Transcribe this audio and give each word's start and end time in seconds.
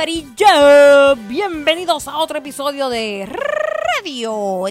Carilla, 0.00 1.14
bienvenidos 1.28 2.08
a 2.08 2.16
otro 2.16 2.38
episodio 2.38 2.88
de 2.88 3.28
Radio 3.28 4.64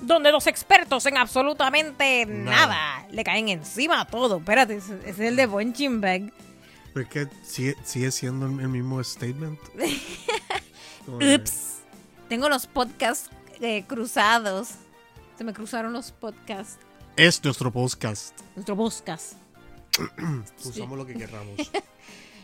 donde 0.00 0.32
los 0.32 0.48
expertos 0.48 1.06
en 1.06 1.16
absolutamente 1.16 2.26
nada, 2.26 3.06
le 3.12 3.22
caen 3.22 3.48
encima 3.50 4.00
a 4.00 4.04
todo. 4.04 4.38
Espérate, 4.38 4.80
es 5.06 5.20
el 5.20 5.36
de 5.36 5.46
Punching 5.46 6.00
Bag. 6.00 6.32
Pero 6.92 7.06
es 7.06 7.08
que 7.08 7.28
sigue, 7.44 7.76
sigue 7.84 8.10
siendo 8.10 8.46
el 8.46 8.68
mismo 8.68 9.00
statement. 9.04 9.60
Ups. 11.06 11.76
Tengo 12.28 12.48
los 12.48 12.66
podcasts 12.66 13.30
eh, 13.60 13.84
cruzados. 13.86 14.70
Se 15.36 15.44
me 15.44 15.52
cruzaron 15.52 15.92
los 15.92 16.10
podcasts. 16.10 16.78
Es 17.14 17.44
nuestro 17.44 17.70
podcast. 17.70 18.36
Nuestro 18.56 18.74
podcast. 18.74 19.34
Usamos 20.64 20.98
lo 20.98 21.06
que 21.06 21.14
queramos. 21.14 21.70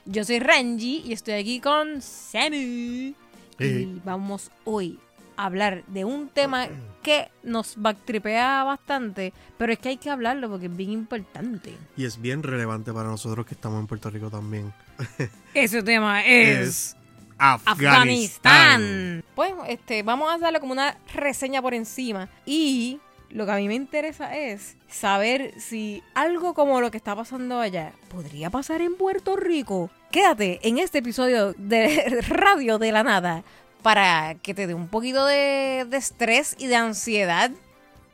Yo 0.06 0.22
soy 0.24 0.38
Ranji 0.38 1.02
y 1.06 1.12
estoy 1.12 1.34
aquí 1.34 1.60
con 1.60 2.02
Sammy. 2.02 3.14
Y 3.58 4.00
vamos 4.04 4.50
hoy 4.64 4.98
a 5.36 5.46
hablar 5.46 5.84
de 5.86 6.04
un 6.04 6.28
tema 6.28 6.68
que 7.02 7.30
nos 7.42 7.77
backtripea 7.77 8.64
bastante, 8.64 9.32
pero 9.56 9.72
es 9.72 9.78
que 9.78 9.90
hay 9.90 9.96
que 9.96 10.10
hablarlo 10.10 10.50
porque 10.50 10.66
es 10.66 10.77
bien 10.77 10.90
importante. 10.90 11.74
Y 11.96 12.04
es 12.04 12.20
bien 12.20 12.42
relevante 12.42 12.92
para 12.92 13.08
nosotros 13.08 13.46
que 13.46 13.55
estamos 13.55 13.80
en 13.80 13.86
Puerto 13.86 14.11
Rico 14.11 14.30
también. 14.30 14.72
Ese 15.55 15.83
tema 15.83 16.24
es... 16.24 16.96
Afganistán. 17.39 19.24
Pues 19.34 19.52
este, 19.68 20.02
vamos 20.02 20.33
a 20.33 20.39
darle 20.39 20.61
como 20.61 20.72
una 20.72 20.96
reseña 21.14 21.61
por 21.61 21.74
encima. 21.74 22.28
Y 22.46 23.00
lo 23.34 23.46
que 23.46 23.52
a 23.52 23.56
mí 23.56 23.66
me 23.66 23.74
interesa 23.74 24.36
es 24.36 24.77
saber 24.88 25.60
si 25.60 26.04
algo 26.14 26.54
como 26.54 26.80
lo 26.80 26.92
que 26.92 26.96
está 26.96 27.16
pasando 27.16 27.58
allá 27.58 27.92
podría 28.08 28.48
pasar 28.48 28.80
en 28.80 28.94
Puerto 28.94 29.34
Rico. 29.34 29.90
Quédate 30.12 30.60
en 30.62 30.78
este 30.78 30.98
episodio 30.98 31.52
de 31.55 32.20
Radio 32.28 32.78
de 32.78 32.92
la 32.92 33.02
Nada 33.02 33.42
para 33.82 34.36
que 34.36 34.55
te 34.55 34.68
dé 34.68 34.74
un 34.74 34.86
poquito 34.86 35.27
de, 35.27 35.80
estrés 35.80 36.55
y 36.60 36.68
de 36.68 36.77
ansiedad. 36.77 37.50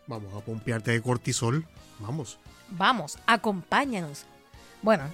Vamos 0.06 0.34
a 0.34 0.40
pompearte 0.40 0.92
de 0.92 1.02
cortisol. 1.02 1.66
Vamos. 1.98 2.38
Vamos, 2.70 3.18
acompáñanos. 3.26 4.24
Bueno, 4.80 5.04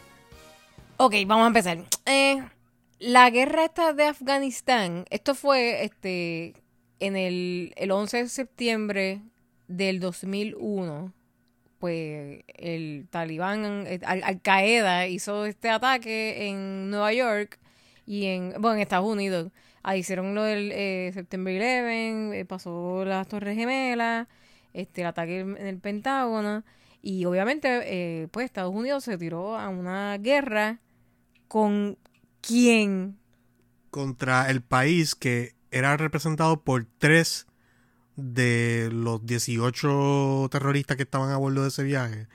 ok, 0.98 1.14
vamos 1.26 1.44
a 1.44 1.48
empezar. 1.48 1.78
Eh, 2.04 2.44
la 3.00 3.28
guerra 3.30 3.64
esta 3.64 3.92
de 3.92 4.04
Afganistán, 4.04 5.04
esto 5.10 5.34
fue 5.34 5.84
este 5.84 6.54
en 7.00 7.16
el, 7.16 7.72
el 7.74 7.90
11 7.90 8.18
de 8.18 8.28
septiembre 8.28 9.20
del 9.68 10.00
2001, 10.00 11.12
pues 11.78 12.44
el 12.48 13.06
talibán, 13.10 13.86
eh, 13.86 14.00
Al, 14.04 14.40
Qaeda 14.40 15.06
hizo 15.06 15.46
este 15.46 15.70
ataque 15.70 16.48
en 16.48 16.90
Nueva 16.90 17.12
York 17.12 17.58
y 18.06 18.26
en, 18.26 18.54
bueno, 18.60 18.74
en 18.74 18.80
Estados 18.80 19.08
Unidos. 19.08 19.52
Ahí 19.82 20.00
hicieron 20.00 20.34
lo 20.34 20.42
del 20.42 20.72
eh, 20.72 21.10
September 21.14 21.54
11, 21.54 22.40
eh, 22.40 22.44
pasó 22.44 23.04
las 23.04 23.28
Torres 23.28 23.56
Gemelas, 23.56 24.26
este, 24.72 25.02
el 25.02 25.06
ataque 25.06 25.40
en 25.40 25.66
el 25.66 25.78
Pentágono. 25.78 26.64
Y 27.02 27.24
obviamente, 27.24 28.28
pues 28.32 28.46
Estados 28.46 28.74
Unidos 28.74 29.04
se 29.04 29.16
tiró 29.16 29.56
a 29.56 29.68
una 29.68 30.18
guerra 30.18 30.80
con 31.46 31.98
quién? 32.40 33.16
Contra 33.90 34.50
el 34.50 34.60
país 34.60 35.14
que 35.14 35.54
era 35.70 35.96
representado 35.96 36.62
por 36.62 36.86
tres 36.98 37.46
de 38.16 38.88
los 38.92 39.24
18 39.24 40.48
terroristas 40.50 40.96
que 40.96 41.04
estaban 41.04 41.30
a 41.30 41.36
bordo 41.36 41.62
de 41.62 41.68
ese 41.68 41.82
viaje. 41.82 42.26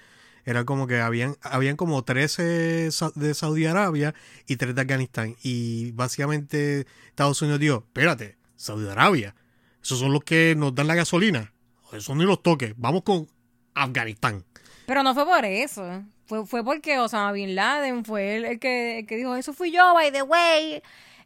Era 0.46 0.66
como 0.66 0.88
que 0.88 1.00
habían, 1.00 1.36
habían 1.42 1.76
como 1.76 2.04
13 2.04 2.90
de 3.16 3.34
Saudi 3.34 3.66
Arabia 3.66 4.16
y 4.48 4.56
3 4.56 4.74
de 4.74 4.82
Afganistán. 4.82 5.36
Y 5.44 5.92
básicamente 5.92 6.88
Estados 7.08 7.42
Unidos 7.42 7.60
dijo, 7.60 7.84
espérate, 7.88 8.38
Saudi 8.56 8.88
Arabia, 8.88 9.36
esos 9.84 10.00
son 10.00 10.14
los 10.14 10.24
que 10.24 10.56
nos 10.56 10.74
dan 10.74 10.88
la 10.88 10.96
gasolina. 10.96 11.54
Eso 11.94 12.16
ni 12.16 12.24
los 12.24 12.42
toques, 12.42 12.74
vamos 12.78 13.04
con 13.04 13.28
Afganistán. 13.74 14.46
Pero 14.86 15.04
no 15.04 15.14
fue 15.14 15.26
por 15.26 15.46
eso. 15.46 16.04
Fue, 16.26 16.46
fue 16.46 16.64
porque 16.64 16.98
Osama 16.98 17.34
Bin 17.34 17.56
Laden 17.56 18.06
fue 18.06 18.38
el, 18.38 18.60
que, 18.60 19.06
que 19.08 19.18
dijo, 19.18 19.36
eso 19.36 19.54
fui 19.54 19.72
yo, 19.72 19.94
by 19.94 20.12
the 20.12 20.22
way. 20.22 20.82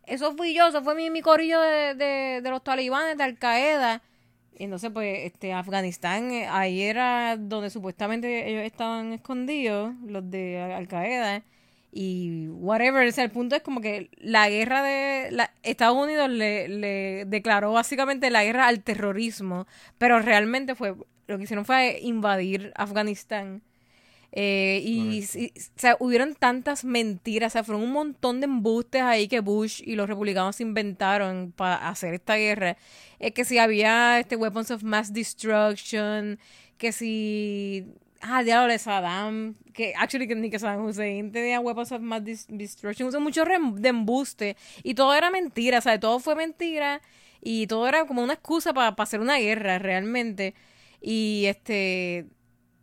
Eso 0.07 0.35
fui 0.35 0.53
yo, 0.53 0.67
eso 0.67 0.83
fue 0.83 0.95
mi, 0.95 1.09
mi 1.09 1.21
de, 1.21 1.95
de, 1.95 2.41
de 2.41 2.49
los 2.49 2.63
talibanes, 2.63 3.17
de 3.17 3.23
Al 3.23 3.37
Qaeda. 3.37 4.01
Y 4.57 4.63
entonces, 4.65 4.91
pues, 4.91 5.25
este, 5.25 5.53
Afganistán, 5.53 6.31
eh, 6.31 6.47
ahí 6.47 6.81
era 6.81 7.37
donde 7.37 7.69
supuestamente 7.69 8.49
ellos 8.49 8.63
estaban 8.63 9.13
escondidos, 9.13 9.93
los 10.07 10.29
de 10.29 10.61
Al 10.61 10.87
Qaeda. 10.87 11.43
Y 11.91 12.47
whatever, 12.49 13.07
o 13.07 13.11
sea, 13.11 13.23
el 13.23 13.31
punto 13.31 13.55
es 13.55 13.61
como 13.61 13.81
que 13.81 14.09
la 14.17 14.49
guerra 14.49 14.83
de 14.83 15.31
la, 15.31 15.51
Estados 15.63 15.97
Unidos 15.97 16.29
le, 16.29 16.67
le 16.67 17.25
declaró 17.25 17.71
básicamente 17.73 18.29
la 18.29 18.43
guerra 18.43 18.67
al 18.67 18.83
terrorismo, 18.83 19.65
pero 19.97 20.19
realmente 20.19 20.75
fue 20.75 20.95
lo 21.27 21.37
que 21.37 21.43
hicieron 21.43 21.65
fue 21.65 21.99
invadir 22.01 22.71
Afganistán 22.75 23.61
eh, 24.37 24.81
y, 24.83 25.23
o 25.23 25.61
sea, 25.77 25.95
hubieron 25.99 26.35
tantas 26.35 26.83
mentiras, 26.83 27.51
o 27.51 27.53
sea, 27.53 27.63
fueron 27.63 27.83
un 27.83 27.93
montón 27.93 28.41
de 28.41 28.45
embustes 28.45 29.01
ahí 29.01 29.29
que 29.29 29.39
Bush 29.39 29.81
y 29.85 29.95
los 29.95 30.09
republicanos 30.09 30.59
inventaron 30.59 31.53
para 31.55 31.87
hacer 31.87 32.13
esta 32.13 32.35
guerra. 32.35 32.75
Es 33.19 33.31
que 33.31 33.45
si 33.45 33.59
había 33.59 34.19
este 34.19 34.35
weapons 34.35 34.71
of 34.71 34.83
mass 34.83 35.13
destruction, 35.13 36.37
que 36.77 36.91
si 36.91 37.85
ah, 38.19 38.43
diablo 38.43 38.73
de 38.73 38.77
Saddam, 38.77 39.55
que 39.73 39.93
actually 39.97 40.27
que 40.27 40.35
ni 40.35 40.49
que 40.49 40.59
Saddam 40.59 40.83
Hussein 40.83 41.31
tenía 41.31 41.61
weapons 41.61 41.93
of 41.93 42.01
mass 42.01 42.23
destruction, 42.49 43.07
usó 43.07 43.21
mucho 43.21 43.45
de 43.45 43.87
embuste 43.87 44.57
y 44.83 44.95
todo 44.95 45.13
era 45.13 45.31
mentira, 45.31 45.77
o 45.77 45.81
sea, 45.81 45.97
todo 45.97 46.19
fue 46.19 46.35
mentira 46.35 47.01
y 47.41 47.67
todo 47.67 47.87
era 47.87 48.05
como 48.05 48.21
una 48.21 48.33
excusa 48.33 48.73
para 48.73 48.89
hacer 48.97 49.21
una 49.21 49.37
guerra 49.37 49.79
realmente. 49.79 50.55
Y 51.01 51.45
este 51.47 52.25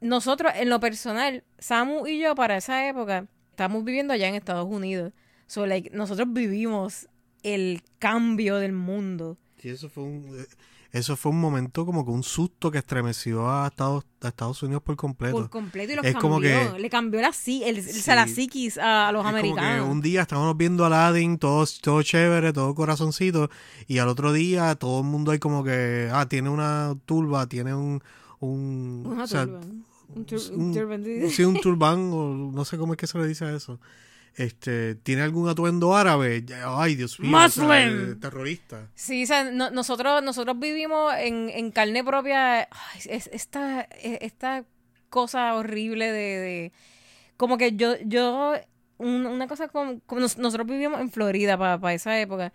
nosotros, 0.02 0.52
en 0.54 0.68
lo 0.68 0.80
personal, 0.80 1.44
Samu 1.58 2.06
y 2.06 2.18
yo 2.20 2.34
para 2.34 2.56
esa 2.56 2.86
época, 2.88 3.26
estamos 3.50 3.84
viviendo 3.84 4.12
allá 4.12 4.28
en 4.28 4.34
Estados 4.34 4.66
Unidos. 4.68 5.12
So, 5.46 5.66
like, 5.66 5.90
nosotros 5.90 6.28
vivimos 6.32 7.08
el 7.42 7.82
cambio 7.98 8.56
del 8.56 8.72
mundo. 8.72 9.38
Sí, 9.58 9.70
eso 9.70 9.88
fue 9.88 10.04
un, 10.04 10.38
eh, 10.38 10.46
eso 10.92 11.16
fue 11.16 11.32
un 11.32 11.40
momento 11.40 11.86
como 11.86 12.04
que 12.04 12.10
un 12.10 12.22
susto 12.22 12.70
que 12.70 12.78
estremeció 12.78 13.50
a 13.50 13.68
Estados, 13.68 14.04
a 14.20 14.28
Estados 14.28 14.62
Unidos 14.62 14.82
por 14.82 14.94
completo. 14.96 15.36
Por 15.36 15.48
completo 15.48 15.92
y 15.92 15.96
los 15.96 16.04
cambió. 16.04 16.78
Le 16.78 16.90
cambió 16.90 17.20
la, 17.22 17.32
el, 17.46 17.84
la 18.06 18.28
psiquis 18.28 18.76
a, 18.76 19.10
los 19.10 19.24
americanos. 19.24 19.88
un 19.88 20.02
día 20.02 20.20
estábamos 20.20 20.54
viendo 20.56 20.84
a 20.84 20.88
Aladdin, 20.88 21.38
todo, 21.38 21.64
todo 21.80 22.02
chévere, 22.02 22.52
todo 22.52 22.74
corazoncito, 22.74 23.48
y 23.86 23.98
al 23.98 24.08
otro 24.08 24.34
día 24.34 24.74
todo 24.74 25.00
el 25.00 25.06
mundo 25.06 25.30
hay 25.30 25.38
como 25.38 25.64
que, 25.64 26.10
ah, 26.12 26.28
tiene 26.28 26.50
una 26.50 26.94
turba, 27.06 27.46
tiene 27.46 27.74
un... 27.74 28.02
un 28.40 29.04
una 29.06 29.26
turba. 29.26 29.60
Un, 30.14 30.24
turbán. 30.74 31.04
Sí, 31.30 31.44
un 31.44 31.60
turbán, 31.60 32.10
o 32.12 32.34
no 32.34 32.64
sé 32.64 32.76
cómo 32.78 32.92
es 32.92 32.98
que 32.98 33.06
se 33.06 33.18
le 33.18 33.26
dice 33.26 33.44
a 33.44 33.54
eso. 33.54 33.80
Este, 34.34 34.94
¿Tiene 34.94 35.22
algún 35.22 35.48
atuendo 35.48 35.94
árabe? 35.94 36.44
Ay, 36.64 36.94
Dios 36.94 37.20
mío. 37.20 37.30
Muslim. 37.38 38.18
terrorista. 38.18 38.88
Sí, 38.94 39.24
o 39.24 39.26
sea, 39.26 39.50
nosotros, 39.50 40.22
nosotros 40.22 40.58
vivimos 40.58 41.12
en, 41.18 41.50
en 41.50 41.70
carne 41.70 42.02
propia 42.02 42.68
es, 43.04 43.28
esta, 43.32 43.82
e, 43.82 44.18
esta 44.22 44.64
cosa 45.10 45.54
horrible 45.54 46.10
de, 46.10 46.72
como 47.36 47.58
que 47.58 47.76
yo, 47.76 47.96
yo, 48.06 48.54
una 48.96 49.46
cosa 49.46 49.68
como, 49.68 50.00
nosotros 50.16 50.66
vivimos 50.66 51.00
en 51.00 51.10
Florida 51.10 51.58
para 51.58 51.92
esa 51.92 52.18
época 52.18 52.52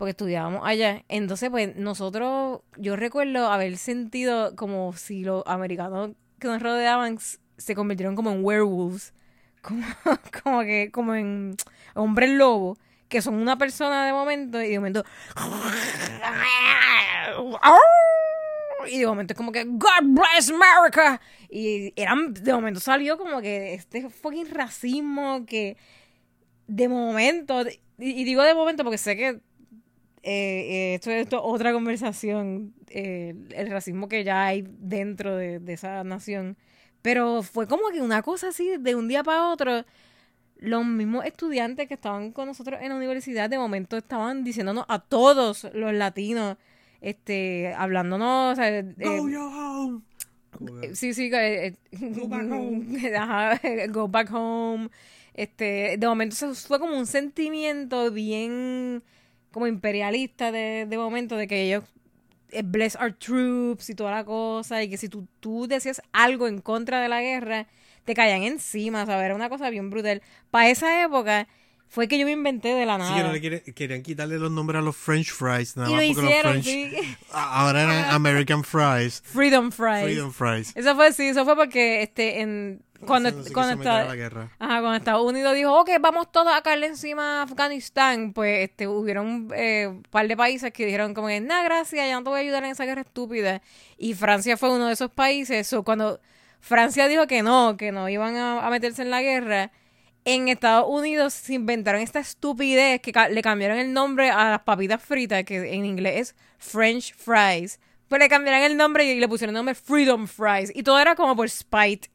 porque 0.00 0.12
estudiábamos 0.12 0.62
allá. 0.64 1.04
Entonces, 1.08 1.50
pues 1.50 1.76
nosotros, 1.76 2.62
yo 2.78 2.96
recuerdo 2.96 3.48
haber 3.48 3.76
sentido 3.76 4.56
como 4.56 4.94
si 4.94 5.24
los 5.24 5.42
americanos 5.46 6.12
que 6.40 6.48
nos 6.48 6.62
rodeaban 6.62 7.18
se 7.56 7.74
convirtieron 7.74 8.16
como 8.16 8.30
en 8.30 8.44
werewolves. 8.44 9.12
Como, 9.62 9.84
como 10.42 10.62
que, 10.62 10.90
como 10.90 11.14
en 11.14 11.54
hombres 11.94 12.30
lobo, 12.30 12.78
que 13.10 13.20
son 13.20 13.34
una 13.34 13.58
persona 13.58 14.06
de 14.06 14.12
momento 14.14 14.62
y 14.62 14.70
de 14.70 14.78
momento. 14.78 15.04
Y 18.88 18.98
de 19.00 19.06
momento 19.06 19.34
es 19.34 19.36
como 19.36 19.52
que 19.52 19.64
God 19.64 20.02
bless 20.02 20.50
America. 20.50 21.20
Y 21.50 21.92
eran, 21.94 22.32
de 22.32 22.54
momento 22.54 22.80
salió 22.80 23.18
como 23.18 23.42
que 23.42 23.74
este 23.74 24.08
fucking 24.08 24.48
racismo 24.50 25.44
que 25.44 25.76
de 26.66 26.88
momento, 26.88 27.64
y, 27.98 28.24
digo 28.24 28.42
de 28.42 28.54
momento 28.54 28.84
porque 28.84 28.96
sé 28.96 29.16
que 29.16 29.40
eh, 30.22 30.92
eh, 30.92 30.94
esto, 30.94 31.10
es 31.10 31.28
otra 31.32 31.72
conversación, 31.72 32.74
eh, 32.88 33.34
el 33.54 33.70
racismo 33.70 34.08
que 34.08 34.24
ya 34.24 34.46
hay 34.46 34.66
dentro 34.68 35.36
de, 35.36 35.60
esa 35.68 36.04
nación. 36.04 36.56
Pero 37.02 37.42
fue 37.42 37.66
como 37.66 37.88
que 37.90 38.02
una 38.02 38.22
cosa 38.22 38.48
así, 38.48 38.76
de 38.78 38.94
un 38.94 39.08
día 39.08 39.22
para 39.24 39.48
otro, 39.48 39.84
los 40.58 40.84
mismos 40.84 41.24
estudiantes 41.24 41.88
que 41.88 41.94
estaban 41.94 42.32
con 42.32 42.46
nosotros 42.46 42.80
en 42.82 42.90
la 42.90 42.96
universidad, 42.96 43.48
de 43.48 43.58
momento 43.58 43.96
estaban 43.96 44.44
diciéndonos 44.44 44.84
a 44.88 44.98
todos 44.98 45.66
los 45.72 45.94
latinos, 45.94 46.58
este, 47.00 47.72
hablándonos, 47.74 48.58
o 48.58 48.62
eh, 48.62 48.94
home. 49.02 50.02
Sí, 50.92 51.14
sí, 51.14 51.30
go 51.30 52.28
back 52.28 52.50
home. 52.50 53.88
go 53.88 54.08
back 54.08 54.28
home 54.30 54.90
Este, 55.32 55.96
de 55.96 56.06
momento 56.06 56.36
se 56.36 56.52
fue 56.54 56.78
como 56.78 56.98
un 56.98 57.06
sentimiento 57.06 58.10
bien 58.10 59.02
como 59.52 59.66
imperialista 59.66 60.52
de, 60.52 60.86
de 60.88 60.98
momento, 60.98 61.36
de 61.36 61.46
que 61.46 61.62
ellos 61.62 61.84
eh, 62.52 62.62
bless 62.64 62.96
our 62.96 63.12
troops 63.12 63.90
y 63.90 63.94
toda 63.94 64.10
la 64.10 64.24
cosa, 64.24 64.82
y 64.82 64.90
que 64.90 64.96
si 64.96 65.08
tú, 65.08 65.26
tú 65.40 65.66
decías 65.68 66.02
algo 66.12 66.48
en 66.48 66.60
contra 66.60 67.00
de 67.00 67.08
la 67.08 67.20
guerra, 67.22 67.66
te 68.04 68.14
caían 68.14 68.42
encima, 68.42 69.06
¿sabes? 69.06 69.24
Era 69.24 69.34
una 69.34 69.48
cosa 69.48 69.70
bien 69.70 69.90
brutal. 69.90 70.22
Para 70.50 70.70
esa 70.70 71.02
época 71.02 71.46
fue 71.88 72.08
que 72.08 72.18
yo 72.18 72.24
me 72.24 72.32
inventé 72.32 72.68
de 72.68 72.86
la 72.86 72.98
nada. 72.98 73.10
Sí, 73.10 73.16
que 73.20 73.26
no 73.26 73.32
le 73.32 73.40
quieren, 73.40 73.62
querían 73.74 74.02
quitarle 74.02 74.38
los 74.38 74.50
nombres 74.50 74.78
a 74.78 74.82
los 74.82 74.96
French 74.96 75.32
fries, 75.32 75.76
nada 75.76 75.90
y 75.90 75.92
más 75.92 76.02
lo 76.06 76.14
porque 76.14 76.28
hicieron, 76.28 76.56
los 76.56 76.64
French 76.64 76.90
sí. 76.90 77.16
ahora 77.32 77.82
eran 77.82 78.04
American 78.10 78.64
fries, 78.64 79.22
Freedom 79.24 79.70
Fries. 79.70 80.02
Freedom 80.04 80.32
fries. 80.32 80.72
Eso 80.76 80.94
fue, 80.94 81.12
sí, 81.12 81.28
eso 81.28 81.44
fue 81.44 81.56
porque 81.56 82.02
este, 82.02 82.40
en, 82.40 82.82
cuando, 83.06 83.30
cuando, 83.52 83.70
a 83.72 83.74
estaba- 83.74 84.04
la 84.04 84.14
guerra. 84.16 84.50
Ajá, 84.58 84.80
cuando 84.80 84.94
Estados 84.96 85.26
Unidos 85.26 85.54
dijo, 85.54 85.72
ok, 85.80 85.90
vamos 86.00 86.30
todos 86.30 86.52
a 86.54 86.62
caerle 86.62 86.86
encima 86.86 87.40
a 87.40 87.42
Afganistán, 87.42 88.32
pues 88.32 88.68
este, 88.68 88.86
hubieron 88.88 89.48
eh, 89.54 89.86
un 89.88 90.02
par 90.04 90.28
de 90.28 90.36
países 90.36 90.72
que 90.72 90.84
dijeron 90.86 91.14
como 91.14 91.28
que, 91.28 91.40
nada, 91.40 91.62
gracias, 91.64 92.06
ya 92.06 92.14
no 92.14 92.22
te 92.22 92.30
voy 92.30 92.38
a 92.38 92.42
ayudar 92.42 92.64
en 92.64 92.70
esa 92.70 92.84
guerra 92.84 93.00
estúpida. 93.02 93.62
Y 93.98 94.14
Francia 94.14 94.56
fue 94.56 94.70
uno 94.74 94.86
de 94.86 94.92
esos 94.94 95.10
países. 95.10 95.66
So, 95.66 95.82
cuando 95.82 96.20
Francia 96.60 97.08
dijo 97.08 97.26
que 97.26 97.42
no, 97.42 97.76
que 97.76 97.92
no 97.92 98.08
iban 98.08 98.36
a, 98.36 98.66
a 98.66 98.70
meterse 98.70 99.02
en 99.02 99.10
la 99.10 99.22
guerra, 99.22 99.70
en 100.26 100.48
Estados 100.48 100.86
Unidos 100.88 101.32
se 101.32 101.54
inventaron 101.54 102.02
esta 102.02 102.20
estupidez 102.20 103.00
que 103.00 103.10
ca- 103.12 103.30
le 103.30 103.40
cambiaron 103.42 103.78
el 103.78 103.92
nombre 103.94 104.30
a 104.30 104.50
las 104.50 104.60
papitas 104.60 105.02
fritas, 105.02 105.44
que 105.44 105.72
en 105.74 105.86
inglés 105.86 106.20
es 106.20 106.36
French 106.58 107.14
fries. 107.14 107.80
Pues 108.08 108.18
le 108.20 108.28
cambiaron 108.28 108.60
el 108.62 108.76
nombre 108.76 109.04
y 109.04 109.18
le 109.20 109.28
pusieron 109.28 109.54
el 109.54 109.58
nombre 109.60 109.74
Freedom 109.74 110.26
Fries. 110.26 110.72
Y 110.74 110.82
todo 110.82 110.98
era 110.98 111.14
como 111.14 111.36
por 111.36 111.48
spite 111.48 112.10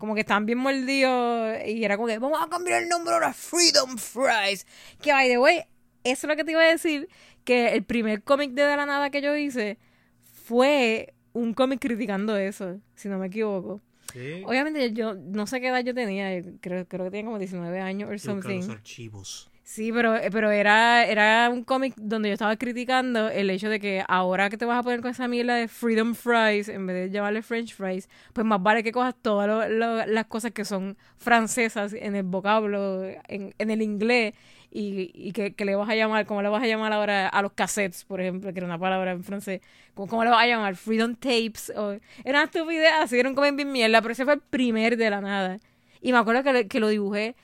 como 0.00 0.14
que 0.14 0.20
estaban 0.22 0.46
bien 0.46 0.56
mordidos 0.56 1.58
y 1.66 1.84
era 1.84 1.96
como 1.96 2.08
que 2.08 2.18
vamos 2.18 2.40
a 2.42 2.48
cambiar 2.48 2.82
el 2.82 2.88
nombre 2.88 3.12
ahora 3.12 3.34
Freedom 3.34 3.98
Fries. 3.98 4.66
Que 5.02 5.12
by 5.12 5.28
the 5.28 5.38
way, 5.38 5.58
eso 6.04 6.26
es 6.26 6.28
lo 6.28 6.36
que 6.36 6.42
te 6.42 6.52
iba 6.52 6.62
a 6.62 6.64
decir, 6.64 7.06
que 7.44 7.74
el 7.74 7.84
primer 7.84 8.22
cómic 8.22 8.52
de 8.52 8.62
De 8.62 8.76
la 8.78 8.86
Nada 8.86 9.10
que 9.10 9.20
yo 9.20 9.36
hice 9.36 9.76
fue 10.22 11.12
un 11.34 11.52
cómic 11.52 11.80
criticando 11.80 12.34
eso, 12.38 12.80
si 12.94 13.10
no 13.10 13.18
me 13.18 13.26
equivoco. 13.26 13.82
Sí. 14.14 14.42
Obviamente 14.46 14.90
yo 14.94 15.14
no 15.14 15.46
sé 15.46 15.60
qué 15.60 15.68
edad 15.68 15.84
yo 15.84 15.94
tenía, 15.94 16.30
creo, 16.62 16.88
creo 16.88 17.04
que 17.04 17.10
tenía 17.10 17.26
como 17.26 17.38
19 17.38 17.80
años 17.80 18.10
o 18.10 18.18
something. 18.18 18.56
los 18.56 18.70
archivos. 18.70 19.49
Sí, 19.70 19.92
pero, 19.92 20.16
pero 20.32 20.50
era, 20.50 21.06
era 21.06 21.48
un 21.48 21.62
cómic 21.62 21.94
donde 21.96 22.28
yo 22.28 22.32
estaba 22.32 22.56
criticando 22.56 23.28
el 23.28 23.50
hecho 23.50 23.68
de 23.68 23.78
que 23.78 24.02
ahora 24.08 24.50
que 24.50 24.56
te 24.58 24.64
vas 24.64 24.80
a 24.80 24.82
poner 24.82 25.00
con 25.00 25.12
esa 25.12 25.28
mierda 25.28 25.54
de 25.54 25.68
Freedom 25.68 26.16
Fries, 26.16 26.68
en 26.68 26.88
vez 26.88 26.96
de 26.96 27.10
llamarle 27.10 27.40
French 27.40 27.72
Fries, 27.76 28.08
pues 28.32 28.44
más 28.44 28.60
vale 28.60 28.82
que 28.82 28.90
cojas 28.90 29.14
todas 29.22 29.70
lo- 29.70 30.04
las 30.06 30.26
cosas 30.26 30.50
que 30.50 30.64
son 30.64 30.96
francesas 31.18 31.92
en 31.92 32.16
el 32.16 32.24
vocablo, 32.24 33.04
en, 33.28 33.54
en 33.58 33.70
el 33.70 33.80
inglés, 33.80 34.34
y, 34.72 35.12
y 35.14 35.30
que, 35.30 35.54
que 35.54 35.64
le 35.64 35.76
vas 35.76 35.88
a 35.88 35.94
llamar, 35.94 36.26
como 36.26 36.42
le 36.42 36.48
vas 36.48 36.64
a 36.64 36.66
llamar 36.66 36.92
ahora 36.92 37.28
a 37.28 37.40
los 37.40 37.52
cassettes, 37.52 38.04
por 38.04 38.20
ejemplo, 38.20 38.52
que 38.52 38.58
era 38.58 38.66
una 38.66 38.78
palabra 38.78 39.12
en 39.12 39.22
francés, 39.22 39.60
¿cómo 39.94 40.24
le 40.24 40.30
vas 40.30 40.42
a 40.42 40.46
llamar? 40.48 40.74
Freedom 40.74 41.14
Tapes, 41.14 41.72
o, 41.76 41.92
era 42.24 42.40
una 42.40 42.44
estupidez, 42.44 42.90
así 43.00 43.20
era 43.20 43.28
un 43.28 43.36
cómic 43.36 43.54
bien 43.54 43.70
mierda, 43.70 44.02
pero 44.02 44.12
ese 44.12 44.24
fue 44.24 44.34
el 44.34 44.40
primer 44.40 44.96
de 44.96 45.10
la 45.10 45.20
nada. 45.20 45.60
Y 46.00 46.12
me 46.12 46.18
acuerdo 46.18 46.42
que, 46.42 46.52
le- 46.52 46.68
que 46.68 46.80
lo 46.80 46.88
dibujé 46.88 47.34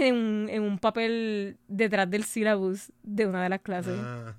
en 0.00 0.14
un, 0.14 0.48
en 0.50 0.62
un 0.62 0.78
papel 0.78 1.58
detrás 1.68 2.10
del 2.10 2.24
syllabus 2.24 2.92
de 3.02 3.26
una 3.26 3.42
de 3.42 3.48
las 3.48 3.60
clases. 3.60 3.98
Ah, 3.98 4.34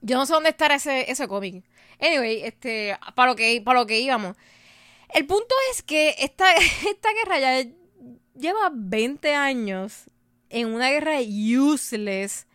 Yo 0.00 0.16
no 0.16 0.26
sé 0.26 0.32
dónde 0.32 0.50
estará 0.50 0.76
ese, 0.76 1.10
ese 1.10 1.26
cómic. 1.28 1.64
Anyway, 2.00 2.42
este, 2.42 2.96
para 3.14 3.30
lo 3.30 3.36
que, 3.36 3.60
para 3.64 3.80
lo 3.80 3.86
que 3.86 4.00
íbamos. 4.00 4.36
El 5.14 5.26
punto 5.26 5.54
es 5.72 5.82
que 5.82 6.14
esta, 6.18 6.52
esta 6.88 7.08
guerra 7.12 7.38
ya 7.40 7.70
lleva 8.36 8.70
20 8.72 9.34
años 9.34 10.04
en 10.50 10.68
una 10.68 10.90
guerra 10.90 11.18
useless, 11.20 12.46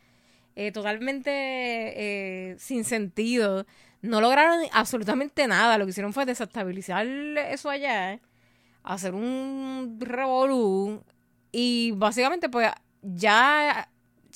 eh, 0.55 0.71
totalmente 0.71 1.31
eh, 1.31 2.55
sin 2.59 2.83
sentido. 2.83 3.65
No 4.01 4.19
lograron 4.21 4.61
absolutamente 4.71 5.47
nada. 5.47 5.77
Lo 5.77 5.85
que 5.85 5.91
hicieron 5.91 6.13
fue 6.13 6.25
desestabilizar 6.25 7.05
eso 7.07 7.69
allá, 7.69 8.19
hacer 8.83 9.13
un 9.13 9.97
revolú. 9.99 11.03
Y 11.53 11.91
básicamente, 11.95 12.49
pues, 12.49 12.69
ya 13.01 13.87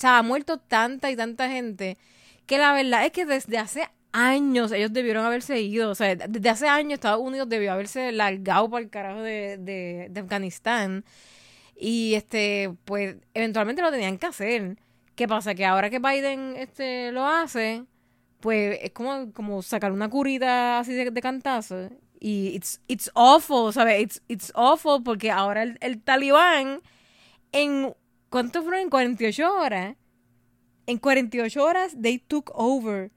o 0.02 0.06
ha 0.06 0.22
muerto 0.22 0.58
tanta 0.58 1.10
y 1.10 1.16
tanta 1.16 1.50
gente 1.50 1.98
que 2.46 2.58
la 2.58 2.72
verdad 2.72 3.04
es 3.04 3.12
que 3.12 3.26
desde 3.26 3.58
hace 3.58 3.88
años 4.12 4.72
ellos 4.72 4.92
debieron 4.92 5.24
haberse 5.26 5.60
ido. 5.60 5.90
O 5.90 5.94
sea, 5.94 6.14
desde 6.16 6.48
hace 6.48 6.68
años 6.68 6.94
Estados 6.94 7.20
Unidos 7.20 7.48
debió 7.48 7.72
haberse 7.72 8.12
largado 8.12 8.70
para 8.70 8.82
el 8.84 8.90
carajo 8.90 9.20
de, 9.20 9.58
de, 9.58 10.08
de 10.10 10.20
Afganistán. 10.20 11.04
Y 11.76 12.14
este, 12.14 12.74
pues, 12.84 13.16
eventualmente 13.34 13.82
lo 13.82 13.90
tenían 13.90 14.16
que 14.18 14.26
hacer. 14.26 14.78
¿Qué 15.14 15.28
pasa? 15.28 15.54
Que 15.54 15.66
ahora 15.66 15.90
que 15.90 15.98
Biden 15.98 16.54
este, 16.56 17.12
lo 17.12 17.26
hace, 17.26 17.84
pues 18.40 18.78
es 18.82 18.92
como, 18.92 19.32
como 19.32 19.62
sacar 19.62 19.92
una 19.92 20.08
curita 20.08 20.78
así 20.80 20.94
de, 20.94 21.10
de 21.10 21.20
cantazo. 21.20 21.90
Y 22.20 22.48
it's, 22.56 22.80
it's 22.88 23.10
awful, 23.14 23.72
¿sabes? 23.72 24.00
It's, 24.00 24.22
it's 24.28 24.52
awful 24.54 25.02
porque 25.02 25.30
ahora 25.30 25.62
el, 25.64 25.78
el 25.80 26.00
talibán 26.00 26.80
en 27.52 27.94
¿cuánto 28.28 28.62
fueron? 28.62 28.80
En 28.80 28.90
48 28.90 29.54
horas. 29.54 29.96
En 30.86 30.98
48 30.98 31.62
horas 31.62 31.96
they 32.00 32.18
took 32.18 32.50
over. 32.54 33.10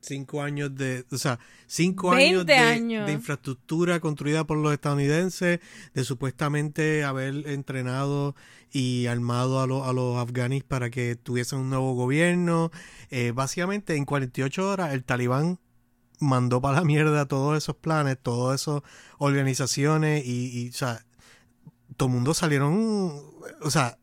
Cinco 0.00 0.42
años 0.42 0.74
de, 0.74 1.04
o 1.12 1.16
sea, 1.16 1.38
cinco 1.68 2.10
20 2.10 2.24
años 2.26 2.46
de, 2.46 2.54
años. 2.54 3.06
de 3.06 3.12
infraestructura 3.12 4.00
construida 4.00 4.44
por 4.44 4.58
los 4.58 4.72
estadounidenses, 4.72 5.60
de 5.94 6.04
supuestamente 6.04 7.04
haber 7.04 7.46
entrenado 7.46 8.34
y 8.72 9.06
armado 9.06 9.60
a, 9.60 9.68
los 9.68 9.86
a 9.86 9.92
los 9.92 10.16
afganis 10.16 10.64
para 10.64 10.90
que 10.90 11.14
tuviesen 11.14 11.60
un 11.60 11.70
nuevo 11.70 11.94
gobierno. 11.94 12.72
Eh, 13.10 13.30
básicamente, 13.32 13.94
en 13.94 14.04
48 14.04 14.68
horas, 14.68 14.92
el 14.92 15.04
talibán 15.04 15.60
mandó 16.18 16.60
para 16.60 16.80
la 16.80 16.84
mierda 16.84 17.26
todos 17.26 17.56
esos 17.56 17.76
planes, 17.76 18.18
todas 18.20 18.62
esas 18.62 18.82
organizaciones 19.18 20.24
y, 20.26 20.64
y, 20.64 20.68
o 20.70 20.72
sea, 20.72 21.04
todo 22.02 22.08
el 22.08 22.14
mundo 22.14 22.34
salieron, 22.34 23.22
o 23.62 23.70
sea, 23.70 23.96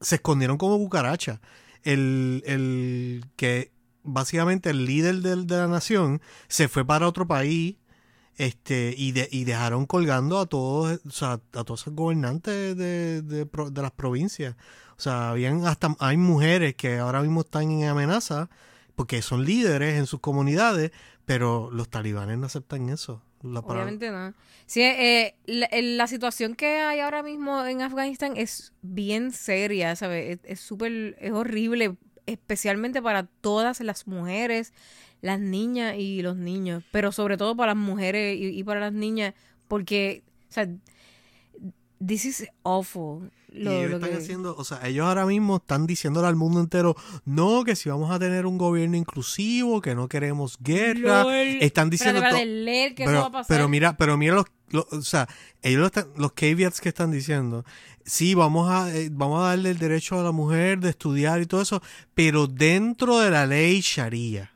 se 0.00 0.14
escondieron 0.16 0.56
como 0.56 0.78
cucaracha. 0.78 1.40
El, 1.82 2.44
el 2.46 3.24
que 3.34 3.72
básicamente 4.04 4.70
el 4.70 4.86
líder 4.86 5.16
de, 5.16 5.34
la 5.56 5.66
nación 5.66 6.22
se 6.46 6.68
fue 6.68 6.84
para 6.84 7.08
otro 7.08 7.26
país 7.26 7.74
este 8.36 8.94
y, 8.96 9.10
de- 9.10 9.28
y 9.32 9.42
dejaron 9.42 9.84
colgando 9.86 10.38
a 10.38 10.46
todos 10.46 11.00
o 11.04 11.10
sea, 11.10 11.32
a 11.32 11.64
todos 11.64 11.80
esos 11.82 11.94
gobernantes 11.94 12.76
de, 12.76 13.20
de 13.22 13.82
las 13.82 13.90
provincias 13.90 14.54
o 14.96 15.00
sea 15.00 15.30
habían 15.30 15.66
hasta 15.66 15.96
hay 15.98 16.16
mujeres 16.16 16.74
que 16.76 16.98
ahora 16.98 17.20
mismo 17.22 17.40
están 17.40 17.70
en 17.70 17.88
amenaza 17.88 18.48
porque 18.94 19.22
son 19.22 19.44
líderes 19.44 19.98
en 19.98 20.06
sus 20.06 20.20
comunidades 20.20 20.92
pero 21.24 21.70
los 21.72 21.88
talibanes 21.88 22.38
no 22.38 22.46
aceptan 22.46 22.88
eso 22.90 23.22
La 23.44 23.60
Obviamente 23.60 24.10
no. 24.10 24.34
Sí, 24.66 24.80
eh, 24.82 25.34
la, 25.46 25.66
el- 25.66 25.96
la 25.98 26.06
situación 26.06 26.54
que 26.54 26.78
hay 26.78 27.00
ahora 27.00 27.22
mismo 27.22 27.64
en 27.66 27.82
Afganistán 27.82 28.34
es 28.36 28.72
bien 28.82 29.30
seria, 29.32 29.94
¿sabes? 29.96 30.38
Es- 30.44 30.50
Es 30.50 30.60
súper, 30.60 31.16
es 31.20 31.30
horrible, 31.32 31.96
especialmente 32.26 33.02
para 33.02 33.24
todas 33.40 33.80
las 33.80 34.06
mujeres, 34.06 34.72
las 35.20 35.38
niñas 35.40 35.96
y 35.98 36.22
los 36.22 36.36
niños, 36.36 36.82
pero 36.90 37.12
sobre 37.12 37.36
todo 37.36 37.54
para 37.56 37.74
las 37.74 37.82
mujeres 37.82 38.36
y, 38.38 38.46
y 38.58 38.64
para 38.64 38.80
las 38.80 38.92
niñas, 38.94 39.34
porque, 39.68 40.22
o 40.48 40.52
sea, 40.52 40.66
this 42.04 42.24
is 42.24 42.46
awful. 42.62 43.30
Y 43.56 43.62
Lo, 43.62 43.70
ellos 43.70 43.90
lo 43.92 43.96
están 43.98 44.10
que- 44.10 44.16
haciendo, 44.16 44.56
o 44.56 44.64
sea, 44.64 44.80
ellos 44.84 45.06
ahora 45.06 45.24
mismo 45.26 45.56
están 45.58 45.86
diciéndole 45.86 46.26
al 46.26 46.34
mundo 46.34 46.58
entero, 46.58 46.96
no, 47.24 47.62
que 47.62 47.76
si 47.76 47.88
vamos 47.88 48.10
a 48.10 48.18
tener 48.18 48.46
un 48.46 48.58
gobierno 48.58 48.96
inclusivo, 48.96 49.80
que 49.80 49.94
no 49.94 50.08
queremos 50.08 50.58
guerra, 50.60 51.24
están 51.60 51.88
diciendo 51.88 52.20
leer 52.20 52.94
pero, 52.96 53.10
eso 53.12 53.20
va 53.20 53.26
a 53.26 53.30
pasar. 53.30 53.46
pero 53.56 53.68
mira, 53.68 53.96
pero 53.96 54.16
mira 54.16 54.34
los, 54.34 54.46
los- 54.70 54.92
o 54.92 55.02
sea, 55.02 55.28
ellos 55.62 55.80
lo 55.80 55.86
están- 55.86 56.08
los 56.16 56.32
caveats 56.32 56.80
que 56.80 56.88
están 56.88 57.12
diciendo, 57.12 57.64
sí, 58.04 58.34
vamos 58.34 58.68
a, 58.70 58.92
eh, 58.92 59.08
vamos 59.12 59.40
a 59.44 59.50
darle 59.50 59.70
el 59.70 59.78
derecho 59.78 60.18
a 60.18 60.24
la 60.24 60.32
mujer 60.32 60.80
de 60.80 60.90
estudiar 60.90 61.40
y 61.40 61.46
todo 61.46 61.62
eso, 61.62 61.80
pero 62.14 62.48
dentro 62.48 63.20
de 63.20 63.30
la 63.30 63.46
ley 63.46 63.80
Sharia. 63.82 64.50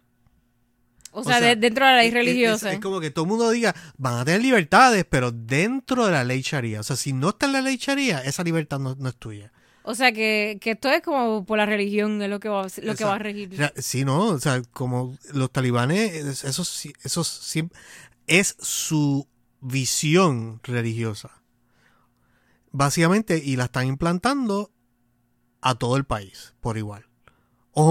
O 1.18 1.20
o 1.20 1.24
sea, 1.24 1.38
sea, 1.38 1.48
de- 1.48 1.56
dentro 1.56 1.84
de 1.86 1.92
la 1.92 1.98
ley 1.98 2.08
Es- 2.08 2.14
religiosa. 2.14 2.72
Es, 2.72 2.80
como 2.80 3.00
que 3.00 3.10
todo 3.10 3.24
el 3.24 3.28
mundo 3.30 3.50
diga, 3.50 3.74
van 3.96 4.14
a 4.18 4.24
tener 4.24 4.42
libertades, 4.42 5.04
pero 5.08 5.30
dentro 5.32 6.06
de 6.06 6.12
la 6.12 6.24
ley 6.24 6.40
Sharia. 6.42 6.80
O 6.80 6.82
sea, 6.82 6.96
si 6.96 7.12
no 7.12 7.30
está 7.30 7.46
en 7.46 7.52
la 7.52 7.60
ley 7.62 7.76
Sharia, 7.76 8.22
esa 8.24 8.42
libertad 8.44 8.78
no, 8.78 8.94
no 8.98 9.08
es 9.08 9.16
tuya. 9.16 9.52
O 9.82 9.94
sea, 9.94 10.12
que, 10.12 10.58
que 10.60 10.72
esto 10.72 10.90
es 10.90 11.00
como 11.02 11.46
por 11.46 11.56
la 11.56 11.64
religión, 11.64 12.20
es 12.20 12.28
lo 12.28 12.40
que 12.40 12.48
va, 12.50 12.62
a- 12.64 12.68
lo 12.82 12.94
que 12.94 13.04
va 13.04 13.14
a 13.14 13.18
regir. 13.18 13.50
Sí, 13.76 14.04
no, 14.04 14.26
o 14.26 14.38
sea, 14.38 14.60
como 14.72 15.16
los 15.32 15.50
talibanes, 15.50 16.12
es- 16.14 16.44
eso, 16.44 16.62
eso 17.02 17.24
sí- 17.24 17.68
es 18.26 18.56
su 18.60 19.26
visión 19.60 20.60
religiosa. 20.62 21.30
Básicamente, 22.70 23.40
y 23.42 23.56
la 23.56 23.64
están 23.64 23.86
implantando 23.86 24.70
a 25.62 25.74
todo 25.74 25.96
el 25.96 26.04
país 26.04 26.54
por 26.60 26.76
igual. 26.76 27.06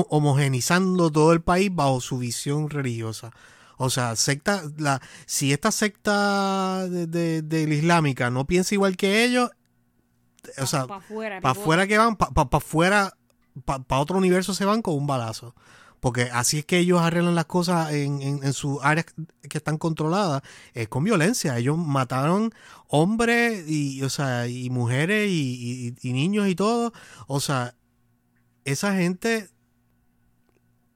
Homogenizando 0.10 1.12
todo 1.12 1.34
el 1.34 1.42
país 1.42 1.70
bajo 1.74 2.02
su 2.02 2.18
visión 2.18 2.70
religiosa. 2.70 3.32
O 3.78 3.90
sea, 3.90 4.16
secta, 4.16 4.64
la, 4.78 5.02
si 5.26 5.54
esta 5.54 5.72
secta 5.72 6.88
de, 6.90 7.06
de- 7.08 7.42
de 7.42 7.68
la 7.68 7.74
islámica 7.76 8.30
no 8.30 8.46
piensa 8.48 8.74
igual 8.76 8.98
que 8.98 9.24
ellos, 9.24 9.52
o 10.58 10.66
sea, 10.66 10.88
pa' 10.88 10.98
afuera, 10.98 11.42
para 11.42 11.52
afuera 11.52 11.88
que 11.88 11.98
van, 11.98 12.16
para 12.16 12.50
afuera, 12.52 13.14
para 13.66 14.02
otro 14.02 14.18
universo 14.18 14.54
se 14.54 14.66
van 14.66 14.82
con 14.82 14.96
un 14.96 15.08
balazo. 15.08 15.54
Porque 16.00 16.24
así 16.32 16.60
es 16.60 16.66
que 16.66 16.78
ellos 16.78 17.02
arreglan 17.02 17.34
las 17.36 17.46
cosas 17.46 17.92
en, 17.92 18.22
en, 18.22 18.44
en 18.44 18.54
sus 18.54 18.78
áreas 18.84 19.08
que 19.50 19.58
están 19.58 19.78
controladas, 19.80 20.44
es 20.74 20.88
con 20.88 21.04
violencia. 21.04 21.58
Ellos 21.58 21.76
mataron 21.78 22.54
hombres 22.88 23.68
y, 23.68 24.02
o 24.04 24.10
sea, 24.10 24.48
y 24.48 24.70
mujeres 24.70 25.30
y, 25.30 25.96
y- 26.02 26.08
y 26.10 26.14
niños 26.14 26.48
y 26.48 26.56
todo. 26.56 26.94
O 27.26 27.40
sea, 27.40 27.74
esa 28.64 28.94
gente 28.96 29.50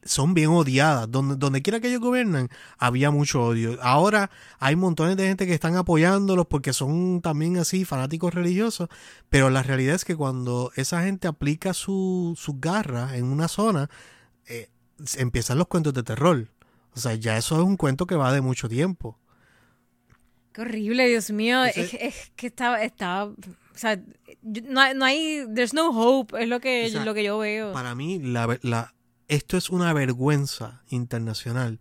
son 0.03 0.33
bien 0.33 0.49
odiadas. 0.49 1.09
Donde, 1.11 1.61
quiera 1.61 1.79
que 1.79 1.87
ellos 1.89 2.01
gobiernan, 2.01 2.49
había 2.77 3.11
mucho 3.11 3.43
odio. 3.43 3.77
Ahora 3.81 4.29
hay 4.59 4.75
montones 4.75 5.17
de 5.17 5.27
gente 5.27 5.45
que 5.47 5.53
están 5.53 5.75
apoyándolos 5.75 6.47
porque 6.47 6.73
son 6.73 7.21
también 7.21 7.57
así 7.57 7.85
fanáticos 7.85 8.33
religiosos. 8.33 8.89
Pero 9.29 9.49
la 9.49 9.63
realidad 9.63 9.95
es 9.95 10.05
que 10.05 10.15
cuando 10.15 10.71
esa 10.75 11.03
gente 11.03 11.27
aplica 11.27 11.73
su- 11.73 12.33
sus 12.37 12.59
garras 12.59 13.13
en 13.13 13.25
una 13.25 13.47
zona, 13.47 13.89
eh, 14.47 14.69
empiezan 15.17 15.57
los 15.57 15.67
cuentos 15.67 15.93
de 15.93 16.03
terror. 16.03 16.47
O 16.93 16.99
sea, 16.99 17.15
ya 17.15 17.37
eso 17.37 17.55
es 17.55 17.61
un 17.63 17.77
cuento 17.77 18.05
que 18.05 18.15
va 18.15 18.33
de 18.33 18.41
mucho 18.41 18.67
tiempo. 18.67 19.17
Qué 20.53 20.61
horrible, 20.61 21.07
Dios 21.07 21.31
mío. 21.31 21.63
Es, 21.63 21.77
es 21.93 22.31
que 22.35 22.47
está, 22.47 22.83
está, 22.83 23.23
o 23.25 23.35
sea, 23.73 23.97
no, 24.41 24.81
hay- 24.81 24.93
no 24.95 25.05
hay, 25.05 25.45
there's 25.55 25.73
no 25.73 25.89
hope, 25.91 26.41
es 26.43 26.49
lo 26.49 26.59
que, 26.59 26.87
O 26.87 26.89
sea, 26.89 27.05
lo 27.05 27.13
que 27.13 27.23
yo 27.23 27.37
veo. 27.37 27.71
Para 27.71 27.95
mí, 27.95 28.19
la, 28.19 28.59
la- 28.61 28.93
esto 29.31 29.55
es 29.55 29.69
una 29.69 29.93
vergüenza 29.93 30.83
internacional 30.89 31.79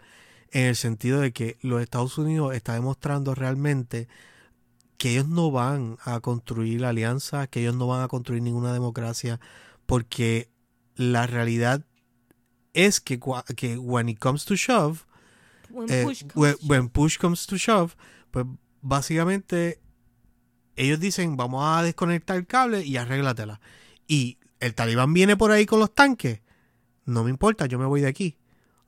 en 0.52 0.66
el 0.66 0.76
sentido 0.76 1.18
de 1.18 1.32
que 1.32 1.58
los 1.62 1.82
Estados 1.82 2.16
Unidos 2.16 2.54
está 2.54 2.74
demostrando 2.74 3.34
realmente 3.34 4.06
que 4.98 5.10
ellos 5.10 5.26
no 5.26 5.50
van 5.50 5.98
a 6.04 6.20
construir 6.20 6.84
alianzas, 6.84 7.48
que 7.48 7.62
ellos 7.62 7.74
no 7.74 7.88
van 7.88 8.04
a 8.04 8.08
construir 8.08 8.40
ninguna 8.40 8.72
democracia, 8.72 9.40
porque 9.86 10.48
la 10.94 11.26
realidad 11.26 11.84
es 12.72 13.00
que, 13.00 13.18
que 13.56 13.76
when 13.78 14.08
it 14.08 14.20
comes 14.20 14.44
to 14.44 14.54
shove, 14.54 15.04
When 15.70 15.90
eh, 15.90 16.04
push 16.04 16.20
comes 16.20 16.34
when, 16.36 16.54
to 16.54 16.66
when 16.68 16.88
push 16.88 17.18
comes 17.18 17.48
to 17.48 17.56
shove, 17.56 17.96
pues 18.30 18.46
básicamente 18.80 19.80
ellos 20.76 21.00
dicen 21.00 21.36
vamos 21.36 21.64
a 21.64 21.82
desconectar 21.82 22.36
el 22.36 22.46
cable 22.46 22.84
y 22.84 22.96
arréglatela. 22.96 23.60
Y 24.06 24.38
el 24.60 24.76
talibán 24.76 25.12
viene 25.12 25.36
por 25.36 25.50
ahí 25.50 25.66
con 25.66 25.80
los 25.80 25.92
tanques. 25.92 26.42
No 27.04 27.24
me 27.24 27.30
importa, 27.30 27.66
yo 27.66 27.78
me 27.78 27.86
voy 27.86 28.00
de 28.00 28.08
aquí. 28.08 28.36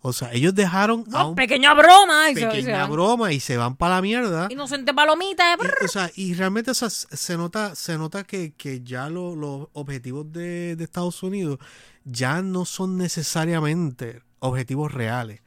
O 0.05 0.13
sea, 0.13 0.33
ellos 0.33 0.53
dejaron 0.55 1.05
a 1.13 1.21
No, 1.21 1.29
un 1.31 1.35
pequeña 1.37 1.75
broma. 1.75 2.29
Y 2.31 2.35
se- 2.35 2.41
se 2.41 2.47
pequeña 2.49 2.83
van. 2.83 2.91
broma 2.91 3.33
y 3.33 3.39
se 3.39 3.57
van 3.57 3.77
para 3.77 3.97
la 3.97 4.03
mierda. 4.03 4.49
Inocente 4.51 4.93
palomita. 4.93 5.55
eh, 5.55 5.59
Y, 5.81 5.85
o 5.85 5.89
sea, 5.89 6.11
y 6.17 6.35
realmente 6.35 6.73
o 6.73 6.75
sea, 6.75 6.91
se 6.91 7.37
nota, 7.37 7.77
se 7.77 7.97
nota 7.99 8.25
que, 8.25 8.53
que 8.55 8.81
ya 8.83 9.09
lo- 9.09 9.37
los 9.37 9.69
objetivos 9.75 10.33
de, 10.33 10.75
de 10.75 10.83
Estados 10.85 11.23
Unidos 11.23 11.59
ya 12.05 12.43
no 12.43 12.65
son 12.65 12.97
necesariamente 12.99 14.23
objetivos 14.41 14.93
reales. 14.93 15.41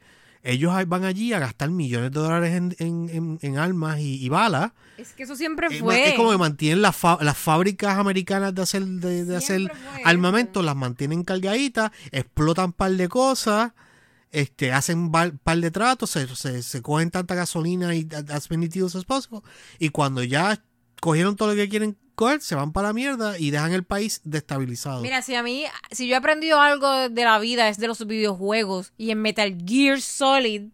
Ellos 0.48 0.72
van 0.86 1.04
allí 1.04 1.32
a 1.32 1.38
gastar 1.38 1.70
millones 1.70 2.12
de 2.12 2.20
dólares 2.20 2.54
en, 2.54 2.76
en- 2.78 3.08
en- 3.10 3.38
en 3.42 3.58
armas 3.58 3.98
y, 3.98 4.24
y 4.24 4.28
balas. 4.28 4.72
Es 4.96 5.12
que 5.12 5.24
eso 5.24 5.34
siempre 5.36 5.68
fue. 5.80 5.94
Es 6.10 6.14
como 6.14 6.30
que 6.30 6.38
mantienen 6.38 6.82
las, 6.82 6.96
las 7.20 7.36
fábricas 7.36 7.98
americanas 7.98 8.54
de 8.54 8.62
hacer, 8.62 8.84
de, 8.84 9.24
de 9.24 9.36
hacer 9.36 9.70
armamento, 10.04 10.62
las 10.62 10.76
mantienen 10.76 11.24
cargaditas, 11.24 11.90
explotan 12.12 12.72
par 12.72 12.92
de 12.92 13.08
cosas, 13.08 13.72
este, 14.30 14.72
hacen 14.72 15.10
par, 15.10 15.32
par 15.38 15.58
de 15.58 15.70
tratos, 15.70 16.10
se, 16.10 16.26
se, 16.34 16.62
se 16.62 16.82
cogen 16.82 17.10
tanta 17.10 17.34
gasolina 17.34 17.94
y 17.94 18.06
as 18.28 18.50
many 18.50 18.68
deals 18.68 18.94
as 18.94 19.04
possible, 19.04 19.40
y 19.78 19.88
cuando 19.90 20.22
ya 20.22 20.62
cogieron 21.00 21.36
todo 21.36 21.48
lo 21.50 21.54
que 21.56 21.68
quieren 21.68 21.96
se 22.40 22.54
van 22.54 22.72
para 22.72 22.88
la 22.88 22.94
mierda 22.94 23.38
y 23.38 23.50
dejan 23.50 23.72
el 23.72 23.84
país 23.84 24.20
destabilizado. 24.24 25.02
Mira, 25.02 25.22
si 25.22 25.34
a 25.34 25.42
mí, 25.42 25.64
si 25.90 26.08
yo 26.08 26.14
he 26.14 26.18
aprendido 26.18 26.60
algo 26.60 27.08
de 27.08 27.24
la 27.24 27.38
vida 27.38 27.68
es 27.68 27.78
de 27.78 27.88
los 27.88 28.06
videojuegos. 28.06 28.92
Y 28.96 29.10
en 29.10 29.20
Metal 29.22 29.56
Gear 29.66 30.00
Solid 30.00 30.70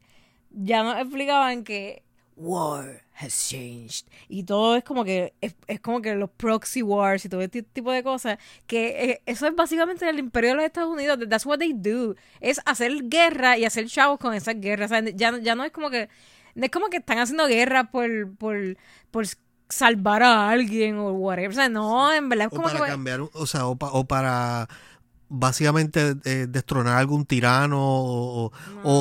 ya 0.50 0.82
nos 0.82 0.99
explicaban 0.99 1.64
que 1.64 2.02
war 2.37 3.02
has 3.18 3.49
changed. 3.49 4.06
Y 4.28 4.44
todo 4.44 4.76
es 4.76 4.84
como 4.84 5.04
que 5.04 5.34
es, 5.40 5.54
es 5.66 5.80
como 5.80 6.00
que 6.00 6.14
los 6.14 6.30
proxy 6.30 6.82
wars 6.82 7.25
y 7.25 7.28
todo 7.28 7.40
este 7.40 7.62
tipo 7.62 7.92
de 7.92 8.02
cosas 8.02 8.38
que 8.66 9.11
eh, 9.11 9.22
eso 9.26 9.46
es 9.46 9.54
básicamente 9.54 10.08
el 10.08 10.18
imperio 10.18 10.50
de 10.50 10.56
los 10.56 10.64
Estados 10.64 10.90
Unidos. 10.90 11.18
That's 11.28 11.46
what 11.46 11.58
they 11.58 11.72
do. 11.72 12.14
Es 12.40 12.61
hacer 12.64 12.92
guerra 13.08 13.58
y 13.58 13.64
hacer 13.64 13.87
chavos 13.87 14.18
con 14.18 14.34
esas 14.34 14.61
guerras. 14.61 14.90
Ya, 15.14 15.38
ya 15.38 15.54
no 15.54 15.64
es 15.64 15.72
como 15.72 15.90
que 15.90 16.08
no 16.54 16.64
es 16.64 16.70
como 16.70 16.88
que 16.88 16.99
están 16.99 17.18
haciendo 17.18 17.46
guerra 17.46 17.90
por 17.90 18.34
por 18.37 18.76
salvar 19.73 20.23
a 20.23 20.50
alguien 20.50 20.97
o 20.99 21.11
whatever 21.12 21.50
o 21.50 21.55
sea 21.55 21.69
no 21.69 22.12
en 22.12 22.29
verdad 22.29 22.49
es 22.49 22.52
o 22.52 22.57
como 22.57 22.69
para 22.69 22.85
que 22.85 22.91
cambiar, 22.91 23.21
o 23.33 23.47
sea, 23.47 23.67
o, 23.67 23.76
pa- 23.76 23.91
o 23.93 24.05
para 24.05 24.69
básicamente 25.35 26.14
eh, 26.25 26.47
destronar 26.49 26.99
algún 26.99 27.25
tirano 27.25 27.79
o, 27.81 28.47
o- 28.47 28.52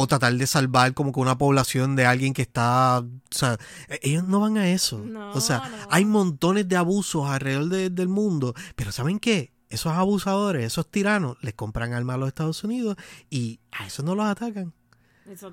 o 0.01 0.08
tratar 0.08 0.34
de 0.34 0.48
salvar 0.48 0.94
como 0.94 1.12
que 1.12 1.20
una 1.20 1.38
población 1.38 1.96
de 1.98 2.06
alguien 2.06 2.34
que 2.34 2.42
está, 2.42 3.00
o 3.00 3.06
sea, 3.30 3.58
e- 3.90 4.00
ellos 4.04 4.24
no 4.28 4.40
van 4.40 4.58
a 4.58 4.70
eso. 4.70 5.00
No, 5.00 5.32
o 5.34 5.42
sea, 5.42 5.58
no. 5.70 5.88
hay 5.90 6.06
montones 6.06 6.70
de 6.70 6.78
abusos 6.78 7.28
alrededor 7.30 7.68
de- 7.68 7.90
del 7.90 8.08
mundo, 8.08 8.54
pero 8.78 8.92
¿saben 8.94 9.20
qué? 9.20 9.51
Esos 9.70 9.92
abusadores, 9.94 10.66
esos 10.66 10.90
tiranos, 10.90 11.38
les 11.42 11.54
compran 11.54 11.94
armas 11.94 12.16
a 12.16 12.18
los 12.20 12.28
Estados 12.30 12.63
Unidos 12.63 12.96
y 13.30 13.60
a 13.72 13.88
eso 13.88 14.01
no 14.04 14.16
los 14.16 14.25
atacan. 14.25 14.74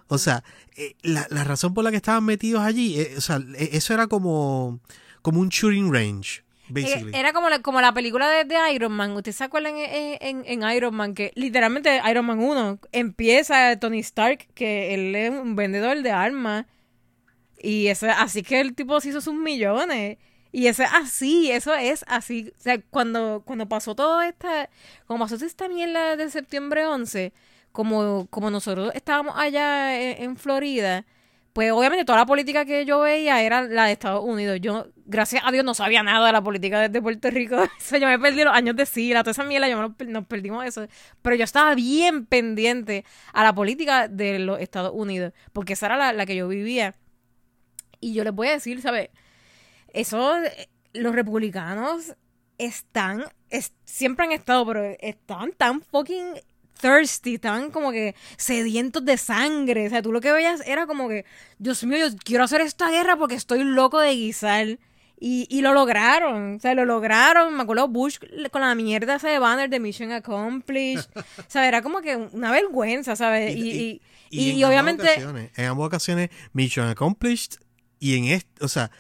O 0.09 0.19
sea, 0.19 0.43
eh, 0.77 0.97
la, 1.03 1.27
la 1.31 1.45
razón 1.45 1.75
por 1.75 1.85
la 1.85 1.91
que 1.91 1.97
estaban 1.99 2.25
metidos 2.25 2.63
allí, 2.63 2.99
eh, 3.01 3.15
o 3.17 3.21
sea, 3.21 3.37
eh, 3.57 3.71
eso 3.73 3.95
era 3.95 4.07
como, 4.09 4.81
como 5.23 5.41
un 5.41 5.49
shooting 5.49 5.93
range, 5.93 6.43
basically. 6.69 7.13
Eh, 7.15 7.19
Era 7.21 7.33
como 7.33 7.49
la, 7.49 7.61
como 7.61 7.81
la 7.81 7.93
película 7.93 8.29
de, 8.31 8.45
de 8.45 8.57
Iron 8.73 8.93
Man. 8.93 9.13
¿Ustedes 9.13 9.37
se 9.37 9.45
acuerdan 9.45 9.77
en, 9.77 10.19
en- 10.21 10.45
en 10.63 10.71
Iron 10.71 10.95
Man? 10.95 11.15
Que 11.15 11.33
literalmente 11.35 12.01
Iron 12.11 12.27
Man 12.27 12.39
1 12.39 12.79
empieza 12.93 13.77
Tony 13.79 13.99
Stark, 14.01 14.49
que 14.55 14.95
él 14.95 15.15
es 15.15 15.31
un 15.31 15.57
vendedor 15.57 16.03
de 16.03 16.11
armas. 16.13 16.67
Y 17.61 17.89
ese, 17.89 18.09
así 18.11 18.43
que 18.43 18.61
el 18.61 18.75
tipo 18.75 19.01
se 19.01 19.09
hizo 19.11 19.21
sus 19.21 19.35
millones. 19.35 20.19
Y 20.53 20.67
eso 20.69 20.83
es 20.83 20.91
así, 20.95 21.51
eso 21.51 21.75
es 21.75 22.05
así. 22.09 22.53
O 22.57 22.61
sea, 22.63 22.81
cuando, 22.91 23.43
cuando 23.45 23.69
pasó 23.69 23.95
todo 23.95 24.23
esta, 24.23 24.71
como 25.07 25.21
pasó 25.27 25.45
esta 25.45 25.69
mierda 25.69 26.17
de 26.17 26.31
septiembre 26.31 26.87
11, 26.87 27.33
como, 27.73 28.27
como 28.31 28.51
nosotros 28.51 28.93
estábamos 28.95 29.35
allá 29.37 30.01
en, 30.01 30.23
en 30.23 30.37
Florida, 30.37 31.05
pues 31.59 31.73
obviamente 31.73 32.05
toda 32.05 32.19
la 32.19 32.25
política 32.27 32.65
que 32.65 32.85
yo 32.85 33.01
veía 33.01 33.43
era 33.43 33.63
la 33.63 33.87
de 33.87 33.91
Estados 33.93 34.23
Unidos. 34.25 34.61
Yo, 34.61 34.87
gracias 35.07 35.43
a 35.45 35.51
Dios, 35.51 35.65
no 35.65 35.75
sabía 35.75 36.05
nada 36.05 36.25
de 36.25 36.33
la 36.33 36.41
política 36.41 36.79
de, 36.83 36.89
de 36.89 37.03
Puerto 37.03 37.29
Rico. 37.33 37.57
O 37.65 37.69
sea, 37.81 37.99
yo 37.99 38.07
me 38.07 38.17
perdí 38.17 38.45
los 38.45 38.55
años 38.55 38.77
de 38.77 38.87
Sila, 38.87 39.25
toda 39.25 39.33
esa 39.33 39.43
mierda, 39.43 39.69
yo 39.69 39.93
nos 40.07 40.27
perdimos 40.29 40.65
eso. 40.65 40.87
Pero 41.21 41.35
yo 41.35 41.43
estaba 41.43 41.75
bien 41.75 42.27
pendiente 42.27 43.05
a 43.33 43.43
la 43.43 43.53
política 43.53 44.07
de 44.07 44.39
los 44.39 44.61
Estados 44.61 44.93
Unidos, 44.95 45.33
porque 45.53 45.73
esa 45.73 45.87
era 45.87 45.97
la, 45.97 46.13
la 46.13 46.27
que 46.27 46.37
yo 46.37 46.47
vivía. 46.47 46.95
Y 47.99 48.15
yo 48.15 48.23
les 48.23 48.33
voy 48.33 48.47
a 48.47 48.53
decir, 48.53 48.81
¿sabes? 48.81 49.11
Eso, 49.93 50.37
eh, 50.41 50.69
los 50.93 51.13
republicanos 51.13 52.15
están, 52.57 53.25
es- 53.51 53.73
siempre 53.85 54.27
han 54.27 54.31
estado, 54.33 54.65
pero 54.65 54.85
están 55.01 55.51
tan 55.55 55.81
fucking 55.81 56.35
thirsty, 56.81 57.35
estaban 57.35 57.71
como 57.71 57.93
que 57.93 58.15
sedientos 58.37 59.05
de 59.05 59.17
sangre. 59.19 59.87
O 59.87 59.91
sea, 59.91 60.03
tú 60.03 60.13
lo 60.13 60.21
que 60.21 60.33
veías 60.33 60.63
era 60.67 60.87
como 60.87 61.09
que, 61.09 61.25
Dios 61.59 61.83
mío, 61.85 61.99
yo 62.09 62.17
quiero 62.25 62.45
hacer 62.45 62.61
esta 62.61 62.91
guerra 62.91 63.17
porque 63.17 63.35
estoy 63.35 63.65
loco 63.65 64.01
de 64.01 64.15
guisar. 64.15 64.79
Y, 65.21 65.49
y 65.51 65.63
lo 65.63 65.75
lograron, 65.75 66.55
o 66.55 66.61
sea, 66.61 66.75
lo 66.75 66.85
lograron. 66.85 67.57
Me 67.57 67.63
acuerdo 67.65 67.89
Bush 67.89 68.19
con 68.53 68.61
la 68.61 68.75
mierda 68.77 69.17
esa 69.17 69.29
de 69.29 69.41
banner 69.41 69.69
de 69.69 69.81
Mission 69.81 70.13
Accomplished. 70.13 71.07
O 71.17 71.45
sea, 71.49 71.67
era 71.67 71.83
como 71.83 72.01
que 72.03 72.15
una 72.15 72.53
vergüenza, 72.53 73.17
¿sabes? 73.17 73.57
Y, 73.57 73.61
y, 73.71 74.01
y- 74.31 74.51
y 74.51 74.63
en 74.63 74.69
obviamente... 74.69 75.09
Ambas 75.21 75.51
en 75.57 75.65
ambas 75.65 75.87
ocasiones, 75.89 76.31
Mission 76.53 76.87
Accomplished. 76.87 77.55
Y 77.99 78.17
en 78.17 78.25
este, 78.27 78.65
o 78.65 78.69
sea, 78.69 78.93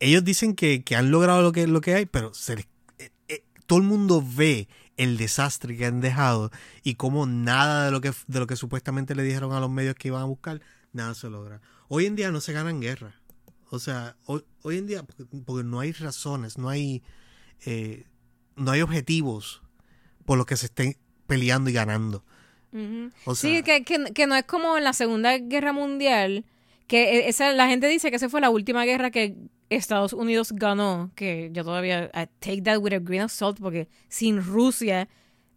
ellos 0.00 0.22
dicen 0.22 0.54
que, 0.54 0.84
que 0.84 0.96
han 0.96 1.10
logrado 1.10 1.40
lo 1.40 1.52
que, 1.52 1.66
lo 1.66 1.80
que 1.80 1.94
hay, 1.94 2.04
pero 2.04 2.34
se 2.34 2.56
les- 2.56 2.68
eh, 2.98 3.08
eh, 3.28 3.42
todo 3.66 3.78
el 3.78 3.86
mundo 3.86 4.22
ve 4.22 4.68
el 4.96 5.16
desastre 5.16 5.76
que 5.76 5.86
han 5.86 6.00
dejado 6.00 6.50
y 6.82 6.94
cómo 6.94 7.26
nada 7.26 7.86
de 7.86 7.90
lo 7.90 8.00
que 8.00 8.12
de 8.26 8.38
lo 8.40 8.46
que 8.46 8.56
supuestamente 8.56 9.14
le 9.14 9.22
dijeron 9.22 9.52
a 9.52 9.60
los 9.60 9.70
medios 9.70 9.94
que 9.96 10.08
iban 10.08 10.22
a 10.22 10.26
buscar, 10.26 10.60
nada 10.92 11.14
se 11.14 11.28
logra. 11.30 11.60
Hoy 11.88 12.06
en 12.06 12.16
día 12.16 12.30
no 12.30 12.40
se 12.40 12.52
ganan 12.52 12.80
guerras. 12.80 13.14
O 13.70 13.78
sea, 13.78 14.16
hoy, 14.26 14.44
hoy 14.62 14.78
en 14.78 14.86
día, 14.86 15.02
porque, 15.02 15.24
porque 15.44 15.64
no 15.64 15.80
hay 15.80 15.92
razones, 15.92 16.58
no 16.58 16.68
hay, 16.68 17.02
eh, 17.66 18.04
no 18.56 18.70
hay 18.70 18.82
objetivos 18.82 19.62
por 20.24 20.38
los 20.38 20.46
que 20.46 20.56
se 20.56 20.66
estén 20.66 20.96
peleando 21.26 21.70
y 21.70 21.72
ganando. 21.72 22.24
O 23.24 23.34
sí, 23.36 23.62
que, 23.62 23.84
que, 23.84 24.12
que 24.12 24.26
no 24.26 24.34
es 24.34 24.44
como 24.44 24.76
en 24.76 24.84
la 24.84 24.92
Segunda 24.92 25.38
Guerra 25.38 25.72
Mundial, 25.72 26.44
que 26.88 27.18
e- 27.18 27.28
esa, 27.28 27.52
la 27.52 27.68
gente 27.68 27.86
dice 27.88 28.10
que 28.10 28.16
esa 28.16 28.28
fue 28.28 28.40
la 28.40 28.50
última 28.50 28.84
guerra 28.84 29.10
que 29.10 29.36
Estados 29.70 30.12
Unidos 30.12 30.52
ganó, 30.52 31.10
que 31.14 31.50
yo 31.52 31.64
todavía 31.64 32.10
I 32.14 32.28
take 32.40 32.62
that 32.62 32.78
with 32.78 32.92
a 32.92 32.98
grain 32.98 33.22
of 33.22 33.32
salt, 33.32 33.58
porque 33.60 33.88
sin 34.08 34.44
Rusia 34.44 35.08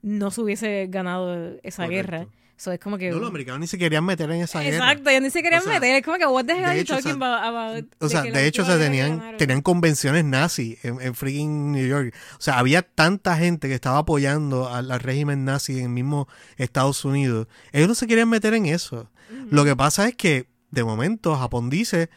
no 0.01 0.31
se 0.31 0.41
hubiese 0.41 0.87
ganado 0.89 1.57
esa 1.63 1.83
Correcto. 1.85 2.11
guerra. 2.11 2.27
So 2.59 2.71
es 2.71 2.79
como 2.79 2.97
que. 2.97 3.11
No, 3.11 3.19
los 3.19 3.29
americanos 3.29 3.59
ni 3.59 3.67
se 3.67 3.77
querían 3.77 4.03
meter 4.03 4.31
en 4.31 4.41
esa 4.41 4.61
guerra. 4.61 4.77
Exacto, 4.77 5.09
ellos 5.11 5.21
ni 5.21 5.29
se 5.29 5.43
querían 5.43 5.61
O 5.61 5.63
sea, 5.63 5.73
meter. 5.73 5.95
Es 5.97 6.03
como 6.03 6.17
que, 6.17 6.25
what 6.25 6.45
the 6.45 6.53
hell 6.53 6.65
are 6.65 6.75
you 6.75 6.81
o 6.81 6.85
talking 6.85 7.21
about? 7.21 7.43
about 7.43 7.85
O 7.99 8.09
sea, 8.09 8.23
de 8.23 8.47
hecho, 8.47 8.65
que 8.65 8.73
tenían, 8.77 9.37
tenían 9.37 9.61
convenciones 9.61 10.25
nazi 10.25 10.79
en, 10.81 10.99
en 10.99 11.13
freaking 11.13 11.71
New 11.71 11.87
York. 11.87 12.15
O 12.33 12.41
sea, 12.41 12.57
había 12.57 12.81
tanta 12.81 13.37
gente 13.37 13.67
que 13.67 13.75
estaba 13.75 13.99
apoyando 13.99 14.69
al, 14.69 14.89
al 14.89 14.99
régimen 14.99 15.45
nazi 15.45 15.77
en 15.77 15.83
el 15.83 15.89
mismo 15.89 16.27
Estados 16.57 17.05
Unidos. 17.05 17.47
Ellos 17.73 17.89
no 17.89 17.95
se 17.95 18.07
querían 18.07 18.29
meter 18.29 18.55
en 18.55 18.65
eso. 18.65 19.11
Lo 19.51 19.63
que 19.63 19.75
pasa 19.75 20.07
es 20.07 20.15
que, 20.15 20.47
de 20.71 20.83
momento, 20.83 21.35
Japón 21.35 21.69
dice, 21.69 22.09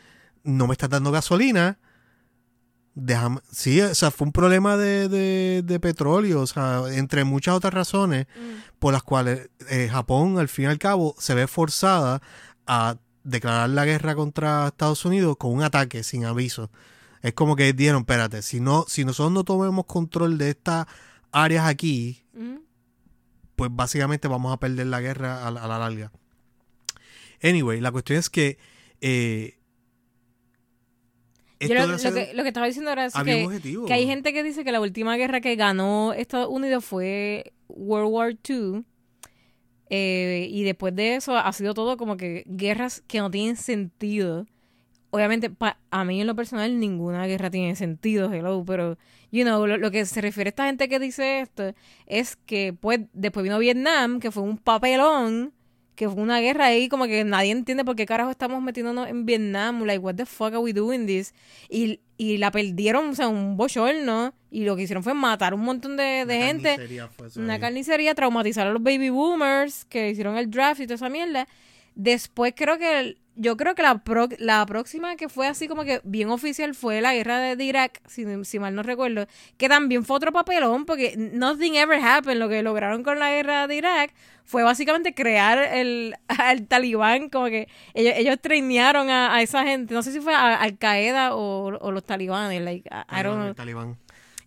no 0.45 0.67
me 0.67 0.73
estás 0.73 0.91
dando 0.91 1.11
gasolina. 1.11 1.79
Déjame. 2.95 3.41
Sí, 3.53 3.81
o 3.81 3.95
sea, 3.95 4.11
fue 4.11 4.27
un 4.27 4.33
problema 4.33 4.77
de, 4.77 5.09
de- 5.09 5.63
de 5.65 5.81
petróleo, 5.81 6.41
o 6.43 6.47
sea, 6.47 6.83
entre 6.93 7.25
muchas 7.25 7.55
otras 7.55 7.73
razones 7.73 8.27
Mm. 8.37 8.79
por 8.81 8.93
las 8.93 9.03
cuales 9.03 9.49
eh, 9.71 9.89
Japón, 9.91 10.39
al 10.39 10.49
fin 10.49 10.65
y 10.65 10.69
al 10.69 10.79
cabo, 10.79 11.15
se 11.19 11.35
ve 11.35 11.47
forzada 11.47 12.21
a 12.67 12.97
declarar 13.23 13.71
la 13.71 13.85
guerra 13.85 14.15
contra 14.17 14.67
Estados 14.69 15.05
Unidos 15.05 15.37
con 15.39 15.53
un 15.53 15.63
ataque 15.63 16.03
sin 16.03 16.25
aviso. 16.25 16.71
Es 17.23 17.33
como 17.35 17.55
que 17.55 17.73
dijeron, 17.73 18.01
espérate, 18.01 18.43
si 18.43 18.61
no, 18.61 18.85
si 18.89 19.05
nosotros 19.05 19.33
no 19.33 19.45
tomemos 19.45 19.85
control 19.87 20.37
de 20.39 20.51
estas 20.51 20.87
áreas 21.31 21.67
aquí, 21.67 22.25
Mm. 22.35 22.57
pues 23.57 23.71
básicamente 23.73 24.27
vamos 24.27 24.53
a 24.53 24.57
perder 24.59 24.87
la 24.89 25.01
guerra 25.01 25.47
a 25.47 25.51
la, 25.53 25.63
a 25.63 25.69
la 25.69 25.79
larga. 25.79 26.11
Anyway, 27.43 27.81
la 27.81 27.93
cuestión 27.93 28.19
es 28.19 28.29
que 28.31 28.59
eh, 29.01 29.59
Yo 31.69 31.75
lo, 31.75 31.99
que, 32.15 32.35
lo 32.35 32.43
que 32.43 32.49
estaba 32.49 32.67
diciendo 32.67 32.91
había 32.91 33.05
un 33.47 33.53
que, 33.87 33.93
hay 33.95 34.07
gente 34.07 34.33
que 34.33 34.43
dice 34.43 34.65
que 34.65 34.73
la 34.73 34.81
última 34.81 35.17
guerra 35.17 35.41
que 35.41 35.57
ganó 35.57 36.13
Estados 36.15 36.49
Unidos 36.51 36.85
fue 36.85 37.53
World 37.69 38.11
War 38.11 38.37
II. 38.49 38.83
eh, 39.91 40.47
y 40.51 40.63
después 40.63 40.95
de 40.95 41.17
eso 41.17 41.37
ha 41.37 41.53
sido 41.53 41.75
todo 41.75 41.97
como 41.97 42.17
que 42.17 42.45
guerras 42.47 43.03
que 43.07 43.19
no 43.19 43.31
tienen 43.31 43.57
sentido. 43.57 44.47
Obviamente, 45.11 45.51
pa- 45.51 45.79
a 45.91 46.05
mí 46.05 46.21
en 46.21 46.27
lo 46.29 46.37
personal 46.37 46.79
ninguna 46.79 47.27
guerra 47.27 47.51
tiene 47.51 47.75
sentido, 47.75 48.33
hello, 48.33 48.63
pero, 48.65 48.97
you 49.33 49.43
know, 49.43 49.67
lo, 49.67 49.77
lo 49.77 49.91
que 49.91 50.07
se 50.07 50.21
refiere 50.21 50.49
a 50.49 50.51
esta 50.51 50.67
gente 50.67 50.89
que 50.89 51.01
dice 51.01 51.41
esto 51.41 51.75
es 52.07 52.37
que 52.37 52.73
pues 52.73 53.01
después 53.13 53.43
vino 53.43 53.59
Vietnam, 53.59 54.21
que 54.21 54.31
fue 54.31 54.45
un 54.45 54.57
papelón, 54.57 55.53
que 56.01 56.09
fue 56.09 56.23
una 56.23 56.41
guerra 56.41 56.65
ahí 56.65 56.89
como 56.89 57.05
que 57.07 57.23
nadie 57.25 57.51
entiende 57.51 57.85
por 57.85 57.95
qué 57.95 58.07
carajo 58.07 58.31
estamos 58.31 58.63
metiéndonos 58.63 59.07
en 59.07 59.27
Vietnam, 59.27 59.83
like, 59.85 59.99
what 59.99 60.15
the 60.15 60.25
fuck 60.25 60.47
are 60.55 60.59
we 60.59 60.73
doing 60.73 61.05
this? 61.07 61.35
Y, 61.69 62.01
y 62.17 62.39
la 62.39 62.51
perdieron, 62.51 63.11
o 63.11 63.15
sea, 63.15 63.29
un 63.29 63.59
bochorno, 63.59 64.33
y 64.51 64.65
lo 64.65 64.77
que 64.77 64.85
hicieron 64.85 65.03
fue 65.05 65.13
matar 65.13 65.53
un 65.53 65.61
montón 65.61 65.99
de, 65.99 66.25
de 66.25 66.37
Una 66.39 66.47
gente. 66.47 66.69
carnicería 66.71 67.09
fue 67.09 67.27
eso 67.27 67.39
Una 67.39 67.53
ahí. 67.55 67.61
carnicería, 67.61 68.15
traumatizar 68.15 68.67
a 68.67 68.71
los 68.73 68.83
baby 68.83 69.11
boomers 69.11 69.85
que 69.85 70.09
hicieron 70.09 70.39
el 70.39 70.51
draft 70.51 70.81
y 70.81 70.85
toda 70.87 70.95
esa 70.95 71.11
mierda. 71.11 71.47
Después 71.95 72.55
creo 72.57 72.79
que, 72.79 72.99
el- 73.01 73.19
yo 73.37 73.57
creo 73.57 73.75
que 73.75 73.83
la, 73.83 73.99
pro- 73.99 74.29
la 74.39 74.67
próxima 74.67 75.17
que 75.17 75.29
fue 75.29 75.47
así 75.47 75.67
como 75.69 75.85
que 75.85 76.01
bien 76.05 76.29
oficial 76.31 76.75
fue 76.75 77.01
la 77.01 77.15
guerra 77.15 77.39
de, 77.39 77.57
de 77.57 77.65
Irak, 77.65 78.01
si, 78.07 78.25
si 78.45 78.59
mal 78.59 78.75
no 78.75 78.83
recuerdo, 78.83 79.27
que 79.57 79.69
también 79.69 80.05
fue 80.05 80.17
otro 80.17 80.33
papelón 80.33 80.85
porque 80.85 81.15
nothing 81.17 81.77
ever 81.77 82.01
happened. 82.03 82.39
Lo 82.39 82.49
que 82.49 82.63
lograron 82.63 83.03
con 83.03 83.19
la 83.19 83.31
guerra 83.31 83.67
de 83.67 83.77
Irak 83.77 84.13
fue 84.45 84.63
básicamente 84.63 85.15
crear 85.15 85.59
el, 85.59 86.17
al 86.29 86.67
talibán, 86.67 87.29
como 87.31 87.47
que 87.47 87.69
ellos, 87.95 88.15
ellos 88.17 88.37
trainearon 88.41 89.09
a, 89.11 89.35
a 89.35 89.43
esa 89.43 89.63
gente. 89.65 89.95
No 89.95 90.03
sé 90.03 90.13
si 90.13 90.21
fue 90.21 90.35
a- 90.35 90.57
Al 90.57 90.77
Qaeda 90.77 91.35
o, 91.35 91.69
o 91.81 91.93
los 91.93 92.05
talibanes, 92.05 92.61
like, 92.63 92.89
I- 92.91 93.21
I 93.21 93.23
don't 93.23 93.37
know. 93.37 93.49
El 93.49 93.55
talibán. 93.55 93.97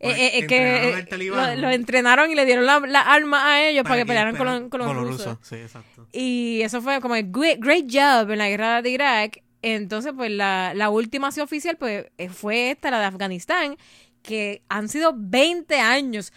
Eh, 0.04 0.16
eh, 0.18 0.40
es 0.40 0.48
que 0.48 0.90
eh, 1.00 1.04
talibán 1.04 1.62
lo, 1.62 1.70
entrenaron 1.70 2.32
y 2.32 2.36
le 2.36 2.46
dieron 2.46 2.66
la, 2.66 2.80
la 2.80 3.02
arma 3.02 3.54
a 3.54 3.64
ellos 3.68 3.84
para, 3.84 3.98
que 3.98 4.06
pelearan 4.06 4.36
con, 4.36 4.46
pelearan 4.46 4.62
los- 4.64 4.70
con 4.70 4.96
los 4.96 5.08
rusos. 5.08 5.38
Sí, 5.42 5.56
exacto. 5.56 6.08
Y 6.12 6.62
eso 6.62 6.82
fue 6.82 7.00
como 7.02 7.16
el 7.16 7.32
great, 7.32 7.60
great 7.60 7.86
job 7.90 8.30
en 8.32 8.38
la 8.38 8.50
guerra 8.50 8.82
de 8.82 8.90
Irak. 8.90 9.44
Entonces, 9.62 10.12
pues 10.16 10.30
la, 10.32 10.74
la 10.76 10.90
última 10.90 11.30
así 11.30 11.40
oficial 11.40 11.78
pues 11.78 12.06
eh, 12.18 12.30
fue 12.30 12.72
esta, 12.72 12.92
la 12.92 13.00
de 13.00 13.06
Afganistán, 13.06 13.78
que 14.22 14.62
han 14.70 14.90
sido 14.90 15.14
20 15.16 15.80
años. 15.80 16.34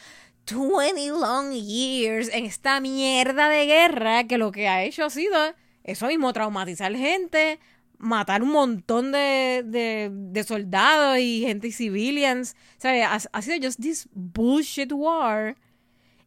20 0.48 1.08
long 1.08 1.52
years 1.52 2.28
en 2.32 2.44
esta 2.44 2.78
mierda 2.80 3.48
de 3.48 3.66
guerra 3.66 4.24
que 4.24 4.38
lo 4.38 4.52
que 4.52 4.68
ha 4.68 4.84
hecho 4.84 5.04
ha 5.04 5.10
sido 5.10 5.36
eso 5.82 6.06
mismo, 6.06 6.32
traumatizar 6.32 6.94
gente, 6.94 7.58
matar 7.98 8.42
un 8.42 8.50
montón 8.50 9.12
de, 9.12 9.62
de, 9.64 10.10
de 10.12 10.44
soldados 10.44 11.18
y 11.18 11.42
gente 11.46 11.68
y 11.68 11.72
civilians. 11.72 12.56
¿Sabes? 12.78 13.04
Ha, 13.04 13.18
ha 13.32 13.42
sido 13.42 13.66
just 13.66 13.80
this 13.80 14.08
bullshit 14.12 14.92
war. 14.92 15.56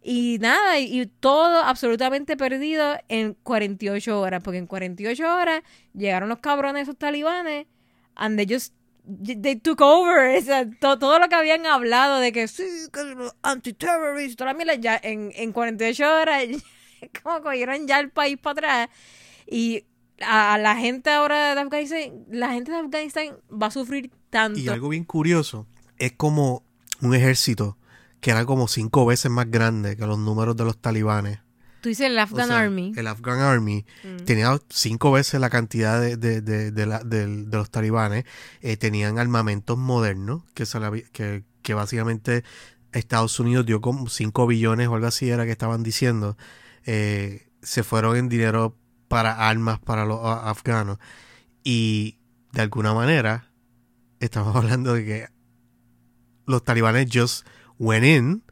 Y 0.02 0.38
nada, 0.40 0.80
y, 0.80 1.06
todo 1.20 1.58
absolutamente 1.62 2.38
perdido 2.38 2.98
en 3.10 3.34
48 3.44 4.20
horas, 4.20 4.42
porque 4.42 4.58
en 4.58 4.66
48 4.66 5.36
horas 5.36 5.62
llegaron 5.94 6.30
los 6.30 6.40
cabrones 6.40 6.84
esos 6.84 6.98
talibanes 6.98 7.68
and 8.16 8.38
they 8.38 8.48
just 8.50 8.74
they 9.06 9.56
took 9.56 9.82
over, 9.82 10.38
o 10.38 10.42
sea, 10.42 10.70
to- 10.80 11.00
todo 11.00 11.20
lo 11.20 11.28
que 11.28 11.36
habían 11.36 11.66
hablado 11.66 12.20
de 12.20 12.32
que 12.32 12.48
sí, 12.48 12.64
que 12.94 13.04
los 13.16 13.36
antiterroristas, 13.42 14.38
toda 14.38 14.54
la 14.54 14.58
mierda, 14.58 14.76
ya 14.76 15.00
en, 15.02 15.32
en 15.36 15.52
48 15.52 16.16
horas 16.16 16.44
como 17.24 17.42
cogieron 17.42 17.86
ya 17.88 18.00
el 18.00 18.10
país 18.10 18.38
para 18.38 18.52
atrás 18.86 18.90
y 19.48 19.84
a, 20.26 20.58
la 20.58 20.76
gente 20.78 21.10
ahora 21.10 21.54
de 21.56 21.60
Afganistán, 21.62 22.26
la 22.32 22.50
gente 22.52 22.72
de 22.72 22.78
Afganistán 22.80 23.38
va 23.52 23.68
a 23.68 23.72
sufrir 23.72 24.12
tanto. 24.30 24.60
Y 24.60 24.68
algo 24.70 24.90
bien 24.90 25.04
curioso 25.04 25.68
es 25.98 26.12
como 26.14 26.64
un 27.02 27.14
ejército 27.16 27.78
que 28.20 28.32
era 28.32 28.46
como 28.46 28.68
cinco 28.68 29.06
veces 29.06 29.32
más 29.32 29.50
grande 29.50 29.96
que 29.96 30.06
los 30.06 30.20
números 30.20 30.56
de 30.58 30.66
los 30.66 30.78
talibanes. 30.78 31.40
Tú 31.82 31.88
dices 31.88 32.08
el 32.08 32.18
O 32.18 32.22
Afghan 32.22 32.48
sea, 32.48 32.60
Army. 32.60 32.92
El 32.98 33.08
Afghan 33.08 33.40
Army 33.40 33.86
Mm. 34.04 34.26
tenía 34.26 34.60
cinco 34.70 35.14
veces 35.14 35.40
la 35.40 35.50
cantidad 35.50 36.02
de, 36.02 36.18
de, 36.18 36.42
de, 36.42 36.72
de 36.72 36.86
la- 36.86 37.02
los 37.04 37.70
talibanes. 37.72 38.26
Eh, 38.62 38.76
tenían 38.76 39.18
armamentos 39.18 39.78
modernos 39.78 40.44
que, 40.54 40.66
se 40.66 40.80
la 40.82 40.92
que, 41.14 41.46
que 41.62 41.74
básicamente 41.74 42.44
Estados 42.92 43.40
Unidos 43.40 43.66
dio 43.66 43.80
como 43.80 44.10
5 44.10 44.48
billones 44.48 44.90
o 44.90 44.96
algo 44.96 45.08
así 45.08 45.30
era 45.30 45.46
que 45.46 45.52
estaban 45.52 45.82
diciendo. 45.84 46.36
Eh, 46.86 47.48
se 47.62 47.84
fueron 47.84 48.18
en 48.18 48.28
dinero 48.30 48.76
para 49.10 49.50
armas 49.50 49.80
para 49.80 50.06
los 50.06 50.20
afganos. 50.24 50.98
Y 51.64 52.16
de 52.54 52.62
alguna 52.62 52.94
manera 52.94 53.52
estamos 54.22 54.56
hablando 54.56 54.94
de 54.94 55.04
que 55.06 55.28
los 56.46 56.64
talibanes 56.64 57.10
just 57.14 57.46
went 57.78 58.06
in 58.06 58.44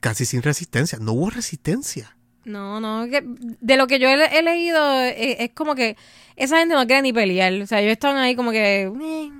casi 0.00 0.24
sin 0.24 0.42
resistencia. 0.42 0.98
No 1.00 1.12
hubo 1.12 1.30
resistencia. 1.30 2.16
No, 2.44 2.80
no, 2.80 3.08
que 3.08 3.22
de 3.24 3.76
lo 3.76 3.86
que 3.86 4.00
yo 4.00 4.08
he, 4.08 4.38
he 4.38 4.42
leído 4.42 5.00
eh, 5.00 5.44
es, 5.44 5.50
como 5.54 5.76
que 5.76 5.96
esa 6.34 6.58
gente 6.58 6.74
no 6.74 6.86
quiere 6.86 7.02
ni 7.02 7.12
pelear. 7.12 7.52
O 7.62 7.66
sea, 7.66 7.80
ellos 7.80 7.92
están 7.92 8.16
ahí 8.16 8.34
como 8.34 8.50
que... 8.50 8.82
eh, 9.00 9.30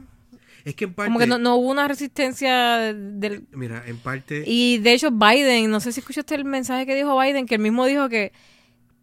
Es 0.64 0.76
que 0.76 0.84
en 0.84 0.94
parte... 0.94 1.08
como 1.08 1.18
que 1.18 1.26
no, 1.26 1.38
no 1.38 1.56
hubo 1.56 1.70
una 1.70 1.88
resistencia 1.88 2.78
del... 2.94 3.48
Mira, 3.50 3.82
en 3.86 3.98
parte... 3.98 4.44
Y 4.46 4.78
de 4.78 4.92
hecho 4.92 5.10
Biden, 5.10 5.68
no 5.68 5.80
sé 5.80 5.90
si 5.92 5.98
escuchaste 5.98 6.36
el 6.36 6.44
mensaje 6.44 6.86
que 6.86 6.94
dijo 6.94 7.18
Biden, 7.18 7.46
que 7.46 7.56
él 7.56 7.60
mismo 7.60 7.86
dijo 7.86 8.08
que 8.08 8.32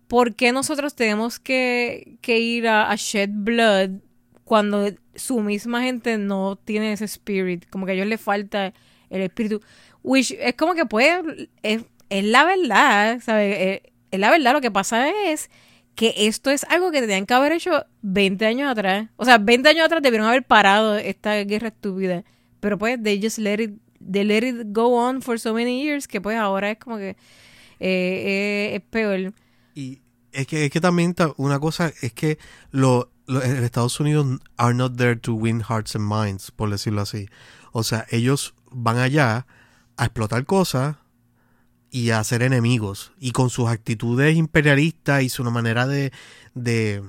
¿por 0.10 0.36
qué 0.36 0.52
nosotros 0.52 0.96
tenemos 0.96 1.40
que, 1.40 2.18
que 2.22 2.40
ir 2.40 2.68
a, 2.68 2.94
shed 2.96 3.30
blood 3.32 4.02
cuando 4.44 4.90
su 5.14 5.40
misma 5.42 5.84
gente 5.84 6.18
no 6.18 6.58
tiene 6.58 6.92
ese 6.92 7.06
spirit? 7.06 7.70
Como 7.70 7.86
que 7.86 7.94
a 7.94 7.96
ellos 7.96 8.08
les 8.08 8.20
falta 8.20 8.74
el 9.12 9.22
espíritu. 9.22 9.62
Which 10.02 10.32
es 10.32 10.56
como 10.56 10.74
que 10.74 10.86
pues 10.86 11.22
es, 11.62 11.84
es 12.10 12.24
la 12.26 12.44
verdad, 12.44 13.22
¿sabes? 13.22 13.58
Es, 13.60 13.92
es 14.10 14.20
la 14.20 14.32
verdad, 14.32 14.54
lo 14.54 14.62
que 14.62 14.72
pasa 14.72 15.10
es 15.30 15.52
que 15.94 16.16
esto 16.18 16.50
es 16.50 16.64
algo 16.64 16.90
que 16.92 17.02
tenían 17.02 17.28
que 17.28 17.36
haber 17.36 17.52
hecho 17.52 17.86
20 18.02 18.46
años 18.48 18.72
atrás. 18.72 19.10
O 19.16 19.26
sea, 19.26 19.38
20 19.38 19.70
años 19.70 19.86
atrás 19.86 20.02
debieron 20.02 20.28
haber 20.28 20.44
parado 20.44 20.98
esta 20.98 21.36
guerra 21.44 21.68
estúpida. 21.68 22.24
Pero 22.60 22.80
pues, 22.80 22.98
they 23.04 23.22
just 23.22 23.38
let 23.38 23.62
it, 23.62 23.74
they 24.00 24.24
let 24.24 24.40
it 24.40 24.56
go 24.72 24.96
on 24.96 25.22
for 25.22 25.40
so 25.40 25.54
many 25.54 25.84
years 25.84 26.08
que 26.08 26.20
pues 26.20 26.36
ahora 26.36 26.72
es 26.72 26.80
como 26.80 26.98
que 26.98 27.10
eh, 27.10 27.16
eh, 27.80 28.72
es 28.76 28.82
peor. 28.90 29.34
Y 29.80 30.02
es 30.34 30.46
que, 30.48 30.66
es 30.66 30.72
que 30.72 30.82
también 30.82 31.14
ta- 31.14 31.34
una 31.38 31.58
cosa 31.60 31.94
es 32.02 32.12
que 32.14 32.38
lo, 32.72 33.12
lo- 33.28 33.42
en 33.42 33.64
Estados 33.64 33.98
Unidos 34.00 34.28
are 34.58 34.74
not 34.74 34.98
there 34.98 35.16
to 35.16 35.34
win 35.34 35.62
hearts 35.64 35.96
and 35.96 36.06
minds, 36.06 36.52
por 36.52 36.70
decirlo 36.70 37.02
así. 37.02 37.30
O 37.72 37.84
sea, 37.84 38.06
ellos 38.10 38.54
van 38.72 38.98
allá 38.98 39.46
a 39.96 40.06
explotar 40.06 40.46
cosas 40.46 40.98
y 41.92 42.10
a 42.10 42.20
hacer 42.20 42.44
enemigos. 42.44 43.14
Y 43.20 43.32
con 43.32 43.50
sus 43.50 43.70
actitudes 43.70 44.36
imperialistas 44.36 45.24
y 45.24 45.30
su 45.30 45.44
manera 45.46 45.88
de, 45.88 46.12
de, 46.56 47.02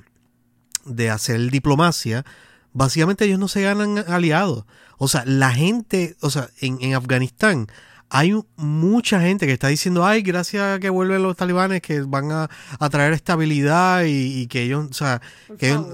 de 0.85 1.11
hacer 1.11 1.51
diplomacia, 1.51 2.25
básicamente 2.73 3.25
ellos 3.25 3.39
no 3.41 3.49
se 3.49 3.63
ganan 3.63 3.99
aliados. 3.99 4.65
O 4.97 5.09
sea, 5.09 5.25
la 5.27 5.51
gente, 5.53 6.17
o 6.21 6.31
sea, 6.31 6.51
en, 6.61 6.79
en 6.81 6.95
Afganistán 6.95 7.67
hay 8.11 8.35
mucha 8.57 9.21
gente 9.21 9.47
que 9.47 9.53
está 9.53 9.69
diciendo, 9.69 10.05
ay, 10.05 10.23
gracias 10.23 10.63
a 10.77 10.79
que 10.81 10.91
vuelven 10.91 11.23
los 11.23 11.37
talibanes, 11.37 11.81
que 11.81 12.01
van 12.03 12.31
a, 12.33 12.51
a 12.79 12.89
traer 12.91 13.13
estabilidad 13.13 14.05
y, 14.05 14.41
y 14.43 14.47
que 14.49 14.63
ellos, 14.63 14.87
o 14.91 14.93
sea, 14.95 15.23
que 15.59 15.69
ellos- 15.71 15.87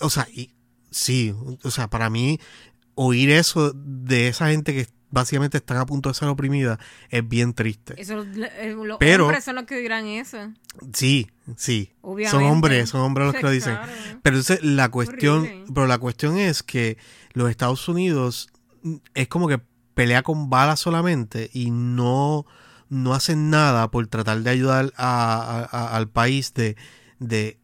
o 0.00 0.08
sea, 0.10 0.26
y, 0.32 0.54
sí, 0.90 1.34
o 1.64 1.70
sea, 1.70 1.88
para 1.90 2.08
mí 2.10 2.38
oír 2.94 3.30
eso 3.30 3.72
de 3.74 4.28
esa 4.28 4.48
gente 4.50 4.72
que, 4.72 4.86
básicamente 5.10 5.56
están 5.56 5.78
a 5.78 5.86
punto 5.86 6.10
de 6.10 6.14
ser 6.14 6.28
oprimidas, 6.28 6.78
es 7.08 7.26
bien 7.26 7.54
triste. 7.54 7.94
Eso, 7.96 8.24
los 8.24 8.98
Pero- 8.98 9.24
hombres 9.24 9.42
son 9.42 9.54
los 9.54 9.64
que 9.64 9.78
dirán 9.78 10.06
eso. 10.06 10.36
Sí, 10.92 11.28
sí. 11.56 11.94
Obviamente. 12.02 12.30
Son 12.30 12.44
hombres, 12.44 12.88
son 12.90 13.00
hombres 13.00 13.26
los 13.28 13.34
que 13.36 13.42
lo 13.42 13.50
dicen. 13.50 13.74
Claro. 13.76 13.92
Pero 14.22 14.36
entonces 14.36 14.62
la 14.62 14.90
cuestión, 14.90 15.38
Horrible. 15.44 15.64
pero 15.74 15.86
la 15.86 15.96
cuestión 15.98 16.36
es 16.36 16.62
que 16.62 16.98
los 17.32 17.48
Estados 17.50 17.88
Unidos 17.88 18.50
es 19.14 19.28
como 19.28 19.48
que 19.48 19.60
pelea 19.98 20.22
con 20.22 20.48
balas 20.48 20.78
solamente 20.78 21.50
y 21.52 21.72
no, 21.72 22.46
no 22.88 23.14
hacen 23.14 23.50
nada 23.50 23.90
por 23.90 24.06
tratar 24.06 24.42
de 24.42 24.50
ayudar 24.50 24.92
al 24.96 26.08
país 26.08 26.54
de, 26.54 26.76
de 27.18 27.58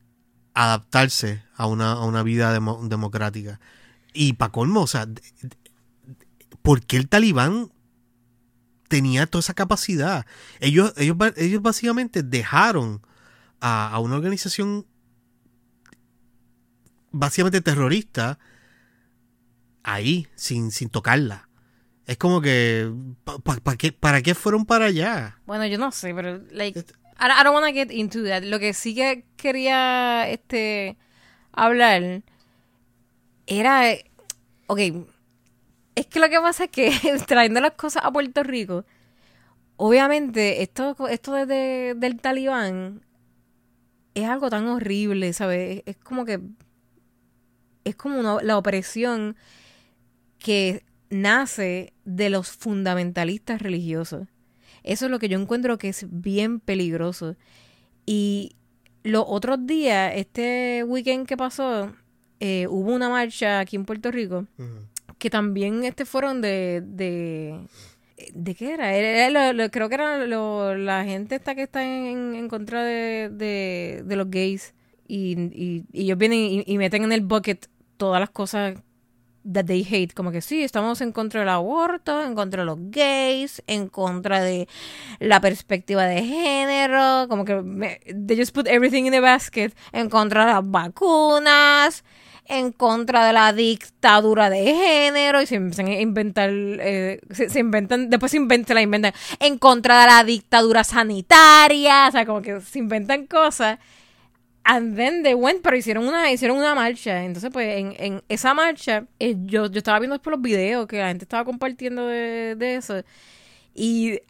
adaptarse 0.52 1.44
a 1.54 1.68
una, 1.68 1.92
a 1.92 2.04
una 2.04 2.24
vida 2.24 2.52
demo- 2.52 2.88
democrática. 2.88 3.60
Y 4.12 4.32
para 4.32 4.50
colmo, 4.50 4.80
o 4.80 4.86
sea, 4.88 5.06
¿por 6.60 6.84
qué 6.84 6.96
el 6.96 7.08
talibán 7.08 7.70
tenía 8.88 9.26
toda 9.26 9.38
esa 9.38 9.54
capacidad? 9.54 10.26
Ellos, 10.58 10.92
ellos, 10.96 11.16
ellos 11.36 11.62
básicamente 11.62 12.24
dejaron 12.24 13.00
a, 13.60 13.90
a 13.90 14.00
una 14.00 14.16
organización 14.16 14.86
básicamente 17.12 17.60
terrorista 17.60 18.40
ahí, 19.84 20.26
sin, 20.34 20.72
sin 20.72 20.88
tocarla. 20.88 21.43
Es 22.06 22.16
como 22.18 22.40
que, 22.40 22.92
pa- 23.24 23.38
pa- 23.38 23.56
pa 23.56 23.76
qué, 23.76 23.92
¿para 23.92 24.20
qué 24.22 24.34
fueron 24.34 24.66
para 24.66 24.86
allá? 24.86 25.38
Bueno, 25.46 25.64
yo 25.66 25.78
no 25.78 25.90
sé, 25.90 26.14
pero 26.14 26.40
like 26.50 26.78
Este- 26.80 26.92
I, 27.20 27.26
I 27.40 27.44
don't 27.44 27.54
want 27.54 27.66
to 27.66 27.72
get 27.72 27.90
into 27.90 28.22
that. 28.24 28.42
Lo 28.42 28.58
que 28.58 28.74
sí 28.74 28.94
que 28.94 29.24
quería 29.36 30.28
este 30.28 30.96
hablar 31.52 32.22
era 33.46 33.94
ok, 34.66 34.78
es 35.94 36.06
que 36.06 36.18
lo 36.20 36.28
que 36.28 36.40
pasa 36.40 36.64
es 36.64 36.70
que 36.70 36.90
trayendo 37.26 37.60
las 37.60 37.72
cosas 37.72 38.04
a 38.04 38.10
Puerto 38.12 38.42
Rico, 38.42 38.84
obviamente 39.76 40.62
esto 40.62 40.96
esto 41.08 41.32
de- 41.32 41.46
de- 41.46 41.94
del 41.96 42.20
talibán 42.20 43.02
es 44.14 44.28
algo 44.28 44.50
tan 44.50 44.66
horrible, 44.68 45.32
¿sabes? 45.32 45.78
Es, 45.86 45.96
es 45.96 46.02
como 46.02 46.24
que 46.24 46.40
es 47.84 47.96
como 47.96 48.18
una- 48.18 48.42
la 48.42 48.58
opresión 48.58 49.36
que 50.38 50.84
nace 51.10 51.92
de 52.04 52.30
los 52.30 52.48
fundamentalistas 52.50 53.60
religiosos. 53.62 54.28
Eso 54.82 55.04
es 55.06 55.10
lo 55.10 55.18
que 55.18 55.28
yo 55.28 55.38
encuentro 55.40 55.78
que 55.78 55.88
es 55.88 56.06
bien 56.10 56.60
peligroso. 56.60 57.36
Y 58.06 58.56
los 59.02 59.24
otros 59.26 59.66
días, 59.66 60.12
este 60.16 60.84
weekend 60.86 61.26
que 61.26 61.36
pasó, 61.36 61.92
eh, 62.40 62.66
hubo 62.68 62.92
una 62.94 63.08
marcha 63.08 63.60
aquí 63.60 63.76
en 63.76 63.84
Puerto 63.84 64.10
Rico 64.10 64.46
que 65.18 65.30
también 65.30 65.84
este 65.84 66.04
fueron 66.04 66.40
de... 66.42 66.82
de 66.84 67.66
¿De 68.32 68.54
qué 68.54 68.72
era? 68.74 68.94
Era 68.94 69.28
lo- 69.52 69.52
lo- 69.64 69.70
creo 69.70 69.88
que 69.88 69.96
era 69.96 70.24
lo- 70.26 70.76
la 70.76 71.04
gente 71.04 71.34
esta 71.34 71.54
que 71.54 71.62
está 71.64 71.82
en, 71.84 72.34
en 72.36 72.48
contra 72.48 72.82
de, 72.84 73.28
de, 73.30 74.02
de 74.04 74.16
los 74.16 74.30
gays. 74.30 74.72
Y, 75.08 75.32
y, 75.52 75.84
y 75.92 76.02
ellos 76.02 76.16
vienen 76.16 76.38
y, 76.38 76.64
y 76.66 76.78
meten 76.78 77.02
en 77.04 77.12
el 77.12 77.22
bucket 77.22 77.66
todas 77.96 78.20
las 78.20 78.30
cosas 78.30 78.78
that 79.44 79.66
they 79.66 79.82
hate. 79.82 80.14
Como 80.14 80.32
que 80.32 80.40
sí, 80.40 80.62
estamos 80.62 81.00
en 81.00 81.12
contra 81.12 81.40
del 81.40 81.48
aborto, 81.48 82.22
en 82.22 82.34
contra 82.34 82.62
de 82.62 82.66
los 82.66 82.78
gays, 82.90 83.62
en 83.66 83.88
contra 83.88 84.40
de 84.40 84.68
la 85.20 85.40
perspectiva 85.40 86.04
de 86.06 86.22
género. 86.22 87.28
Como 87.28 87.44
que 87.44 87.62
they 88.26 88.36
just 88.36 88.54
put 88.54 88.66
everything 88.66 89.04
in 89.04 89.12
the 89.12 89.20
basket. 89.20 89.72
En 89.92 90.08
contra 90.08 90.46
de 90.46 90.52
las 90.54 90.70
vacunas, 90.70 92.04
en 92.46 92.72
contra 92.72 93.26
de 93.26 93.32
la 93.32 93.52
dictadura 93.52 94.50
de 94.50 94.64
género. 94.64 95.42
Y 95.42 95.46
se 95.46 95.56
empiezan 95.56 95.86
a 95.88 96.00
inventar, 96.00 96.50
eh, 96.50 97.20
se 97.30 97.58
inventan, 97.58 98.10
después 98.10 98.30
se 98.30 98.38
inventan, 98.38 98.68
se 98.68 98.74
la 98.74 98.82
inventan. 98.82 99.12
En 99.40 99.58
contra 99.58 100.00
de 100.00 100.06
la 100.06 100.24
dictadura 100.24 100.84
sanitaria. 100.84 102.08
O 102.08 102.12
sea, 102.12 102.26
como 102.26 102.42
que 102.42 102.60
se 102.60 102.78
inventan 102.78 103.26
cosas. 103.26 103.78
And 104.66 104.96
then 104.96 105.22
they 105.22 105.34
went, 105.34 105.62
pero 105.62 105.76
hicieron 105.76 106.08
una, 106.08 106.32
hicieron 106.32 106.56
una 106.56 106.74
marcha. 106.74 107.22
Entonces, 107.24 107.50
pues, 107.52 107.78
en, 107.78 107.94
en 107.98 108.22
esa 108.30 108.54
marcha, 108.54 109.06
eh, 109.18 109.36
yo, 109.44 109.66
yo 109.66 109.78
estaba 109.78 109.98
viendo 109.98 110.14
después 110.14 110.32
los 110.32 110.42
videos 110.42 110.86
que 110.86 110.98
la 110.98 111.08
gente 111.08 111.24
estaba 111.24 111.44
compartiendo 111.44 112.06
de, 112.06 112.56
de 112.56 112.76
eso. 112.76 113.02
Y, 113.74 114.20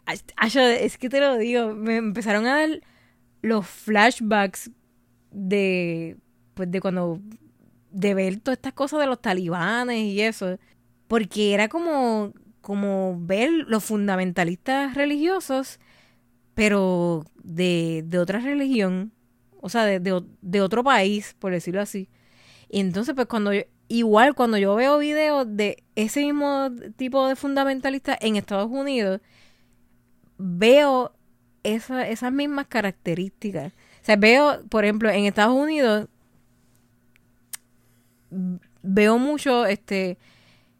es 0.81 0.97
que 0.97 1.09
te 1.09 1.19
lo 1.21 1.37
digo, 1.37 1.73
me 1.73 1.97
empezaron 1.97 2.45
a 2.47 2.59
dar 2.59 2.81
los 3.41 3.65
flashbacks 3.67 4.71
de, 5.31 6.17
pues, 6.53 6.69
de 6.69 6.81
cuando, 6.81 7.21
de 7.91 8.13
ver 8.13 8.39
todas 8.41 8.57
estas 8.57 8.73
cosas 8.73 8.99
de 8.99 9.07
los 9.07 9.21
talibanes 9.21 9.99
y 9.99 10.21
eso. 10.21 10.59
Porque 11.07 11.53
era 11.53 11.69
como, 11.69 12.33
como 12.61 13.17
ver 13.21 13.51
los 13.51 13.85
fundamentalistas 13.85 14.95
religiosos, 14.95 15.79
pero 16.55 17.25
de, 17.43 18.03
de 18.05 18.19
otra 18.19 18.39
religión 18.39 19.14
o 19.65 19.69
sea, 19.69 19.85
de, 19.85 19.99
de, 19.99 20.21
de 20.41 20.61
otro 20.61 20.83
país, 20.83 21.35
por 21.39 21.51
decirlo 21.51 21.81
así. 21.81 22.07
Y 22.69 22.79
entonces, 22.81 23.15
pues 23.15 23.27
cuando 23.27 23.53
yo, 23.53 23.63
igual 23.87 24.35
cuando 24.35 24.57
yo 24.57 24.75
veo 24.75 24.97
videos 24.99 25.47
de 25.49 25.83
ese 25.95 26.21
mismo 26.21 26.69
tipo 26.97 27.27
de 27.27 27.35
fundamentalistas 27.35 28.17
en 28.21 28.35
Estados 28.37 28.69
Unidos, 28.71 29.21
veo 30.37 31.13
esa- 31.63 32.07
esas 32.07 32.31
mismas 32.31 32.67
características. 32.67 33.73
O 33.73 34.05
sea, 34.05 34.15
veo, 34.17 34.61
por 34.69 34.83
ejemplo, 34.85 35.09
en 35.09 35.25
Estados 35.25 35.55
Unidos, 35.55 36.07
veo 38.81 39.17
mucho, 39.17 39.65
este, 39.65 40.17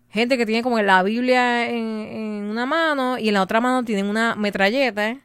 gente 0.10 0.38
que 0.38 0.46
tiene 0.46 0.64
como 0.64 0.80
la 0.82 1.04
Biblia 1.04 1.70
en, 1.70 1.76
en 1.78 2.44
una 2.46 2.66
mano 2.66 3.18
y 3.18 3.28
en 3.30 3.34
la 3.36 3.42
otra 3.44 3.62
mano 3.62 3.84
tienen 3.86 4.08
una 4.08 4.36
metralleta 4.36 5.20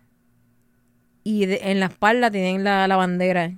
y 1.25 1.47
de- 1.47 1.61
en 1.71 1.81
la 1.81 1.87
espalda 1.87 2.31
tienen 2.31 2.65
la, 2.65 2.87
la 2.89 2.97
bandera. 2.97 3.53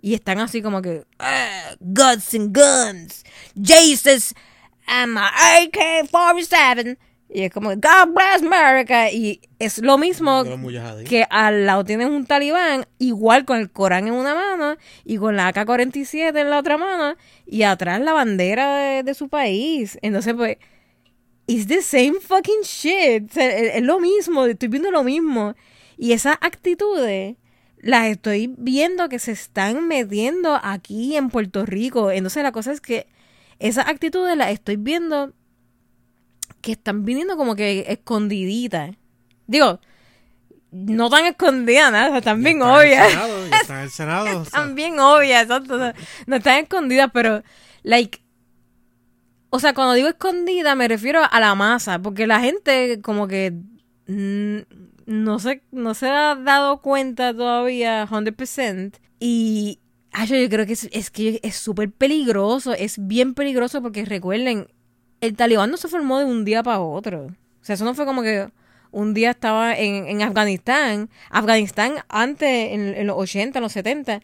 Y 0.00 0.14
están 0.14 0.38
así 0.38 0.62
como 0.62 0.82
que, 0.82 1.04
"Ah, 1.18 1.74
guns 1.80 2.32
and 2.34 2.56
guns, 2.56 3.24
Jesus 3.60 4.34
and 4.86 5.12
my 5.14 5.20
AK-47. 6.12 6.98
Y 7.28 7.42
es 7.42 7.52
como, 7.52 7.70
God 7.70 8.14
bless 8.14 8.42
America. 8.42 9.10
Y 9.10 9.40
es 9.58 9.78
lo 9.78 9.98
mismo 9.98 10.44
que 11.08 11.26
al 11.28 11.66
lado 11.66 11.84
tienen 11.84 12.10
un 12.12 12.24
talibán, 12.24 12.86
igual 12.98 13.44
con 13.44 13.58
el 13.58 13.70
Corán 13.70 14.06
en 14.06 14.14
una 14.14 14.34
mano 14.34 14.76
y 15.04 15.16
con 15.18 15.34
la 15.36 15.48
AK-47 15.48 16.40
en 16.40 16.50
la 16.50 16.58
otra 16.58 16.78
mano 16.78 17.16
y 17.44 17.62
atrás 17.62 18.00
la 18.00 18.12
bandera 18.12 18.76
de, 18.76 19.02
de 19.02 19.14
su 19.14 19.28
país. 19.28 19.98
Entonces, 20.02 20.34
pues, 20.34 20.58
it's 21.48 21.66
the 21.66 21.82
same 21.82 22.14
fucking 22.20 22.62
shit. 22.62 23.28
O 23.30 23.34
sea, 23.34 23.48
es, 23.48 23.74
es 23.76 23.82
lo 23.82 23.98
mismo, 23.98 24.44
estoy 24.46 24.68
viendo 24.68 24.92
lo 24.92 25.02
mismo. 25.02 25.56
Y 25.96 26.12
esas 26.12 26.36
actitudes 26.40 27.36
las 27.78 28.06
estoy 28.06 28.54
viendo 28.58 29.08
que 29.08 29.18
se 29.18 29.32
están 29.32 29.86
metiendo 29.88 30.58
aquí 30.62 31.16
en 31.16 31.30
Puerto 31.30 31.66
Rico. 31.66 32.10
Entonces, 32.10 32.42
la 32.42 32.52
cosa 32.52 32.72
es 32.72 32.80
que 32.80 33.06
esas 33.58 33.88
actitudes 33.88 34.36
las 34.36 34.50
estoy 34.50 34.76
viendo 34.76 35.32
que 36.60 36.72
están 36.72 37.04
viniendo 37.04 37.36
como 37.36 37.54
que 37.54 37.86
escondiditas. 37.88 38.96
Digo, 39.46 39.80
no 40.72 41.08
tan 41.08 41.24
escondidas, 41.26 41.92
nada, 41.92 42.18
están 42.18 42.42
bien 42.42 42.60
obvias. 42.60 43.08
Está 43.62 43.84
o 43.84 43.88
sea, 43.88 44.42
Están 44.42 44.74
bien 44.74 44.98
obvias, 44.98 45.44
exacto. 45.44 45.78
No, 45.78 45.92
no 46.26 46.36
están 46.36 46.64
escondidas, 46.64 47.10
pero, 47.12 47.42
like, 47.82 48.20
o 49.50 49.58
sea, 49.58 49.72
cuando 49.74 49.94
digo 49.94 50.08
escondida 50.08 50.74
me 50.74 50.88
refiero 50.88 51.22
a 51.30 51.40
la 51.40 51.54
masa, 51.54 52.00
porque 52.00 52.26
la 52.26 52.40
gente 52.40 53.00
como 53.00 53.26
que 53.28 53.54
no 55.06 55.38
se, 55.38 55.62
no 55.72 55.94
se 55.94 56.08
ha 56.08 56.34
dado 56.34 56.82
cuenta 56.82 57.32
todavía 57.34 58.06
100% 58.06 58.98
y 59.18 59.80
ay, 60.12 60.26
yo, 60.28 60.48
creo 60.48 60.66
que 60.66 60.72
es, 60.72 60.88
es 60.92 61.10
que 61.10 61.40
es 61.42 61.56
súper 61.56 61.90
peligroso, 61.90 62.72
es 62.74 63.06
bien 63.06 63.34
peligroso 63.34 63.82
porque 63.82 64.04
recuerden, 64.04 64.68
el 65.20 65.36
talibán 65.36 65.70
no 65.70 65.76
se 65.76 65.88
formó 65.88 66.18
de 66.18 66.24
un 66.24 66.44
día 66.44 66.62
para 66.62 66.80
otro. 66.80 67.26
O 67.26 67.64
sea, 67.64 67.74
eso 67.74 67.84
no 67.84 67.94
fue 67.94 68.06
como 68.06 68.22
que 68.22 68.48
un 68.96 69.12
día 69.14 69.30
estaba 69.30 69.74
en, 69.76 70.06
en 70.08 70.22
Afganistán. 70.22 71.10
Afganistán 71.30 71.94
antes, 72.08 72.72
en, 72.72 72.94
en 72.94 73.06
los 73.06 73.16
80, 73.18 73.58
en 73.58 73.62
los 73.62 73.72
70, 73.72 74.20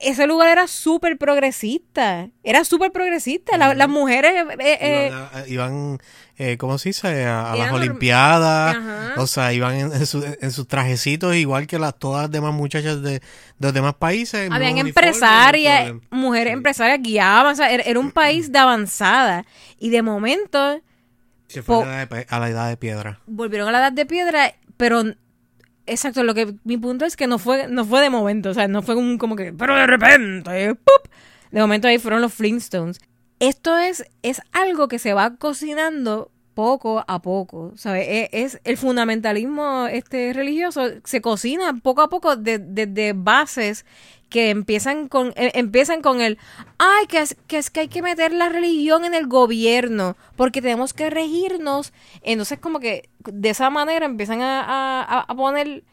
ese 0.00 0.26
lugar 0.26 0.48
era 0.48 0.66
súper 0.66 1.18
progresista. 1.18 2.28
Era 2.42 2.64
súper 2.64 2.90
progresista. 2.90 3.56
La- 3.58 3.74
las 3.74 3.88
mujeres... 3.88 4.32
eh, 4.58 4.78
eh, 4.80 5.06
iban, 5.10 5.28
a- 5.32 5.46
iban, 5.48 5.98
eh, 6.38 6.56
¿cómo 6.56 6.78
se 6.78 6.88
dice? 6.88 7.24
A, 7.26 7.52
a 7.52 7.56
las 7.56 7.72
Olimpiadas. 7.72 8.76
Ajá. 8.76 9.14
O 9.18 9.26
sea, 9.26 9.52
iban 9.52 9.74
en, 9.74 9.92
en 9.92 10.06
su- 10.06 10.24
en 10.40 10.50
sus 10.50 10.66
trajecitos 10.66 11.36
igual 11.36 11.66
que 11.66 11.78
las 11.78 11.98
todas 11.98 12.22
las 12.22 12.30
demás 12.30 12.52
muchachas 12.54 13.02
de, 13.02 13.12
de 13.20 13.20
los 13.60 13.72
demás 13.74 13.94
países. 13.94 14.50
habían 14.50 14.78
empresarias, 14.78 15.92
mujeres 16.10 16.48
Sí. 16.52 16.54
empresarias 16.54 16.98
guiaban. 17.02 17.52
O 17.52 17.56
sea, 17.56 17.70
era, 17.70 17.82
era 17.84 18.00
un 18.00 18.10
país 18.10 18.50
de 18.50 18.58
avanzada. 18.58 19.44
Y 19.78 19.90
de 19.90 20.02
momento 20.02 20.80
Se 21.54 21.62
fue 21.62 21.76
po- 21.76 21.82
a 21.82 21.86
la, 21.86 21.92
edad 21.94 22.00
de, 22.00 22.06
pe- 22.06 22.26
a 22.28 22.38
la 22.40 22.48
edad 22.50 22.68
de 22.68 22.76
piedra. 22.76 23.20
volvieron 23.26 23.68
a 23.68 23.72
la 23.72 23.78
edad 23.78 23.92
de 23.92 24.06
piedra, 24.06 24.54
pero 24.76 25.02
exacto, 25.86 26.22
lo 26.24 26.34
que 26.34 26.54
mi 26.64 26.76
punto 26.78 27.04
es 27.04 27.16
que 27.16 27.26
no 27.26 27.38
fue 27.38 27.68
no 27.68 27.84
fue 27.84 28.00
de 28.00 28.10
momento, 28.10 28.50
o 28.50 28.54
sea, 28.54 28.68
no 28.68 28.82
fue 28.82 28.94
un 28.96 29.18
como 29.18 29.36
que 29.36 29.52
pero 29.52 29.74
de 29.76 29.86
repente, 29.86 30.74
¡pup! 30.74 31.10
de 31.50 31.60
momento 31.60 31.88
ahí 31.88 31.98
fueron 31.98 32.20
los 32.22 32.32
Flintstones. 32.34 33.00
Esto 33.40 33.76
es 33.78 34.04
es 34.22 34.40
algo 34.52 34.88
que 34.88 34.98
se 34.98 35.12
va 35.12 35.36
cocinando 35.36 36.30
poco 36.54 37.04
a 37.08 37.20
poco, 37.20 37.72
¿sabes? 37.76 38.06
E, 38.08 38.28
Es, 38.32 38.60
el 38.62 38.76
fundamentalismo 38.76 39.88
este 39.90 40.32
religioso 40.32 40.82
se 41.02 41.20
cocina 41.20 41.74
poco 41.82 42.00
a 42.02 42.08
poco 42.08 42.36
desde 42.36 43.12
bases 43.12 43.84
que 44.28 44.50
empiezan 44.50 45.08
con 45.08 45.28
eh, 45.36 45.52
empiezan 45.54 46.02
con 46.02 46.20
el 46.20 46.38
ay 46.78 47.06
que 47.06 47.18
es, 47.18 47.36
que 47.46 47.58
es 47.58 47.70
que 47.70 47.80
hay 47.80 47.88
que 47.88 48.02
meter 48.02 48.32
la 48.32 48.48
religión 48.48 49.04
en 49.04 49.14
el 49.14 49.26
gobierno 49.26 50.16
porque 50.36 50.60
tenemos 50.62 50.92
que 50.92 51.10
regirnos 51.10 51.92
entonces 52.22 52.58
como 52.58 52.80
que 52.80 53.08
de 53.24 53.50
esa 53.50 53.70
manera 53.70 54.06
empiezan 54.06 54.40
a, 54.42 54.60
a- 54.62 55.20
a 55.20 55.34
poner 55.34 55.84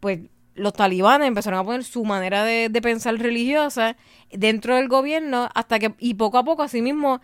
pues 0.00 0.20
los 0.54 0.72
talibanes 0.72 1.28
empezaron 1.28 1.60
a 1.60 1.64
poner 1.64 1.84
su 1.84 2.04
manera 2.04 2.44
de, 2.44 2.68
de 2.70 2.82
pensar 2.82 3.16
religiosa 3.18 3.96
dentro 4.30 4.76
del 4.76 4.88
gobierno 4.88 5.48
hasta 5.54 5.78
que 5.78 5.94
y 5.98 6.14
poco 6.14 6.38
a 6.38 6.44
poco 6.44 6.62
así 6.62 6.82
mismo 6.82 7.20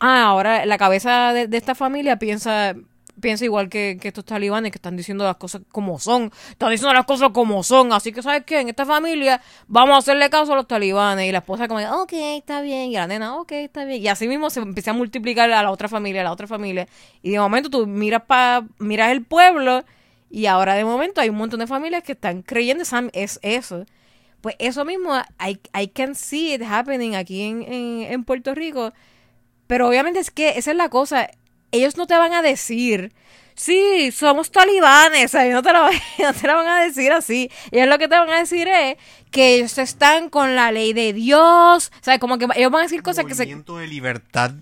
ah 0.00 0.22
ahora 0.24 0.66
la 0.66 0.78
cabeza 0.78 1.32
de, 1.32 1.46
de 1.48 1.56
esta 1.56 1.74
familia 1.74 2.18
piensa 2.18 2.74
piensa 3.20 3.44
igual 3.44 3.68
que, 3.68 3.98
que 4.00 4.08
estos 4.08 4.24
talibanes 4.24 4.72
que 4.72 4.78
están 4.78 4.96
diciendo 4.96 5.24
las 5.24 5.36
cosas 5.36 5.62
como 5.70 5.98
son 5.98 6.30
están 6.50 6.70
diciendo 6.70 6.92
las 6.92 7.06
cosas 7.06 7.30
como 7.32 7.62
son 7.62 7.92
así 7.92 8.12
que 8.12 8.22
sabes 8.22 8.44
qué 8.44 8.60
en 8.60 8.68
esta 8.68 8.84
familia 8.84 9.40
vamos 9.68 9.94
a 9.94 9.98
hacerle 9.98 10.28
caso 10.30 10.52
a 10.52 10.56
los 10.56 10.66
talibanes 10.66 11.28
y 11.28 11.32
la 11.32 11.38
esposa 11.38 11.68
como 11.68 11.80
ok 12.02 12.12
está 12.12 12.60
bien 12.60 12.90
y 12.90 12.94
la 12.94 13.06
nena 13.06 13.36
ok 13.36 13.52
está 13.52 13.84
bien 13.84 14.02
y 14.02 14.08
así 14.08 14.26
mismo 14.28 14.50
se 14.50 14.60
empieza 14.60 14.90
a 14.90 14.94
multiplicar 14.94 15.50
a 15.50 15.62
la 15.62 15.70
otra 15.70 15.88
familia 15.88 16.22
a 16.22 16.24
la 16.24 16.32
otra 16.32 16.46
familia 16.46 16.88
y 17.22 17.30
de 17.30 17.38
momento 17.38 17.70
tú 17.70 17.86
miras 17.86 18.22
pa, 18.26 18.64
miras 18.78 19.10
el 19.12 19.22
pueblo 19.24 19.84
y 20.30 20.46
ahora 20.46 20.74
de 20.74 20.84
momento 20.84 21.20
hay 21.20 21.28
un 21.28 21.36
montón 21.36 21.60
de 21.60 21.66
familias 21.66 22.02
que 22.02 22.12
están 22.12 22.42
creyendo 22.42 22.82
esa- 22.82 23.04
es 23.12 23.38
eso. 23.42 23.84
Pues 24.40 24.56
eso 24.58 24.84
mismo, 24.84 25.14
I, 25.40 25.58
I 25.80 25.86
can 25.88 26.14
see 26.16 26.52
it 26.54 26.62
happening 26.62 27.14
aquí 27.14 27.42
en, 27.42 27.62
en, 27.62 28.00
en 28.12 28.24
Puerto 28.24 28.54
Rico. 28.54 28.92
Pero 29.66 29.88
obviamente 29.88 30.18
es 30.20 30.30
que 30.30 30.50
esa 30.58 30.72
es 30.72 30.76
la 30.76 30.88
cosa. 30.88 31.30
Ellos 31.74 31.96
no 31.96 32.06
te 32.06 32.14
van 32.16 32.32
a 32.32 32.42
decir, 32.42 33.12
sí, 33.54 34.10
somos 34.12 34.50
talibanes, 34.50 35.30
¿sabes? 35.32 35.52
No 35.52 35.62
te, 35.62 35.72
lo, 35.72 35.84
no 36.18 36.32
te 36.40 36.46
lo 36.46 36.54
van 36.54 36.66
a 36.68 36.82
decir 36.84 37.12
así. 37.12 37.50
Ellos 37.70 37.88
lo 37.88 37.98
que 37.98 38.08
te 38.08 38.16
van 38.16 38.30
a 38.30 38.38
decir 38.38 38.68
es 38.68 38.96
que 39.30 39.56
ellos 39.56 39.76
están 39.78 40.28
con 40.30 40.54
la 40.54 40.70
ley 40.72 40.92
de 40.92 41.12
Dios. 41.12 41.90
¿Sabes? 42.00 42.20
Como 42.20 42.38
que 42.38 42.46
ellos 42.56 42.70
van 42.70 42.80
a 42.80 42.84
decir 42.84 43.02
cosas 43.02 43.24
que 43.24 43.34
se, 43.34 43.46
de 43.46 43.86
libertad. 43.86 44.52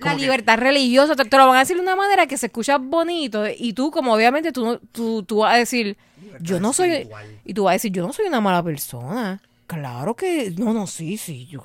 la 0.00 0.14
que- 0.14 0.20
libertad 0.20 0.58
religiosa, 0.58 1.16
te, 1.16 1.24
te 1.24 1.36
lo 1.36 1.46
van 1.48 1.56
a 1.56 1.60
decir 1.60 1.76
de 1.76 1.82
una 1.82 1.96
manera 1.96 2.26
que 2.26 2.36
se 2.36 2.46
escucha 2.46 2.78
bonito 2.78 3.44
y 3.48 3.72
tú 3.72 3.90
como 3.90 4.12
obviamente 4.14 4.52
tú, 4.52 4.78
tú, 4.92 5.22
tú 5.24 5.38
vas 5.38 5.54
a 5.54 5.56
decir, 5.56 5.96
yo 6.40 6.60
no 6.60 6.72
soy, 6.72 6.90
espiritual. 6.90 7.26
y 7.44 7.54
tú 7.54 7.64
vas 7.64 7.72
a 7.72 7.74
decir, 7.74 7.90
yo 7.92 8.06
no 8.06 8.12
soy 8.12 8.26
una 8.26 8.40
mala 8.40 8.62
persona. 8.62 9.40
Claro 9.66 10.14
que, 10.14 10.50
no, 10.58 10.74
no, 10.74 10.86
sí, 10.86 11.16
sí, 11.16 11.46
yo, 11.46 11.60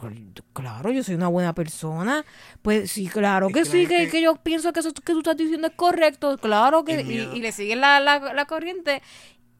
claro, 0.53 0.89
yo 0.91 1.03
soy 1.03 1.15
una 1.15 1.27
buena 1.27 1.53
persona. 1.53 2.23
Pues 2.61 2.89
sí, 2.91 3.07
claro 3.07 3.47
Es 3.47 3.53
que 3.53 3.65
sí, 3.65 3.87
que, 3.87 4.07
que 4.09 4.21
yo 4.21 4.35
pienso 4.37 4.71
que 4.71 4.79
eso 4.79 4.93
que 4.93 5.11
tú 5.13 5.19
estás 5.19 5.35
diciendo 5.35 5.67
es 5.67 5.73
correcto, 5.75 6.37
claro 6.37 6.85
que, 6.85 7.01
y, 7.01 7.37
y 7.37 7.41
le 7.41 7.51
siguen 7.51 7.81
la, 7.81 7.99
la, 7.99 8.33
la 8.33 8.45
corriente 8.45 9.01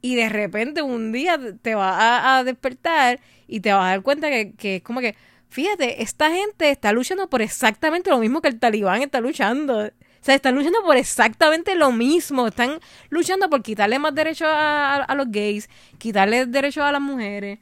y 0.00 0.14
de 0.14 0.30
repente 0.30 0.80
un 0.80 1.12
día 1.12 1.38
te 1.60 1.74
vas 1.74 1.94
a, 2.00 2.38
a 2.38 2.44
despertar 2.44 3.20
y 3.46 3.60
te 3.60 3.72
vas 3.74 3.84
a 3.84 3.88
dar 3.90 4.02
cuenta 4.02 4.30
que, 4.30 4.54
que 4.54 4.76
es 4.76 4.82
como 4.82 5.00
que, 5.00 5.14
fíjate, 5.50 6.02
esta 6.02 6.30
gente 6.30 6.70
está 6.70 6.92
luchando 6.92 7.28
por 7.28 7.42
exactamente 7.42 8.08
lo 8.08 8.18
mismo 8.18 8.40
que 8.40 8.48
el 8.48 8.58
talibán 8.58 9.02
está 9.02 9.20
luchando. 9.20 9.80
O 9.86 10.22
sea, 10.22 10.34
están 10.34 10.54
luchando 10.54 10.82
por 10.82 10.96
exactamente 10.96 11.74
lo 11.74 11.92
mismo. 11.92 12.46
Están 12.46 12.78
luchando 13.10 13.50
por 13.50 13.62
quitarle 13.62 13.98
más 13.98 14.14
derechos 14.14 14.48
a, 14.48 14.96
a- 14.96 15.04
a 15.04 15.14
los 15.14 15.30
gays, 15.30 15.68
quitarle 15.98 16.46
derechos 16.46 16.84
a 16.84 16.92
las 16.92 17.00
mujeres, 17.02 17.58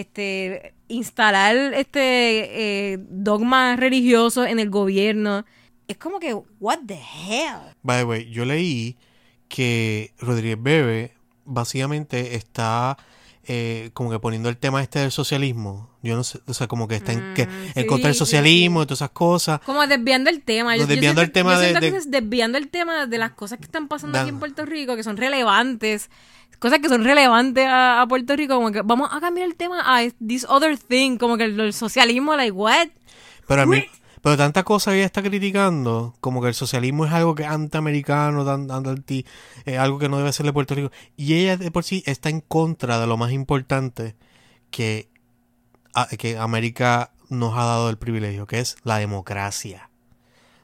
este, 0.00 0.74
instalar 0.88 1.56
este 1.74 2.92
eh, 2.92 2.98
dogmas 3.08 3.78
religiosos 3.78 4.46
en 4.46 4.58
el 4.58 4.70
gobierno. 4.70 5.44
Es 5.88 5.96
como 5.96 6.20
que, 6.20 6.34
what 6.60 6.80
the 6.86 6.94
hell? 6.94 7.74
By 7.82 7.98
the 7.98 8.04
way, 8.04 8.30
yo 8.30 8.44
leí 8.44 8.96
que 9.48 10.12
Rodríguez 10.18 10.62
Bebe 10.62 11.12
básicamente 11.44 12.36
está 12.36 12.96
eh, 13.52 13.90
como 13.94 14.10
que 14.12 14.20
poniendo 14.20 14.48
el 14.48 14.56
tema 14.56 14.80
este 14.80 15.00
del 15.00 15.10
socialismo. 15.10 15.90
Yo 16.02 16.14
no 16.14 16.22
sé, 16.22 16.38
o 16.46 16.54
sea, 16.54 16.68
como 16.68 16.86
que 16.86 16.94
está 16.94 17.12
en, 17.12 17.34
que, 17.34 17.46
Mm, 17.46 17.50
en 17.74 17.82
sí, 17.82 17.86
contra 17.86 18.06
del 18.08 18.14
sí, 18.14 18.18
socialismo 18.20 18.82
y 18.82 18.86
todas 18.86 18.98
esas 18.98 19.10
cosas. 19.10 19.60
Como 19.66 19.84
desviando 19.88 20.30
el 20.30 20.40
tema. 20.42 20.76
No, 20.76 20.86
desviando 20.86 21.20
el 21.20 21.32
tema 21.32 21.54
yo 21.54 21.60
de- 21.60 21.66
siento 21.66 21.80
de- 21.84 21.90
que 21.90 21.96
es 21.98 22.10
desviando 22.12 22.58
el 22.58 22.68
tema 22.68 23.06
de 23.06 23.18
las 23.18 23.32
cosas 23.32 23.58
que 23.58 23.64
están 23.64 23.88
pasando 23.88 24.18
aquí 24.20 24.28
en 24.28 24.38
Puerto 24.38 24.64
Rico, 24.66 24.94
que 24.94 25.02
son 25.02 25.16
relevantes. 25.16 26.10
Cosas 26.60 26.78
que 26.78 26.88
son 26.88 27.02
relevantes 27.04 27.66
a, 27.66 28.02
a 28.02 28.06
Puerto 28.06 28.36
Rico, 28.36 28.54
como 28.54 28.70
que 28.70 28.82
vamos 28.82 29.08
a 29.12 29.18
cambiar 29.20 29.48
el 29.48 29.56
tema 29.56 29.82
a 29.84 30.02
this 30.26 30.46
other 30.48 30.78
thing, 30.78 31.16
como 31.16 31.36
que 31.36 31.44
el, 31.44 31.58
el 31.58 31.72
socialismo, 31.72 32.36
like, 32.36 32.52
what? 32.52 32.88
Pero, 33.48 33.62
a 33.62 33.66
mí, 33.66 33.84
pero 34.22 34.36
tanta 34.36 34.62
cosa 34.64 34.90
que 34.90 34.98
ella 34.98 35.06
está 35.06 35.22
criticando, 35.22 36.14
como 36.20 36.42
que 36.42 36.48
el 36.48 36.54
socialismo 36.54 37.06
es 37.06 37.12
algo 37.12 37.34
que 37.34 37.46
antiamericano, 37.46 38.48
anti, 38.50 39.24
eh, 39.64 39.78
algo 39.78 39.98
que 39.98 40.08
no 40.08 40.18
debe 40.18 40.32
ser 40.32 40.46
de 40.46 40.52
Puerto 40.52 40.74
Rico. 40.74 40.90
Y 41.16 41.34
ella 41.34 41.56
de 41.56 41.70
por 41.70 41.84
sí 41.84 42.02
está 42.06 42.28
en 42.28 42.40
contra 42.40 43.00
de 43.00 43.06
lo 43.06 43.16
más 43.16 43.32
importante 43.32 44.16
que, 44.70 45.08
a- 45.94 46.08
que 46.08 46.36
América 46.38 47.12
nos 47.30 47.56
ha 47.56 47.64
dado 47.64 47.88
el 47.90 47.96
privilegio, 47.98 48.46
que 48.46 48.60
es 48.60 48.76
la 48.84 48.98
democracia. 48.98 49.90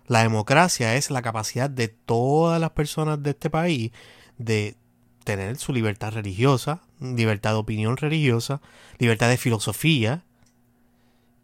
La 0.07 0.21
democracia 0.23 0.95
es 0.95 1.11
la 1.11 1.23
capacidad 1.23 1.71
de 1.71 1.89
todas 1.89 2.61
las 2.61 2.71
personas 2.71 3.23
de 3.23 3.31
este 3.31 3.51
país 3.51 3.91
de 4.39 4.77
tener 5.25 5.57
su 5.57 5.73
libertad 5.73 6.13
religiosa, 6.13 6.83
libertad 7.01 7.53
de 7.53 7.57
opinión 7.57 7.97
religiosa, 7.97 8.61
libertad 8.99 9.29
de 9.29 9.39
filosofía, 9.39 10.25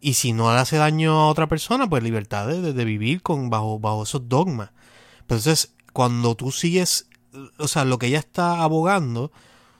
y 0.03 0.15
si 0.15 0.33
no 0.33 0.53
le 0.53 0.59
hace 0.59 0.77
daño 0.77 1.13
a 1.21 1.27
otra 1.27 1.47
persona, 1.47 1.89
pues 1.89 2.03
libertad 2.03 2.47
de, 2.47 2.73
de- 2.73 2.85
vivir 2.85 3.21
con 3.21 3.49
bajo, 3.49 3.79
bajo 3.79 4.03
esos 4.03 4.27
dogmas. 4.29 4.71
Entonces, 5.21 5.73
cuando 5.93 6.35
tú 6.35 6.51
sigues, 6.51 7.07
o 7.57 7.67
sea, 7.67 7.85
lo 7.85 7.97
que 7.97 8.07
ella 8.07 8.19
está 8.19 8.61
abogando 8.63 9.31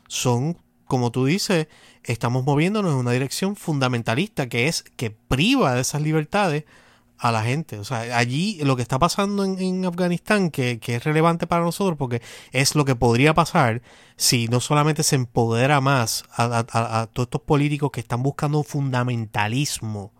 son, 0.08 0.58
como 0.86 1.12
tú 1.12 1.26
dices, 1.26 1.68
estamos 2.04 2.46
moviéndonos 2.46 2.94
en 2.94 3.00
una 3.00 3.12
dirección 3.12 3.56
fundamentalista, 3.56 4.48
que 4.48 4.68
es 4.68 4.84
que 4.96 5.12
priva 5.12 5.76
de 5.76 5.82
esas 5.82 6.02
libertades 6.02 6.64
a 7.24 7.32
la 7.32 7.42
gente. 7.44 7.80
O 7.80 7.84
sea, 7.86 8.18
allí 8.18 8.60
lo 8.64 8.76
que 8.76 8.82
está 8.82 9.00
pasando 9.00 9.46
en, 9.46 9.58
en 9.60 9.86
Afganistán, 9.86 10.52
que, 10.52 10.78
que 10.80 10.96
es 10.96 11.04
relevante 11.04 11.48
para 11.48 11.64
nosotros, 11.64 11.98
porque 11.98 12.22
es 12.52 12.76
lo 12.76 12.84
que 12.86 12.96
podría 12.96 13.34
pasar 13.34 13.82
si 14.18 14.48
no 14.50 14.60
solamente 14.60 15.04
se 15.04 15.16
empodera 15.16 15.80
más 15.82 16.26
a, 16.36 16.66
a- 16.74 17.08
todos 17.08 17.28
estos 17.28 17.42
políticos 17.42 17.92
que 17.92 18.02
están 18.02 18.22
buscando 18.24 18.58
un 18.60 18.64
fundamentalismo. 18.66 20.12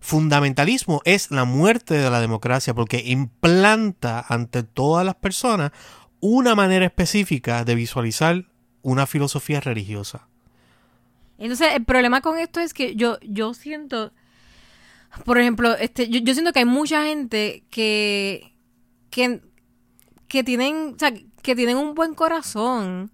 Fundamentalismo 0.00 1.00
es 1.04 1.30
la 1.30 1.44
muerte 1.44 1.94
de 1.94 2.10
la 2.10 2.20
democracia 2.20 2.74
porque 2.74 3.02
implanta 3.04 4.24
ante 4.28 4.62
todas 4.62 5.04
las 5.04 5.16
personas 5.16 5.72
una 6.20 6.54
manera 6.54 6.84
específica 6.84 7.64
de 7.64 7.74
visualizar 7.74 8.44
una 8.82 9.06
filosofía 9.06 9.60
religiosa. 9.60 10.28
Entonces, 11.38 11.68
el 11.74 11.84
problema 11.84 12.20
con 12.20 12.38
esto 12.38 12.60
es 12.60 12.74
que 12.74 12.94
yo, 12.96 13.18
yo 13.22 13.54
siento, 13.54 14.12
por 15.24 15.38
ejemplo, 15.38 15.74
este, 15.76 16.08
yo, 16.08 16.20
yo 16.20 16.32
siento 16.34 16.52
que 16.52 16.60
hay 16.60 16.64
mucha 16.64 17.04
gente 17.04 17.64
que, 17.70 18.52
que, 19.10 19.40
que 20.28 20.44
tienen, 20.44 20.94
o 20.96 20.98
sea, 20.98 21.12
que 21.42 21.56
tienen 21.56 21.76
un 21.76 21.94
buen 21.94 22.14
corazón 22.14 23.10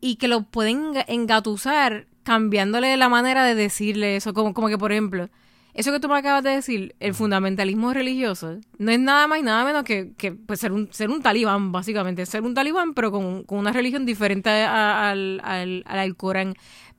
y 0.00 0.16
que 0.16 0.28
lo 0.28 0.42
pueden 0.42 0.92
enga- 0.94 1.04
engatusar 1.08 2.06
cambiándole 2.22 2.96
la 2.96 3.08
manera 3.08 3.44
de 3.44 3.54
decirle 3.54 4.16
eso. 4.16 4.32
Como, 4.34 4.54
como 4.54 4.68
que, 4.68 4.78
por 4.78 4.92
ejemplo, 4.92 5.28
eso 5.74 5.92
que 5.92 6.00
tú 6.00 6.08
me 6.08 6.18
acabas 6.18 6.44
de 6.44 6.50
decir, 6.50 6.94
el 7.00 7.14
fundamentalismo 7.14 7.92
religioso, 7.92 8.58
no 8.78 8.90
es 8.90 8.98
nada 9.00 9.26
más 9.26 9.38
y 9.38 9.42
nada 9.42 9.64
menos 9.64 9.84
que, 9.84 10.12
que 10.16 10.32
pues, 10.32 10.60
ser, 10.60 10.72
un, 10.72 10.92
ser 10.92 11.10
un 11.10 11.22
talibán, 11.22 11.72
básicamente. 11.72 12.26
Ser 12.26 12.42
un 12.42 12.54
talibán, 12.54 12.94
pero 12.94 13.10
con, 13.10 13.44
con 13.44 13.58
una 13.58 13.72
religión 13.72 14.04
diferente 14.06 14.50
a- 14.50 15.10
al, 15.10 15.40
al, 15.44 15.84
al 15.86 16.16
Corán. 16.16 16.54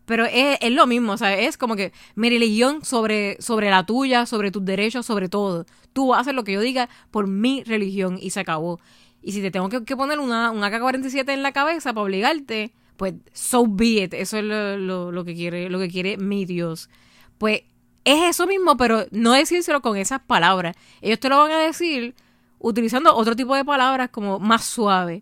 Pero 0.09 0.25
es, 0.25 0.57
es 0.59 0.71
lo 0.71 0.87
mismo, 0.87 1.13
o 1.13 1.17
sea, 1.17 1.37
es 1.37 1.55
como 1.55 1.75
que 1.75 1.93
mi 2.15 2.31
religión 2.31 2.83
sobre, 2.83 3.39
sobre 3.39 3.69
la 3.69 3.85
tuya, 3.85 4.25
sobre 4.25 4.49
tus 4.49 4.65
derechos, 4.65 5.05
sobre 5.05 5.29
todo. 5.29 5.67
Tú 5.93 6.15
haces 6.15 6.33
lo 6.33 6.43
que 6.43 6.53
yo 6.53 6.61
diga 6.61 6.89
por 7.11 7.27
mi 7.27 7.63
religión 7.63 8.17
y 8.19 8.31
se 8.31 8.39
acabó. 8.39 8.79
Y 9.21 9.33
si 9.33 9.41
te 9.43 9.51
tengo 9.51 9.69
que, 9.69 9.95
poner 9.95 10.17
una, 10.17 10.49
un 10.49 10.63
AK-47 10.63 11.31
en 11.31 11.43
la 11.43 11.51
cabeza 11.51 11.93
para 11.93 12.05
obligarte, 12.05 12.73
pues 12.97 13.13
so 13.33 13.67
be 13.67 14.01
it. 14.01 14.15
Eso 14.15 14.39
es 14.39 14.45
lo, 14.45 14.77
lo, 14.77 15.11
lo 15.11 15.23
que 15.25 15.35
quiere, 15.35 15.69
lo 15.69 15.77
que 15.77 15.89
quiere 15.89 16.17
mi 16.17 16.43
Dios. 16.43 16.89
Pues 17.37 17.61
es 18.03 18.29
eso 18.31 18.47
mismo, 18.47 18.77
pero 18.77 19.05
no 19.11 19.33
decírselo 19.33 19.83
con 19.83 19.95
esas 19.95 20.21
palabras. 20.21 20.75
Ellos 21.01 21.19
te 21.19 21.29
lo 21.29 21.37
van 21.37 21.51
a 21.51 21.59
decir 21.59 22.15
utilizando 22.57 23.15
otro 23.15 23.35
tipo 23.35 23.55
de 23.55 23.63
palabras 23.63 24.09
como 24.09 24.39
más 24.39 24.65
suave. 24.65 25.21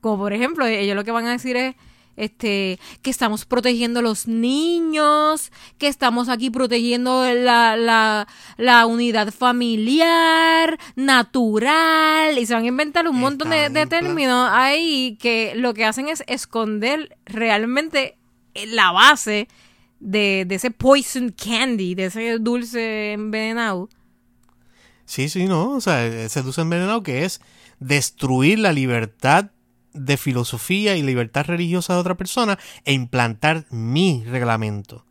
Como 0.00 0.16
por 0.16 0.32
ejemplo, 0.32 0.64
ellos 0.64 0.96
lo 0.96 1.04
que 1.04 1.10
van 1.10 1.26
a 1.26 1.32
decir 1.32 1.54
es 1.54 1.74
este 2.16 2.78
que 3.02 3.10
estamos 3.10 3.44
protegiendo 3.44 4.00
a 4.00 4.02
los 4.02 4.26
niños, 4.26 5.52
que 5.78 5.88
estamos 5.88 6.28
aquí 6.28 6.50
protegiendo 6.50 7.24
la, 7.34 7.76
la, 7.76 8.28
la 8.56 8.86
unidad 8.86 9.32
familiar, 9.32 10.78
natural, 10.96 12.38
y 12.38 12.46
se 12.46 12.54
van 12.54 12.64
a 12.64 12.68
inventar 12.68 13.08
un 13.08 13.18
montón 13.18 13.50
de, 13.50 13.68
de 13.70 13.86
términos 13.86 14.48
ahí 14.50 15.16
que 15.20 15.52
lo 15.56 15.74
que 15.74 15.84
hacen 15.84 16.08
es 16.08 16.22
esconder 16.26 17.16
realmente 17.26 18.16
la 18.66 18.92
base 18.92 19.48
de, 20.00 20.44
de 20.46 20.54
ese 20.56 20.70
poison 20.70 21.30
candy, 21.30 21.94
de 21.94 22.06
ese 22.06 22.38
dulce 22.38 23.12
envenenado. 23.12 23.88
Sí, 25.04 25.28
sí, 25.28 25.46
no. 25.46 25.72
O 25.72 25.80
sea, 25.80 26.06
ese 26.06 26.42
dulce 26.42 26.60
envenenado 26.60 27.02
que 27.02 27.24
es 27.24 27.40
destruir 27.80 28.58
la 28.58 28.72
libertad 28.72 29.50
de 29.92 30.16
filosofía 30.16 30.96
y 30.96 31.02
libertad 31.02 31.46
religiosa 31.46 31.94
de 31.94 32.00
otra 32.00 32.16
persona 32.16 32.58
e 32.84 32.92
implantar 32.92 33.66
mi 33.70 34.24
reglamento. 34.26 35.04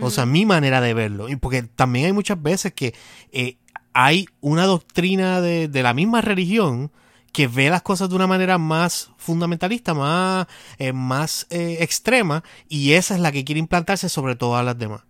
O 0.00 0.10
sea, 0.10 0.24
mi 0.24 0.46
manera 0.46 0.80
de 0.80 0.94
verlo. 0.94 1.28
Y 1.28 1.34
porque 1.34 1.64
también 1.64 2.06
hay 2.06 2.12
muchas 2.12 2.40
veces 2.40 2.72
que 2.72 2.94
eh, 3.32 3.56
hay 3.92 4.26
una 4.40 4.66
doctrina 4.66 5.40
de, 5.40 5.66
de, 5.66 5.82
la 5.82 5.94
misma 5.94 6.20
religión 6.20 6.92
que 7.32 7.48
ve 7.48 7.70
las 7.70 7.82
cosas 7.82 8.08
de 8.08 8.16
una 8.16 8.26
manera 8.26 8.58
más 8.58 9.10
fundamentalista, 9.16 9.94
más, 9.94 10.46
eh, 10.78 10.92
más 10.92 11.46
eh, 11.50 11.78
extrema, 11.80 12.42
y 12.68 12.92
esa 12.92 13.14
es 13.14 13.20
la 13.20 13.32
que 13.32 13.44
quiere 13.44 13.58
implantarse 13.58 14.08
sobre 14.08 14.36
todas 14.36 14.64
las 14.64 14.78
demás. 14.78 15.02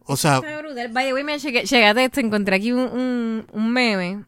O 0.00 0.16
sea... 0.16 0.40
Vaya, 0.90 1.10
güey, 1.12 1.24
me 1.24 1.38
llegaste 1.38 2.04
esto, 2.04 2.20
encontré 2.20 2.56
aquí 2.56 2.72
un, 2.72 2.80
un, 2.80 3.46
un 3.52 3.72
meme 3.72 4.24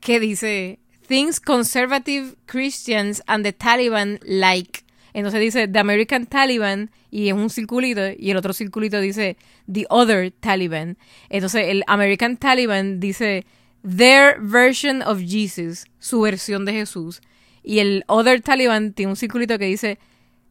que 0.00 0.20
dice 0.20 0.80
Things 1.06 1.38
conservative 1.38 2.36
Christians 2.46 3.22
and 3.26 3.44
the 3.44 3.52
Taliban 3.52 4.18
like. 4.24 4.84
Entonces 5.12 5.40
dice 5.40 5.68
The 5.68 5.78
American 5.78 6.26
Taliban 6.26 6.90
y 7.10 7.28
es 7.28 7.34
un 7.34 7.48
circulito 7.48 8.00
y 8.18 8.30
el 8.30 8.36
otro 8.36 8.52
circulito 8.52 9.00
dice 9.00 9.36
The 9.70 9.86
Other 9.88 10.32
Taliban. 10.32 10.98
Entonces 11.28 11.66
el 11.68 11.84
American 11.86 12.36
Taliban 12.36 12.98
dice 13.00 13.46
Their 13.82 14.40
version 14.40 15.02
of 15.02 15.20
Jesus, 15.20 15.84
su 15.98 16.22
versión 16.22 16.64
de 16.64 16.72
Jesús. 16.72 17.20
Y 17.62 17.78
el 17.78 18.04
Other 18.08 18.40
Taliban 18.40 18.92
tiene 18.92 19.10
un 19.10 19.16
circulito 19.16 19.58
que 19.58 19.66
dice 19.66 19.98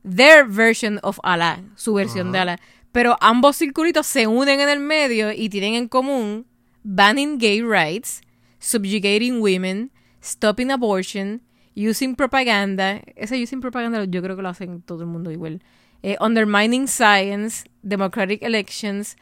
Their 0.04 0.46
version 0.46 1.00
of 1.04 1.20
Allah, 1.24 1.62
su 1.76 1.94
versión 1.96 2.32
de 2.32 2.40
Allah. 2.40 2.60
Pero 2.92 3.18
ambos 3.22 3.58
circulitos 3.58 4.06
se 4.06 4.28
unen 4.28 4.60
en 4.60 4.70
el 4.70 4.80
medio 4.80 5.32
y 5.32 5.50
tienen 5.50 5.74
en 5.74 5.88
común 5.88 6.46
banning 6.84 7.38
gay 7.38 7.62
rights, 7.62 8.22
subjugating 8.60 9.42
women, 9.42 9.92
stopping 10.24 10.72
abortion, 10.72 11.42
using 11.76 12.16
propaganda, 12.16 13.02
ese 13.16 13.34
using 13.38 13.62
propaganda 13.62 14.06
yo 14.06 14.22
creo 14.22 14.36
que 14.36 14.42
lo 14.42 14.50
hacen 14.50 14.82
todo 14.82 15.02
el 15.02 15.08
mundo 15.08 15.32
igual, 15.32 15.62
eh, 16.02 16.16
undermining 16.20 16.88
science, 16.88 17.66
democratic 17.82 18.42
elections, 18.42 19.18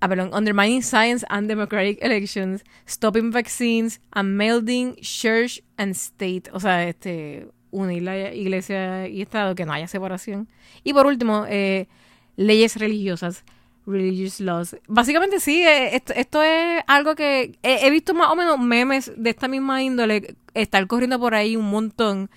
ah, 0.00 0.08
perdón, 0.08 0.30
undermining 0.32 0.82
science 0.82 1.26
and 1.28 1.48
democratic 1.48 1.98
elections, 2.00 2.62
stopping 2.86 3.32
vaccines, 3.32 4.00
and 4.12 4.36
melding 4.36 4.96
church 5.00 5.62
and 5.76 5.94
state, 5.94 6.48
o 6.52 6.60
sea, 6.60 6.88
este, 6.88 7.48
unir 7.72 8.02
la 8.02 8.32
iglesia 8.32 9.08
y 9.08 9.22
Estado, 9.22 9.54
que 9.54 9.66
no 9.66 9.72
haya 9.72 9.88
separación. 9.88 10.48
Y 10.84 10.92
por 10.92 11.06
último, 11.06 11.44
eh, 11.48 11.88
leyes 12.36 12.76
religiosas 12.76 13.44
religious 13.86 14.40
laws. 14.40 14.76
Básicamente 14.88 15.40
sí, 15.40 15.62
eh, 15.62 15.94
esto, 15.94 16.42
es 16.42 16.82
algo 16.86 17.14
que 17.14 17.58
he, 17.62 17.90
visto 17.90 18.14
más 18.14 18.30
o 18.30 18.36
menos 18.36 18.58
memes 18.58 19.12
de 19.16 19.30
esta 19.30 19.48
misma 19.48 19.82
índole 19.82 20.36
estar 20.54 20.86
corriendo 20.86 21.18
por 21.18 21.34
ahí 21.34 21.56
un 21.56 21.70
montón. 21.70 22.30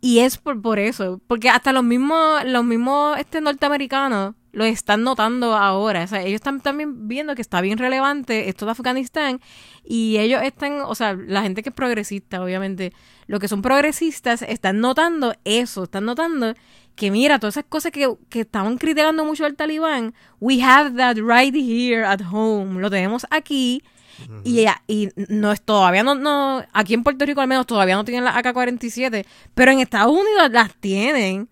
Y 0.00 0.18
es 0.20 0.36
por, 0.36 0.60
por 0.60 0.78
eso, 0.78 1.20
porque 1.28 1.48
hasta 1.48 1.72
los 1.72 1.84
mismos, 1.84 2.44
los 2.44 2.64
mismos 2.64 3.18
este, 3.18 3.40
norteamericanos 3.40 4.34
lo 4.52 4.64
están 4.64 5.02
notando 5.02 5.54
ahora. 5.54 6.04
O 6.04 6.06
sea, 6.06 6.22
ellos 6.22 6.36
están 6.36 6.60
también 6.60 7.08
viendo 7.08 7.34
que 7.34 7.42
está 7.42 7.60
bien 7.60 7.78
relevante 7.78 8.48
esto 8.48 8.66
de 8.66 8.72
Afganistán 8.72 9.40
y 9.84 10.18
ellos 10.18 10.42
están, 10.42 10.80
o 10.80 10.94
sea, 10.94 11.14
la 11.14 11.42
gente 11.42 11.62
que 11.62 11.70
es 11.70 11.74
progresista, 11.74 12.42
obviamente, 12.42 12.92
los 13.26 13.40
que 13.40 13.48
son 13.48 13.62
progresistas 13.62 14.42
están 14.42 14.80
notando 14.80 15.34
eso, 15.44 15.84
están 15.84 16.04
notando 16.04 16.54
que 16.94 17.10
mira, 17.10 17.38
todas 17.38 17.56
esas 17.56 17.68
cosas 17.68 17.92
que, 17.92 18.12
que 18.28 18.40
estaban 18.40 18.78
criticando 18.78 19.24
mucho 19.24 19.44
al 19.44 19.56
talibán, 19.56 20.14
we 20.40 20.62
have 20.62 20.96
that 20.96 21.16
right 21.16 21.54
here 21.54 22.04
at 22.04 22.20
home, 22.30 22.80
lo 22.80 22.90
tenemos 22.90 23.26
aquí. 23.30 23.82
Y, 24.44 24.66
y 24.86 25.08
no 25.16 25.50
es 25.50 25.62
todavía 25.62 26.04
no, 26.04 26.14
no, 26.14 26.64
aquí 26.72 26.94
en 26.94 27.02
Puerto 27.02 27.24
Rico 27.26 27.40
al 27.40 27.48
menos 27.48 27.66
todavía 27.66 27.96
no 27.96 28.04
tienen 28.04 28.22
las 28.24 28.36
AK-47, 28.36 29.26
pero 29.54 29.72
en 29.72 29.80
Estados 29.80 30.12
Unidos 30.12 30.50
las 30.50 30.74
tienen. 30.76 31.48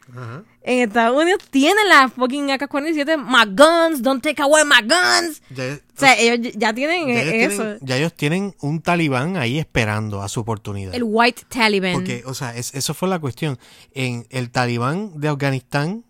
En 0.63 0.89
Estados 0.89 1.17
Unidos 1.21 1.43
tienen 1.51 1.89
las 1.89 2.13
fucking 2.13 2.51
AK-47, 2.51 3.17
my 3.17 3.47
guns, 3.55 4.03
don't 4.03 4.23
take 4.23 4.43
away 4.43 4.63
my 4.65 4.83
guns. 4.83 5.41
o 5.51 5.99
sea, 5.99 6.19
ellos 6.19 6.53
ya 6.55 6.75
tienen 6.75 7.09
eso. 7.09 7.77
ya 7.81 7.97
ellos 7.97 8.13
tienen 8.15 8.55
un 8.61 8.83
talibán 8.83 9.39
ahí 9.39 9.59
esperando 9.59 10.23
a 10.23 10.29
su 10.29 10.41
oportunidad. 10.41 10.95
El 10.95 11.05
white 11.05 11.43
Taliban. 11.49 11.95
Porque, 11.95 12.23
o 12.27 12.35
sea, 12.35 12.55
eso 12.55 12.95
fue 12.95 13.09
la 13.09 13.19
cuestión. 13.19 13.59
En 13.93 14.27
el 14.29 14.51
talibán 14.51 15.19
de 15.19 15.29
Afganistán 15.29 16.05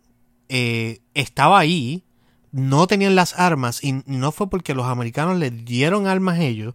eh, 0.48 1.00
estaba 1.14 1.60
ahí, 1.60 2.04
no 2.50 2.88
tenían 2.88 3.14
las 3.14 3.38
armas 3.38 3.84
y 3.84 4.02
no 4.06 4.32
fue 4.32 4.50
porque 4.50 4.74
los 4.74 4.86
americanos 4.86 5.38
les 5.38 5.64
dieron 5.64 6.08
armas 6.08 6.38
a 6.38 6.42
ellos 6.42 6.74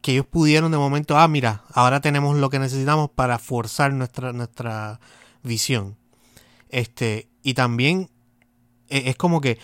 que 0.00 0.12
ellos 0.12 0.26
pudieron 0.26 0.70
de 0.70 0.78
momento, 0.78 1.18
ah, 1.18 1.28
mira, 1.28 1.64
ahora 1.72 2.00
tenemos 2.00 2.36
lo 2.36 2.50
que 2.50 2.58
necesitamos 2.58 3.10
para 3.10 3.38
forzar 3.38 3.92
nuestra, 3.92 4.32
nuestra 4.32 5.00
visión. 5.42 5.97
Este, 6.70 7.28
y 7.42 7.54
también 7.54 8.10
e, 8.88 9.10
es 9.10 9.16
como 9.16 9.40
que, 9.40 9.58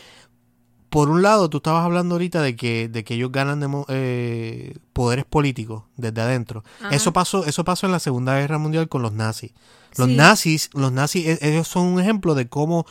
por 0.88 1.10
un 1.10 1.22
lado, 1.22 1.50
tú 1.50 1.56
estabas 1.56 1.84
hablando 1.84 2.14
ahorita 2.14 2.40
de 2.40 2.54
que, 2.54 2.88
de 2.88 3.02
que 3.02 3.14
ellos 3.14 3.32
ganan 3.32 3.60
de, 3.60 3.84
eh, 3.88 4.76
poderes 4.92 5.24
políticos 5.24 5.84
desde 5.96 6.20
adentro. 6.20 6.62
Eso 6.90 7.12
pasó, 7.12 7.44
eso 7.44 7.64
pasó 7.64 7.86
en 7.86 7.92
la 7.92 7.98
Segunda 7.98 8.38
Guerra 8.38 8.58
Mundial 8.58 8.88
con 8.88 9.02
los 9.02 9.12
nazis. 9.12 9.52
Los 9.96 10.08
nazis, 10.08 10.70
los 10.72 10.92
nazis, 10.92 11.26
e, 11.26 11.38
ellos 11.40 11.68
son 11.68 11.86
un 11.86 12.00
ejemplo 12.00 12.34
de 12.34 12.48
cómo 12.48 12.86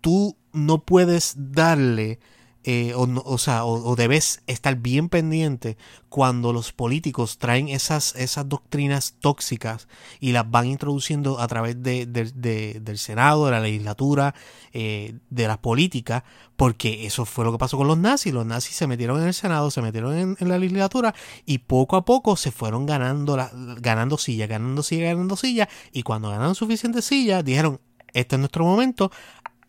tú 0.00 0.36
no 0.52 0.82
puedes 0.82 1.34
darle 1.36 2.18
eh, 2.66 2.94
o, 2.94 3.06
o, 3.26 3.36
sea, 3.36 3.66
o, 3.66 3.94
debes 3.94 4.42
estar 4.46 4.76
bien 4.76 5.10
pendiente 5.10 5.76
cuando 6.08 6.50
los 6.54 6.72
políticos 6.72 7.36
traen 7.36 7.68
esas, 7.68 8.14
esas 8.16 8.48
doctrinas 8.48 9.16
tóxicas 9.20 9.86
y 10.18 10.32
las 10.32 10.50
van 10.50 10.66
introduciendo 10.66 11.40
a 11.40 11.46
través 11.46 11.82
de, 11.82 12.06
del 12.06 12.98
Senado, 12.98 13.44
de 13.44 13.50
la 13.50 13.60
legislatura, 13.60 14.34
eh, 14.72 15.14
de 15.28 15.46
la 15.46 15.60
política, 15.60 16.24
porque 16.56 17.04
eso 17.04 17.26
fue 17.26 17.44
lo 17.44 17.52
que 17.52 17.58
pasó 17.58 17.76
con 17.76 17.86
los 17.86 17.98
nazis. 17.98 18.32
Los 18.32 18.46
nazis 18.46 18.76
se 18.76 18.86
metieron 18.86 19.20
en 19.20 19.26
el 19.26 19.34
Senado, 19.34 19.70
se 19.70 19.82
metieron 19.82 20.36
en, 20.38 20.48
la 20.48 20.58
legislatura 20.58 21.14
y 21.44 21.58
poco 21.58 21.96
a 21.96 22.06
poco 22.06 22.34
se 22.36 22.50
fueron 22.50 22.86
ganando, 22.86 23.36
ganando 23.78 24.16
silla, 24.16 24.46
ganando 24.46 24.82
silla, 24.82 25.08
ganando 25.08 25.36
silla, 25.36 25.68
y 25.92 26.02
cuando 26.02 26.30
ganaron 26.30 26.54
suficientes 26.54 27.04
sillas, 27.04 27.44
dijeron, 27.44 27.78
este 28.14 28.36
es 28.36 28.40
nuestro 28.40 28.64
momento, 28.64 29.10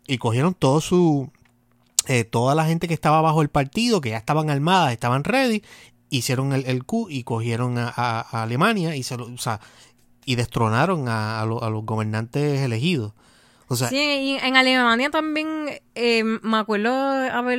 y 0.06 0.16
cogieron 0.16 0.54
todo 0.54 0.80
su 0.80 1.30
eh, 2.06 2.24
toda 2.24 2.54
la 2.54 2.64
gente 2.64 2.88
que 2.88 2.94
estaba 2.94 3.20
bajo 3.20 3.42
el 3.42 3.48
partido, 3.48 4.00
que 4.00 4.10
ya 4.10 4.16
estaban 4.16 4.50
armadas, 4.50 4.92
estaban 4.92 5.24
ready, 5.24 5.62
hicieron 6.10 6.52
el, 6.52 6.64
el 6.66 6.84
coup 6.84 7.08
y 7.10 7.24
cogieron 7.24 7.76
a, 7.78 8.20
Alemania 8.20 8.96
y, 8.96 9.02
se 9.02 9.16
y 10.24 10.34
destronaron 10.36 11.08
a, 11.08 11.44
los 11.46 11.84
gobernantes 11.84 12.60
elegidos. 12.60 13.12
O 13.68 13.74
sea, 13.74 13.88
sí, 13.88 13.96
y 13.96 14.36
en 14.36 14.56
Alemania 14.56 15.10
también 15.10 15.80
eh, 15.96 16.22
me 16.22 16.56
acuerdo 16.56 16.92
haber 16.92 17.58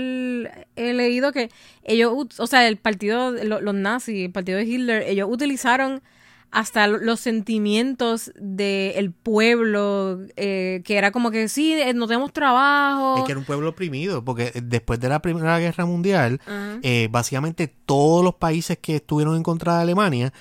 leído 0.77 1.33
que 1.33 1.49
ellos, 1.83 2.13
o 2.37 2.47
sea, 2.47 2.65
el 2.65 2.77
partido, 2.77 3.31
los 3.31 3.73
nazis, 3.75 4.25
el 4.25 4.31
partido 4.31 4.57
de 4.57 4.63
Hitler, 4.63 5.03
ellos 5.05 5.27
utilizaron 5.29 6.01
hasta 6.51 6.87
los 6.87 7.19
sentimientos 7.19 8.31
del 8.39 9.11
pueblo, 9.11 10.19
eh, 10.37 10.81
que 10.85 10.97
era 10.97 11.11
como 11.11 11.29
que 11.29 11.49
sí, 11.49 11.73
eh, 11.73 11.93
no 11.93 12.07
tenemos 12.07 12.31
trabajo. 12.31 13.17
Es 13.17 13.23
que 13.25 13.33
era 13.33 13.39
un 13.39 13.45
pueblo 13.45 13.69
oprimido, 13.69 14.23
porque 14.23 14.51
después 14.63 14.99
de 14.99 15.09
la 15.09 15.21
Primera 15.21 15.59
Guerra 15.59 15.85
Mundial, 15.85 16.39
eh, 16.81 17.09
básicamente 17.11 17.67
todos 17.85 18.23
los 18.23 18.35
países 18.35 18.77
que 18.79 18.95
estuvieron 18.95 19.35
en 19.35 19.43
contra 19.43 19.75
de 19.75 19.81
Alemania, 19.81 20.33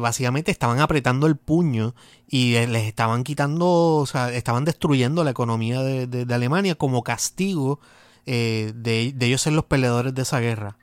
básicamente 0.00 0.50
estaban 0.50 0.80
apretando 0.80 1.26
el 1.26 1.36
puño 1.36 1.94
y 2.26 2.52
les 2.52 2.84
estaban 2.84 3.22
quitando, 3.22 3.96
o 3.96 4.06
sea, 4.06 4.32
estaban 4.32 4.64
destruyendo 4.64 5.24
la 5.24 5.30
economía 5.30 5.82
de, 5.82 6.34
Alemania 6.34 6.74
como 6.74 7.02
castigo 7.02 7.80
de, 8.24 8.72
de 9.14 9.26
ellos 9.26 9.42
ser 9.42 9.52
los 9.52 9.66
peleadores 9.66 10.14
de 10.14 10.22
esa 10.22 10.40
guerra. 10.40 10.78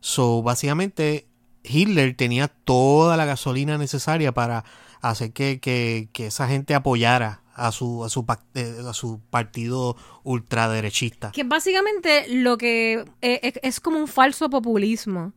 So, 0.00 0.42
básicamente 0.42 1.26
Hitler 1.64 2.14
tenía 2.16 2.48
toda 2.48 3.16
la 3.16 3.24
gasolina 3.24 3.78
necesaria 3.78 4.32
para 4.32 4.64
hacer 5.00 5.32
que, 5.32 6.08
esa 6.18 6.48
gente 6.48 6.74
apoyara 6.74 7.42
a 7.54 7.70
su, 7.72 8.04
a 8.04 8.08
su, 8.08 8.24
eh, 8.54 8.76
a 8.88 8.92
su 8.94 9.20
partido 9.30 9.96
ultraderechista. 10.22 11.32
Que 11.32 11.44
básicamente 11.44 12.26
lo 12.28 12.56
que 12.56 13.04
eh, 13.20 13.52
es, 13.62 13.80
como 13.80 13.98
un 13.98 14.08
falso 14.08 14.48
populismo, 14.48 15.32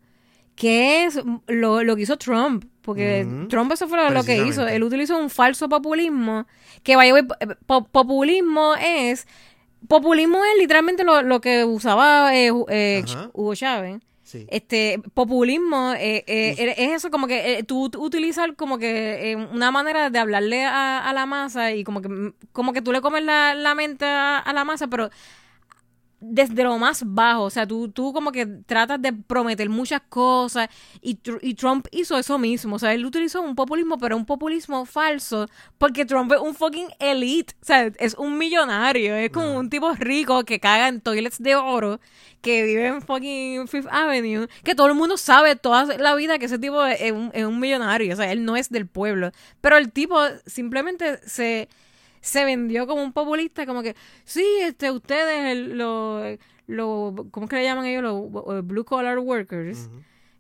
que 0.56 1.06
es 1.06 1.20
lo, 1.48 1.96
que 1.96 2.02
hizo 2.02 2.18
Trump, 2.18 2.66
porque 2.82 3.28
Trump 3.50 3.72
eso 3.72 3.88
fue 3.88 4.10
lo 4.12 4.24
que 4.24 4.46
hizo, 4.46 4.68
él 4.68 4.84
utilizó 4.84 5.18
un 5.18 5.30
falso 5.30 5.68
populismo, 5.68 6.46
que 6.84 6.96
vaya, 6.96 7.18
eh, 7.18 7.56
populismo 7.66 8.76
es, 8.76 9.28
populismo 9.88 10.38
es 10.46 10.60
literalmente 10.60 11.04
lo, 11.04 11.42
que 11.42 11.66
usaba 11.66 12.32
Hugo 13.34 13.56
Chávez 13.56 14.00
este 14.50 15.02
populismo 15.14 15.94
eh, 15.94 16.24
eh, 16.28 16.76
es 16.78 16.92
eso 16.92 17.12
como 17.12 17.28
que 17.28 17.60
eh, 17.60 17.64
tú, 17.64 17.90
utilizas 17.98 18.50
como 18.56 18.78
que 18.78 19.38
una 19.52 19.72
manera 19.72 20.10
de 20.10 20.20
hablarle 20.20 20.66
a, 20.66 21.12
la 21.14 21.26
masa 21.26 21.74
y 21.74 21.84
como 21.84 22.02
que 22.02 22.34
como 22.52 22.74
que 22.74 22.82
tú 22.82 22.92
le 22.92 23.02
comes 23.02 23.24
la, 23.24 23.74
mente 23.76 24.06
a, 24.06 24.52
la 24.54 24.64
masa 24.64 24.88
pero 24.88 25.10
desde 26.32 26.64
lo 26.64 26.78
más 26.78 27.04
bajo. 27.06 27.44
O 27.44 27.50
sea, 27.50 27.66
tú, 27.68 27.90
tú 27.90 28.14
como 28.14 28.32
que 28.32 28.46
tratas 28.46 29.02
de 29.02 29.14
prometer 29.14 29.70
muchas 29.70 30.02
cosas 30.10 30.68
y, 31.02 31.18
Tr- 31.18 31.40
y 31.42 31.54
Trump 31.54 31.88
hizo 31.92 32.18
eso 32.18 32.38
mismo. 32.38 32.76
O 32.76 32.80
sea, 32.80 32.94
él 32.94 33.06
utilizó 33.06 33.42
un 33.42 33.56
populismo, 33.56 33.98
pero 33.98 34.18
un 34.18 34.26
populismo 34.26 34.86
falso 34.86 35.48
porque 35.78 36.06
Trump 36.06 36.32
es 36.34 36.40
un 36.40 36.56
fucking 36.56 36.88
elite. 37.00 37.54
O 37.62 37.66
sea, 37.66 37.92
es 38.00 38.14
un 38.16 38.38
millonario. 38.38 39.16
Es 39.16 39.30
como 39.32 39.58
un 39.58 39.70
tipo 39.70 39.92
rico 39.94 40.44
que 40.44 40.60
caga 40.60 40.88
en 40.88 41.02
toilets 41.02 41.42
de 41.42 41.56
oro, 41.56 42.00
que 42.42 42.64
vive 42.64 42.88
en 42.88 43.02
fucking 43.02 43.68
Fifth 43.68 43.88
Avenue, 43.92 44.48
que 44.64 44.76
todo 44.76 44.88
el 44.88 44.94
mundo 44.96 45.18
sabe 45.18 45.56
toda 45.56 45.98
la 45.98 46.16
vida 46.16 46.38
que 46.40 46.46
ese 46.46 46.60
tipo 46.60 46.84
es 46.86 47.02
es 47.02 47.12
un, 47.12 47.32
es 47.34 47.46
un 47.46 47.60
millonario. 47.60 48.14
O 48.14 48.18
sea, 48.18 48.32
él 48.32 48.46
no 48.46 48.56
es 48.56 48.70
del 48.70 48.88
pueblo. 48.88 49.32
Pero 49.62 49.78
el 49.78 49.92
tipo 49.92 50.18
simplemente 50.46 51.20
se 51.28 51.70
se 52.26 52.44
vendió 52.46 52.88
como 52.88 53.04
un 53.04 53.14
populista, 53.14 53.66
como 53.66 53.82
que, 53.84 53.96
sí, 54.24 54.44
este, 54.62 54.92
ustedes, 54.92 55.46
el- 55.52 55.78
lo, 55.78 57.16
¿cómo 57.32 57.46
es 57.46 57.50
que 57.50 57.56
le 57.58 57.64
llaman 57.64 57.86
ellos? 57.86 58.04
Los 58.04 58.66
blue 58.66 58.84
collar 58.86 59.20
workers. 59.20 59.90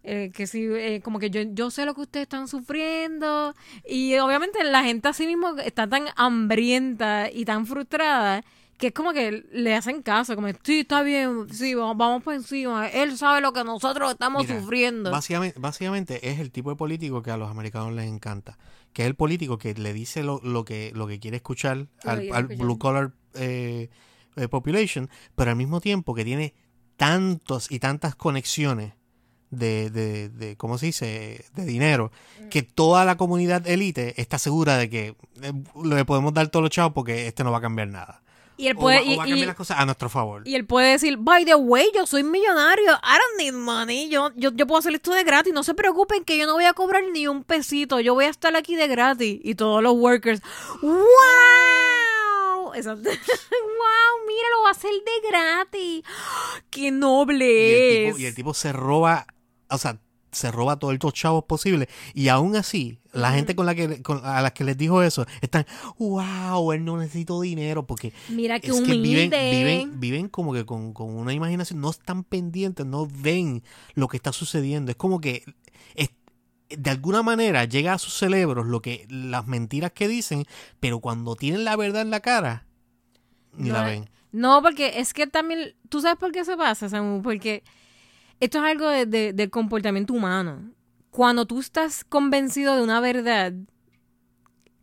Eh, 0.07 0.31
que 0.35 0.45
sí, 0.45 0.63
eh, 0.69 1.01
como 1.03 1.17
que 1.17 1.31
yo, 1.31 1.41
yo 1.41 1.71
sé 1.71 1.83
lo 1.83 1.95
que 1.95 2.01
ustedes 2.01 2.23
están 2.25 2.47
sufriendo. 2.47 3.55
Y 3.87 4.15
obviamente 4.17 4.63
la 4.63 4.83
gente 4.83 5.07
así 5.07 5.25
mismo 5.25 5.55
está 5.57 5.87
tan 5.87 6.05
hambrienta 6.15 7.29
y 7.31 7.43
tan 7.45 7.65
frustrada 7.65 8.43
que 8.77 8.87
es 8.87 8.93
como 8.93 9.13
que 9.13 9.45
le 9.53 9.73
hacen 9.73 10.01
caso, 10.03 10.35
como, 10.35 10.49
sí, 10.63 10.81
está 10.81 11.01
bien, 11.01 11.47
sí, 11.51 11.73
vamos, 11.75 11.95
vamos 11.97 12.23
por 12.23 12.33
encima. 12.33 12.87
Él 12.89 13.17
sabe 13.17 13.39
lo 13.39 13.53
que 13.53 13.63
nosotros 13.63 14.11
estamos 14.11 14.45
Mira, 14.45 14.59
sufriendo. 14.59 15.11
Básicamente, 15.11 15.57
básicamente 15.59 16.29
es 16.29 16.39
el 16.39 16.51
tipo 16.51 16.71
de 16.71 16.75
político 16.75 17.23
que 17.23 17.31
a 17.31 17.37
los 17.37 17.49
americanos 17.49 17.93
les 17.93 18.05
encanta. 18.05 18.57
Que 18.95 19.01
es 19.01 19.07
el 19.07 19.15
político 19.15 19.57
que 19.57 19.73
le 19.73 19.91
dice 19.91 20.23
lo, 20.23 20.39
lo 20.41 20.63
que, 20.63 20.93
lo 20.95 21.05
que 21.05 21.19
quiere 21.19 21.35
escuchar 21.37 21.87
al, 22.05 22.19
quiere 22.19 22.31
al 22.33 22.43
escuchar. 22.45 22.57
blue 22.65 22.79
collar 22.79 23.11
eh, 23.33 23.89
eh, 24.37 24.47
population, 24.47 25.09
pero 25.35 25.51
al 25.51 25.57
mismo 25.57 25.81
tiempo 25.81 26.15
que 26.15 26.23
tiene 26.23 26.53
tantos 26.95 27.69
y 27.69 27.79
tantas 27.79 28.15
conexiones 28.15 28.93
de, 29.51 29.89
de, 29.89 30.29
de 30.29 30.55
¿cómo 30.55 30.77
se 30.77 30.85
dice? 30.87 31.45
de 31.55 31.65
dinero, 31.65 32.11
Mm. 32.41 32.47
que 32.49 32.63
toda 32.63 33.03
la 33.03 33.17
comunidad 33.17 33.67
élite 33.67 34.19
está 34.21 34.37
segura 34.39 34.77
de 34.77 34.89
que 34.89 35.15
eh, 35.41 35.53
le 35.83 36.05
podemos 36.05 36.33
dar 36.33 36.47
todos 36.47 36.63
los 36.63 36.69
chavos 36.71 36.93
porque 36.93 37.27
este 37.27 37.43
no 37.43 37.51
va 37.51 37.57
a 37.57 37.61
cambiar 37.61 37.89
nada. 37.89 38.23
Y 38.57 38.67
él 38.67 38.75
O 38.77 38.79
puede, 38.79 38.99
o 38.99 39.03
y- 39.03 39.15
va 39.17 39.23
a 39.23 39.27
y- 39.27 39.29
cambiar 39.31 39.47
las 39.47 39.55
cosas 39.55 39.79
a 39.79 39.85
nuestro 39.85 40.09
favor. 40.09 40.41
Y 40.45 40.55
él 40.55 40.65
puede 40.65 40.91
decir, 40.91 41.17
by 41.17 41.43
the 41.45 41.55
way, 41.55 41.89
yo 41.93 42.05
soy 42.07 42.23
millonario, 42.23 42.91
I 42.93 43.17
don't 43.17 43.37
need 43.37 43.53
money, 43.53 44.09
yo, 44.09 44.31
yo, 44.35 44.51
yo 44.53 44.65
puedo 44.67 44.79
hacer 44.79 44.93
esto 44.95 45.13
de 45.13 45.23
gratis, 45.23 45.53
no 45.53 45.63
se 45.63 45.73
preocupen 45.73 46.23
que 46.23 46.37
yo 46.37 46.45
no 46.45 46.53
voy 46.53 46.65
a 46.65 46.73
cobrar 46.73 47.03
ni 47.11 47.27
un 47.27 47.43
pesito, 47.43 47.99
yo 47.99 48.13
voy 48.13 48.25
a 48.25 48.29
estar 48.29 48.55
aquí 48.55 48.75
de 48.75 48.87
gratis. 48.87 49.39
Y 49.43 49.55
todos 49.55 49.81
los 49.83 49.93
workers, 49.95 50.41
wow, 50.81 52.73
Exacto. 52.73 53.09
wow, 53.09 54.27
mira, 54.27 54.47
lo 54.55 54.61
va 54.63 54.69
a 54.69 54.71
hacer 54.71 54.91
de 54.91 55.27
gratis. 55.29 56.03
¡Qué 56.69 56.87
Y 56.87 56.91
noble 56.91 57.45
el, 57.45 58.07
es! 58.07 58.13
tipo, 58.15 58.19
y 58.19 58.25
el 58.25 58.35
tipo 58.35 58.53
se 58.53 58.73
roba, 58.73 59.25
o 59.69 59.77
sea, 59.77 59.97
se 60.35 60.51
roba 60.51 60.77
todos 60.77 60.93
estos 60.93 61.13
chavos 61.13 61.45
posibles. 61.45 61.87
Y 62.13 62.27
aún 62.27 62.55
así, 62.55 62.99
la 63.13 63.31
gente 63.31 63.55
con 63.55 63.65
la 63.65 63.73
que 63.75 64.01
con- 64.03 64.21
a 64.25 64.41
las 64.41 64.51
que 64.51 64.63
les 64.63 64.77
dijo 64.77 65.01
eso 65.01 65.25
están, 65.41 65.65
wow, 65.97 66.71
él 66.73 66.83
no 66.83 66.97
necesita 66.97 67.33
dinero 67.41 67.87
porque 67.87 68.11
Mira 68.29 68.59
qué 68.59 68.67
es 68.67 68.73
que 68.81 68.91
viven, 68.93 69.27
humilde. 69.29 69.49
viven, 69.51 69.99
viven 69.99 70.29
como 70.29 70.53
que 70.53 70.65
con, 70.65 70.93
con 70.93 71.15
una 71.15 71.33
imaginación, 71.33 71.79
no 71.81 71.89
están 71.89 72.23
pendientes, 72.23 72.85
no 72.85 73.07
ven 73.09 73.63
lo 73.93 74.07
que 74.07 74.17
está 74.17 74.31
sucediendo. 74.33 74.91
Es 74.91 74.97
como 74.97 75.21
que 75.21 75.43
es- 75.95 76.09
de 76.69 76.89
alguna 76.89 77.21
manera 77.23 77.63
llega 77.65 77.93
a 77.93 77.97
sus 77.99 78.13
cerebros 78.17 78.65
lo 78.67 78.81
que 78.81 79.05
las 79.09 79.47
mentiras 79.47 79.91
que 79.91 80.07
dicen, 80.07 80.45
pero 80.79 80.99
cuando 80.99 81.35
tienen 81.35 81.63
la 81.63 81.75
verdad 81.75 82.01
en 82.01 82.09
la 82.09 82.19
cara, 82.19 82.65
ni 83.53 83.69
No, 83.69 83.75
la 83.75 83.83
ven. 83.83 84.09
No, 84.31 84.61
porque 84.61 84.99
es 84.99 85.13
que 85.13 85.27
también, 85.27 85.75
¿tú 85.87 86.01
sabes 86.01 86.17
por 86.17 86.33
qué 86.33 86.43
se 86.43 86.57
pasa, 86.57 86.89
Samu? 86.89 87.21
Porque 87.21 87.63
esto 88.39 88.57
es 88.59 88.63
algo 88.63 88.89
de- 88.89 89.05
de- 89.05 89.33
del 89.33 89.49
comportamiento 89.49 90.13
humano. 90.13 90.71
Cuando 91.11 91.45
tú 91.45 91.59
estás 91.59 92.03
convencido 92.03 92.75
de 92.75 92.83
una 92.83 92.99
verdad, 92.99 93.53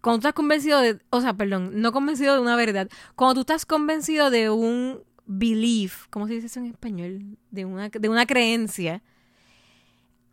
cuando 0.00 0.18
tú 0.18 0.26
estás 0.28 0.34
convencido 0.34 0.80
de, 0.80 0.98
o 1.10 1.20
sea, 1.20 1.34
perdón, 1.34 1.80
no 1.80 1.92
convencido 1.92 2.34
de 2.34 2.40
una 2.40 2.56
verdad, 2.56 2.88
cuando 3.14 3.34
tú 3.34 3.40
estás 3.40 3.66
convencido 3.66 4.30
de 4.30 4.50
un 4.50 5.00
belief, 5.26 6.06
¿cómo 6.10 6.26
se 6.26 6.34
dice 6.34 6.46
eso 6.46 6.60
en 6.60 6.66
español? 6.66 7.38
De 7.50 7.64
una, 7.64 7.88
de 7.88 8.08
una 8.08 8.26
creencia, 8.26 9.02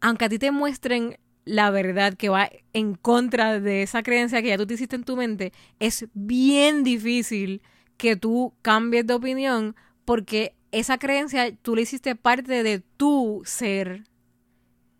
aunque 0.02 0.26
a 0.26 0.30
ti 0.30 0.40
te 0.40 0.52
muestren 0.52 1.18
la 1.46 1.72
verdad 1.72 2.14
que 2.14 2.30
va 2.30 2.50
en 2.74 2.96
contra 2.96 3.60
de 3.60 3.82
esa 3.84 4.04
creencia 4.04 4.42
que 4.42 4.50
ya 4.50 4.58
tú 4.58 4.66
te 4.68 4.76
hiciste 4.76 4.96
en 4.96 5.04
tu 5.04 5.16
mente, 5.16 5.52
es 5.80 6.08
bien 6.14 6.84
difícil 6.84 7.62
que 7.98 8.16
tú 8.16 8.54
cambies 8.62 9.06
de 9.08 9.14
opinión 9.14 9.76
porque 10.06 10.56
esa 10.72 10.98
creencia 10.98 11.56
tú 11.56 11.76
le 11.76 11.82
hiciste 11.84 12.16
parte 12.16 12.64
de 12.64 12.80
tu 12.98 13.42
ser. 13.46 14.04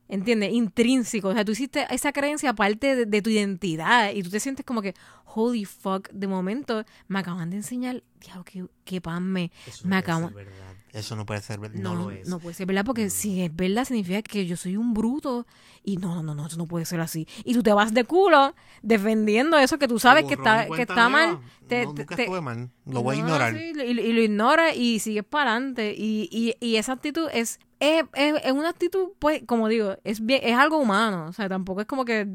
¿Entiendes? 0.08 0.52
Intrínseco. 0.54 1.28
O 1.30 1.34
sea, 1.34 1.46
tú 1.46 1.52
hiciste 1.52 1.86
esa 1.92 2.12
creencia 2.12 2.54
parte 2.54 2.96
de, 2.96 3.06
de 3.06 3.22
tu 3.22 3.30
identidad 3.30 4.12
y 4.12 4.24
tú 4.24 4.32
te 4.32 4.40
sientes 4.40 4.66
como 4.66 4.82
que, 4.82 4.96
holy 5.36 5.66
fuck, 5.66 6.10
de 6.10 6.26
momento 6.28 6.84
me 7.08 7.20
acaban 7.20 7.52
de 7.52 7.58
enseñar, 7.58 8.04
diablo, 8.20 8.44
qué, 8.44 8.66
qué 8.86 9.02
pan 9.02 9.24
me, 9.32 9.52
Eso 9.68 9.88
me 9.88 9.96
no 9.98 10.02
puede 10.02 10.14
acaba- 10.14 10.28
ser 10.30 10.36
verdad. 10.36 10.76
Eso 10.94 11.16
no 11.16 11.26
puede 11.26 11.42
ser 11.42 11.60
verdad. 11.60 11.80
no, 11.80 11.94
No, 11.96 12.04
lo 12.06 12.12
es. 12.12 12.28
no 12.28 12.40
puede 12.40 12.56
ser 12.56 12.66
verdad, 12.66 12.84
porque 12.86 13.10
si 13.10 13.42
es 13.42 13.56
verdad 13.56 13.86
significa 13.86 14.22
que 14.24 14.46
yo 14.48 14.58
soy 14.58 14.76
un 14.76 14.94
bruto 14.94 15.46
y 15.84 15.98
no, 15.98 16.16
no, 16.16 16.24
no, 16.24 16.34
no, 16.36 16.48
eso 16.48 16.58
no 16.58 16.66
puede 16.66 16.86
ser 16.86 17.00
así. 17.00 17.28
Y 17.46 17.54
tú 17.54 17.62
te 17.64 17.72
vas 17.74 17.94
de 17.94 18.04
culo 18.06 18.56
defendiendo 18.82 19.58
eso 19.58 19.78
que 19.78 19.88
tú 19.88 20.00
sabes 20.00 20.26
que 20.26 20.34
está, 20.34 20.68
que 20.68 20.82
está 20.82 21.08
mal. 21.10 21.40
Te- 21.68 21.84
No, 21.86 21.94
nunca 21.94 22.16
te- 22.16 22.24
estuve 22.24 22.42
mal. 22.42 22.72
Lo 22.86 23.04
voy 23.04 23.18
a 23.18 23.20
no, 23.22 23.26
ignorar. 23.28 23.54
sí, 23.56 23.72
y, 23.76 23.82
y 24.00 24.14
lo 24.14 24.22
ignora 24.22 24.74
y 24.74 25.00
sigues 25.00 25.24
para 25.24 25.52
adelante. 25.52 25.94
Y, 25.96 26.28
y, 26.32 26.56
y 26.66 26.78
esa 26.78 26.94
actitud 26.94 27.28
es, 27.34 27.60
es, 27.80 28.04
es, 28.14 28.36
es 28.44 28.52
una 28.52 28.70
actitud, 28.70 29.10
pues, 29.20 29.44
como 29.46 29.68
digo, 29.68 29.96
es 30.04 30.26
bien, 30.26 30.42
es 30.44 30.56
algo 30.56 30.78
humano. 30.80 31.28
O 31.28 31.34
sea, 31.34 31.48
tampoco 31.48 31.82
es 31.82 31.88
como 31.88 32.04
que 32.04 32.28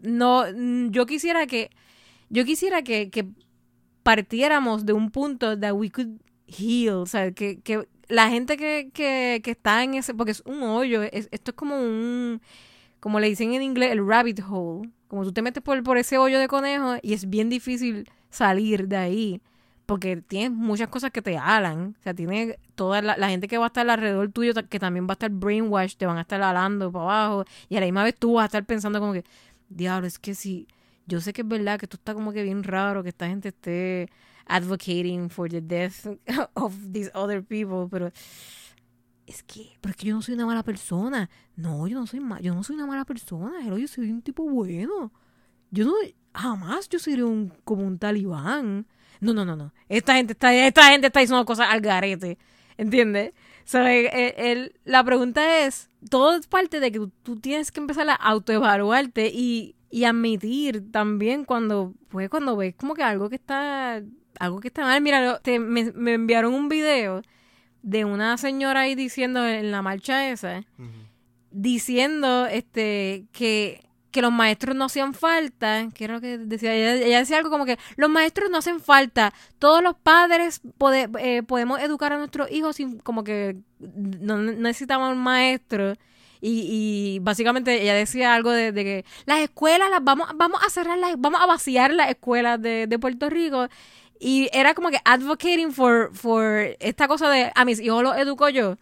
no, 0.00 0.44
mm, 0.54 0.88
yo 0.90 1.04
quisiera 1.06 1.46
que, 1.46 1.70
yo 2.30 2.44
quisiera 2.46 2.82
que, 2.82 3.10
que 3.10 3.28
partiéramos 4.02 4.84
de 4.86 4.92
un 4.92 5.10
punto 5.10 5.58
that 5.58 5.72
we 5.72 5.90
could 5.90 6.20
heal. 6.46 6.94
O 6.96 7.06
sea, 7.06 7.32
que, 7.32 7.60
que 7.60 7.86
la 8.08 8.28
gente 8.30 8.56
que, 8.56 8.90
que, 8.92 9.40
que 9.44 9.50
está 9.52 9.82
en 9.84 9.94
ese, 9.94 10.14
porque 10.14 10.32
es 10.32 10.42
un 10.46 10.62
hoyo, 10.62 11.02
es- 11.02 11.28
esto 11.32 11.50
es 11.52 11.56
como 11.56 11.76
un, 11.76 12.40
como 13.00 13.20
le 13.20 13.28
dicen 13.28 13.52
en 13.54 13.62
inglés, 13.62 13.92
el 13.92 14.06
rabbit 14.06 14.40
hole. 14.48 14.90
Como 15.08 15.24
tú 15.24 15.32
te 15.32 15.42
metes 15.42 15.62
por, 15.62 15.82
por 15.82 15.98
ese 15.98 16.18
hoyo 16.18 16.38
de 16.40 16.48
conejo 16.48 16.96
y 17.02 17.12
es 17.14 17.28
bien 17.28 17.48
difícil 17.50 18.08
salir 18.30 18.88
de 18.88 18.96
ahí. 18.96 19.42
Porque 19.86 20.16
tienes 20.16 20.50
muchas 20.50 20.88
cosas 20.88 21.10
que 21.10 21.20
te 21.20 21.36
alan. 21.36 21.94
O 21.98 22.02
sea, 22.02 22.14
tiene 22.14 22.58
toda 22.74 23.02
la, 23.02 23.16
la 23.18 23.28
gente 23.28 23.48
que 23.48 23.58
va 23.58 23.64
a 23.64 23.68
estar 23.68 23.88
alrededor 23.88 24.30
tuyo, 24.32 24.54
que 24.70 24.78
también 24.78 25.06
va 25.06 25.10
a 25.10 25.14
estar 25.14 25.30
brainwash, 25.30 25.96
te 25.96 26.06
van 26.06 26.16
a 26.16 26.22
estar 26.22 26.40
alando 26.42 26.90
para 26.90 27.04
abajo. 27.04 27.44
Y 27.68 27.76
a 27.76 27.80
la 27.80 27.86
misma 27.86 28.02
vez 28.04 28.14
tú 28.18 28.34
vas 28.34 28.44
a 28.44 28.46
estar 28.46 28.64
pensando 28.64 28.98
como 28.98 29.12
que, 29.12 29.24
diablo, 29.68 30.06
es 30.06 30.18
que 30.18 30.34
si, 30.34 30.66
yo 31.06 31.20
sé 31.20 31.32
que 31.34 31.42
es 31.42 31.48
verdad 31.48 31.78
que 31.78 31.84
esto 31.86 31.96
está 31.98 32.14
como 32.14 32.32
que 32.32 32.42
bien 32.42 32.62
raro, 32.64 33.02
que 33.02 33.10
esta 33.10 33.26
gente 33.28 33.48
esté 33.48 34.08
advocating 34.46 35.28
for 35.30 35.48
the 35.48 35.60
death 35.60 36.06
of 36.54 36.74
these 36.92 37.10
other 37.14 37.42
people, 37.42 37.88
pero 37.90 38.10
es 39.26 39.42
que, 39.42 39.72
pero 39.80 39.90
es 39.92 39.96
que 39.96 40.06
yo 40.08 40.14
no 40.14 40.22
soy 40.22 40.34
una 40.34 40.46
mala 40.46 40.62
persona. 40.62 41.30
No, 41.56 41.86
yo 41.86 41.98
no 41.98 42.06
soy 42.06 42.20
ma- 42.20 42.40
yo 42.40 42.54
no 42.54 42.62
soy 42.62 42.76
una 42.76 42.86
mala 42.86 43.04
persona. 43.04 43.52
Hello, 43.64 43.78
yo 43.78 43.88
soy 43.88 44.10
un 44.10 44.22
tipo 44.22 44.42
bueno. 44.44 45.12
Yo 45.70 45.86
no, 45.86 45.94
jamás 46.34 46.88
yo 46.88 46.98
seré 46.98 47.24
un, 47.24 47.52
como 47.64 47.84
un 47.86 47.98
talibán. 47.98 48.86
No, 49.20 49.32
no, 49.32 49.44
no, 49.44 49.56
no. 49.56 49.72
Esta 49.88 50.14
gente 50.16 50.32
está, 50.34 50.54
esta 50.54 50.88
gente 50.90 51.06
está 51.06 51.20
diciendo 51.20 51.44
cosas 51.46 51.68
al 51.70 51.80
garete. 51.80 52.36
¿Entiendes? 52.76 53.32
So, 53.64 53.78
el- 53.78 54.06
el- 54.12 54.34
el- 54.36 54.80
la 54.84 55.02
pregunta 55.04 55.64
es, 55.64 55.88
todo 56.10 56.36
es 56.36 56.46
parte 56.46 56.80
de 56.80 56.92
que 56.92 56.98
tú, 56.98 57.10
tú 57.22 57.36
tienes 57.40 57.72
que 57.72 57.80
empezar 57.80 58.08
a 58.10 58.14
autoevaluarte 58.14 59.30
y, 59.32 59.74
y 59.90 60.04
admitir 60.04 60.90
también 60.92 61.44
cuando, 61.44 61.94
pues 62.08 62.28
cuando 62.28 62.56
ves 62.56 62.74
como 62.74 62.94
que 62.94 63.02
algo 63.04 63.30
que 63.30 63.36
está, 63.36 64.02
algo 64.40 64.60
que 64.60 64.68
está 64.68 64.82
mal. 64.82 65.00
Mira, 65.00 65.38
te- 65.40 65.58
me, 65.58 65.92
me 65.92 66.14
enviaron 66.14 66.54
un 66.54 66.68
video 66.68 67.22
de 67.82 68.04
una 68.04 68.36
señora 68.38 68.80
ahí 68.82 68.94
diciendo 68.94 69.46
en 69.46 69.70
la 69.70 69.82
marcha 69.82 70.28
esa, 70.30 70.62
diciendo 71.50 72.46
este 72.46 73.26
que, 73.32 73.82
que 74.10 74.22
los 74.22 74.32
maestros 74.32 74.74
no 74.76 74.84
hacían 74.86 75.14
falta, 75.14 75.88
que 75.94 76.04
era 76.04 76.14
lo 76.14 76.20
que 76.20 76.38
decía, 76.38 76.74
ella, 76.74 76.94
ella 76.94 77.18
decía 77.18 77.36
algo 77.38 77.50
como 77.50 77.64
que 77.66 77.78
los 77.96 78.10
maestros 78.10 78.50
no 78.50 78.58
hacen 78.58 78.80
falta, 78.80 79.32
todos 79.58 79.82
los 79.82 79.94
padres 79.96 80.62
pode- 80.78 81.10
eh, 81.20 81.42
podemos 81.42 81.80
educar 81.80 82.12
a 82.12 82.18
nuestros 82.18 82.50
hijos 82.50 82.76
sin 82.76 82.98
como 82.98 83.22
que 83.24 83.56
no 83.78 84.36
no 84.38 84.52
necesitamos 84.52 85.12
un 85.12 85.18
maestro. 85.22 85.94
Y, 86.46 86.66
y 87.16 87.18
básicamente 87.20 87.80
ella 87.80 87.94
decía 87.94 88.34
algo 88.34 88.50
de, 88.50 88.70
de 88.70 88.84
que 88.84 89.04
las 89.24 89.40
escuelas 89.40 89.88
las 89.88 90.04
vamos, 90.04 90.28
vamos 90.34 90.60
a 90.62 90.68
cerrar 90.68 90.98
las, 90.98 91.18
vamos 91.18 91.40
a 91.40 91.46
vaciar 91.46 91.94
las 91.94 92.10
escuelas 92.10 92.60
de, 92.60 92.86
de 92.86 92.98
Puerto 92.98 93.30
Rico. 93.30 93.66
Y 94.26 94.48
era 94.54 94.72
como 94.72 94.88
que 94.88 94.98
advocating 95.04 95.70
for, 95.70 96.10
for 96.14 96.74
esta 96.80 97.06
cosa 97.08 97.28
de 97.28 97.52
a 97.54 97.64
mis 97.66 97.78
hijos 97.78 98.02
los 98.02 98.16
educo 98.16 98.48
yo 98.48 98.78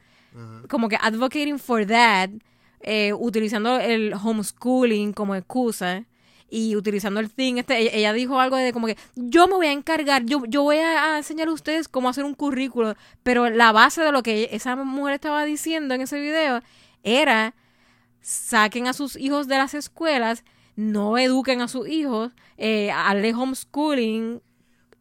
como 0.69 0.89
que 0.89 0.97
advocating 1.01 1.59
for 1.59 1.85
that, 1.85 2.31
eh, 2.81 3.13
utilizando 3.13 3.79
el 3.81 4.15
homeschooling 4.15 5.13
como 5.13 5.35
excusa. 5.35 6.05
y 6.55 6.77
utilizando 6.77 7.19
el 7.19 7.31
thing, 7.31 7.57
este, 7.57 7.79
ella, 7.79 7.91
ella 7.95 8.13
dijo 8.13 8.39
algo 8.39 8.57
de 8.57 8.75
como 8.75 8.87
que 8.87 8.99
yo 9.17 9.49
me 9.49 9.55
voy 9.55 9.69
a 9.69 9.73
encargar, 9.73 10.27
yo, 10.27 10.43
yo 10.47 10.63
voy 10.63 10.77
a, 10.77 11.15
a 11.15 11.17
enseñar 11.17 11.49
a 11.49 11.53
ustedes 11.53 11.89
cómo 11.89 12.11
hacer 12.11 12.25
un 12.25 12.35
currículo, 12.35 12.95
pero 13.23 13.49
la 13.49 13.73
base 13.73 14.03
de 14.03 14.13
lo 14.13 14.23
que 14.23 14.51
esa 14.53 14.77
mujer 14.77 15.15
estaba 15.15 15.47
diciendo 15.47 15.95
en 15.95 16.03
ese 16.03 16.21
video 16.21 16.61
era 17.03 17.55
saquen 18.21 18.87
a 18.87 18.93
sus 18.93 19.17
hijos 19.17 19.49
de 19.49 19.57
las 19.57 19.73
escuelas, 19.73 20.45
no 20.77 21.17
eduquen 21.17 21.63
a 21.63 21.69
sus 21.69 21.89
hijos, 21.89 22.33
eh, 22.59 22.91
hazle 22.93 23.33
homeschooling, 23.33 24.43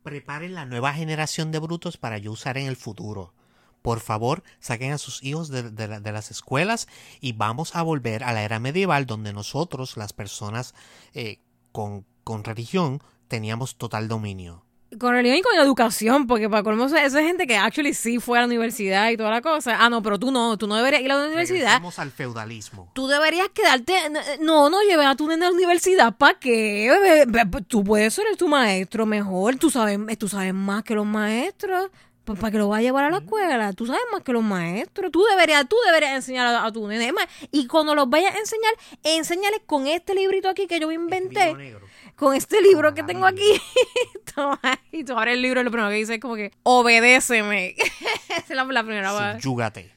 Preparen 0.04 0.56
la 0.56 0.66
nueva 0.66 0.94
generación 0.94 1.52
de 1.52 1.60
brutos 1.60 1.98
para 1.98 2.18
yo 2.18 2.32
usar 2.32 2.58
en 2.58 2.68
el 2.68 2.76
futuro. 2.76 3.34
Por 3.82 4.00
favor, 4.00 4.44
saquen 4.60 4.92
a 4.94 4.98
sus 4.98 5.24
hijos 5.24 5.50
de, 5.50 5.70
de 5.72 5.88
la- 5.88 6.00
de 6.00 6.12
las 6.12 6.32
escuelas 6.32 6.88
y 7.20 7.34
vamos 7.34 7.76
a 7.76 7.82
volver 7.82 8.24
a 8.24 8.34
la 8.34 8.44
era 8.44 8.60
medieval 8.60 9.06
donde 9.06 9.34
nosotros, 9.34 9.98
las 9.98 10.14
personas 10.14 10.74
eh, 11.14 11.40
con, 11.72 12.06
con 12.24 12.44
religión, 12.44 13.02
teníamos 13.28 13.76
total 13.78 14.08
dominio. 14.08 14.66
Con 15.00 15.14
religión 15.14 15.38
y 15.40 15.42
con 15.42 15.56
educación, 15.58 16.28
porque 16.28 16.50
para 16.50 16.64
colmo 16.64 16.86
esa 16.86 17.04
es 17.06 17.14
gente 17.14 17.48
que 17.48 17.56
actually 17.56 17.94
sí 17.94 18.20
fue 18.20 18.38
a 18.38 18.42
la 18.42 18.48
universidad 18.48 19.10
y 19.10 19.18
toda 19.18 19.30
la 19.32 19.42
cosa. 19.42 19.78
Ah, 19.80 19.90
no, 19.90 20.02
pero 20.04 20.20
tú 20.20 20.32
no, 20.32 20.58
tú 20.58 20.68
no 20.68 20.76
deberías 20.76 21.02
ir 21.02 21.12
a 21.12 21.16
la 21.16 21.26
universidad. 21.28 21.60
Regresamos 21.60 21.98
al 22.00 22.12
feudalismo. 22.12 22.90
Tú 22.94 23.08
deberías 23.08 23.48
quedarte. 23.50 23.94
No, 24.42 24.70
no 24.70 24.82
lleves 24.82 25.06
a 25.08 25.16
tu 25.16 25.28
nena 25.28 25.48
a 25.48 25.50
la 25.50 25.56
universidad. 25.56 26.16
¿Para 26.18 26.38
qué? 26.40 27.26
Ve- 27.28 27.46
Tú 27.68 27.84
puedes 27.84 28.14
ser 28.14 28.26
tu 28.38 28.48
maestro 28.48 29.06
mejor. 29.06 29.56
Tú 29.56 29.70
sabes, 29.70 30.00
tú 30.18 30.28
sabes 30.28 30.54
más 30.54 30.84
que 30.84 30.94
los 30.96 31.06
maestros. 31.06 31.90
Pues 32.24 32.38
para 32.40 32.52
que 32.52 32.60
lo 32.60 32.68
vaya 32.68 32.82
a 32.82 32.84
llevar 32.84 33.06
a 33.06 33.10
la 33.10 33.18
escuela. 33.18 33.74
Tú 33.74 33.88
sabes 33.88 34.02
más 34.12 34.22
que 34.22 34.32
los 34.32 34.44
maestros. 34.44 35.12
Tú 35.12 35.24
deberías, 35.24 35.68
tú 35.68 35.76
deberías 35.88 36.14
enseñar 36.14 36.48
a, 36.48 36.66
a 36.66 36.72
tu 36.72 36.88
nena. 36.88 37.28
Y 37.52 37.66
cuando 37.66 37.96
los 37.96 38.08
vayas 38.10 38.36
a 38.36 38.38
enseñar, 38.38 38.74
enséñale 39.04 39.62
con 39.66 39.88
este 39.88 40.14
librito 40.14 40.48
aquí 40.48 40.68
que 40.68 40.80
yo 40.80 40.92
inventé. 40.92 41.46
Libro 41.46 41.58
negro. 41.58 41.88
Con 42.22 42.36
este 42.36 42.62
libro 42.62 42.94
que 42.94 43.02
tengo 43.02 43.26
aquí. 43.26 43.42
Y 44.92 45.04
tú 45.04 45.18
abres 45.18 45.34
el 45.34 45.42
libro 45.42 45.60
y 45.60 45.64
lo 45.64 45.72
primero 45.72 45.90
que 45.90 45.96
dice 45.96 46.14
es 46.16 46.22
como 46.22 46.36
que 46.36 46.52
obedéceme. 46.64 47.76
Esa 48.30 48.38
es 48.48 48.50
la, 48.52 48.64
la 48.64 48.84
primera 48.84 49.12
vez 49.34 49.42
Subyúgate. 49.44 49.92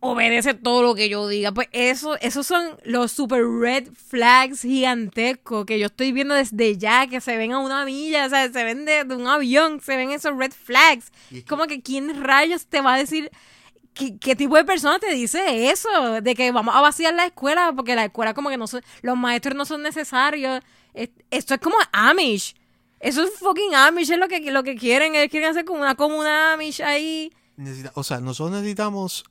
obedece 0.00 0.54
todo 0.54 0.82
lo 0.82 0.94
que 0.94 1.08
yo 1.10 1.28
diga. 1.28 1.52
Pues 1.52 1.68
eso, 1.72 2.16
esos 2.20 2.46
son 2.46 2.78
los 2.84 3.12
super 3.12 3.42
red 3.46 3.88
flags 3.92 4.62
gigantescos 4.62 5.66
que 5.66 5.78
yo 5.78 5.86
estoy 5.86 6.12
viendo 6.12 6.34
desde 6.34 6.78
ya, 6.78 7.06
que 7.06 7.20
se 7.20 7.36
ven 7.36 7.52
a 7.52 7.58
una 7.58 7.84
milla, 7.84 8.26
o 8.26 8.30
sea, 8.30 8.50
se 8.50 8.64
ven 8.64 8.86
de, 8.86 9.04
de 9.04 9.14
un 9.14 9.28
avión, 9.28 9.80
se 9.80 9.96
ven 9.96 10.10
esos 10.10 10.36
red 10.36 10.52
flags. 10.52 11.12
Es 11.30 11.44
Como 11.44 11.66
que 11.66 11.82
quién 11.82 12.24
rayos 12.24 12.66
te 12.66 12.80
va 12.80 12.94
a 12.94 12.98
decir 12.98 13.30
¿Qué, 13.94 14.18
qué 14.18 14.34
tipo 14.36 14.56
de 14.56 14.64
persona 14.64 14.98
te 14.98 15.10
dice 15.12 15.70
eso? 15.70 16.20
De 16.20 16.34
que 16.34 16.50
vamos 16.52 16.74
a 16.74 16.80
vaciar 16.80 17.14
la 17.14 17.24
escuela 17.26 17.72
porque 17.74 17.94
la 17.94 18.04
escuela 18.06 18.34
como 18.34 18.50
que 18.50 18.56
no 18.58 18.66
son, 18.66 18.82
los 19.02 19.16
maestros 19.16 19.54
no 19.56 19.64
son 19.64 19.82
necesarios. 19.82 20.60
Es- 20.96 21.10
Esto 21.30 21.54
es 21.54 21.60
como 21.60 21.76
Amish. 21.92 22.54
Eso 22.98 23.22
es 23.22 23.38
fucking 23.38 23.74
Amish, 23.74 24.10
es 24.10 24.18
lo 24.18 24.26
que, 24.26 24.40
lo 24.50 24.62
que 24.64 24.74
quieren. 24.74 25.14
Ellos 25.14 25.30
quieren 25.30 25.50
hacer 25.50 25.64
como 25.64 25.80
una 25.80 25.94
comuna 25.94 26.54
Amish 26.54 26.82
ahí. 26.82 27.30
O 27.94 28.02
sea, 28.02 28.20
nosotros 28.20 28.56
necesitamos 28.56 29.24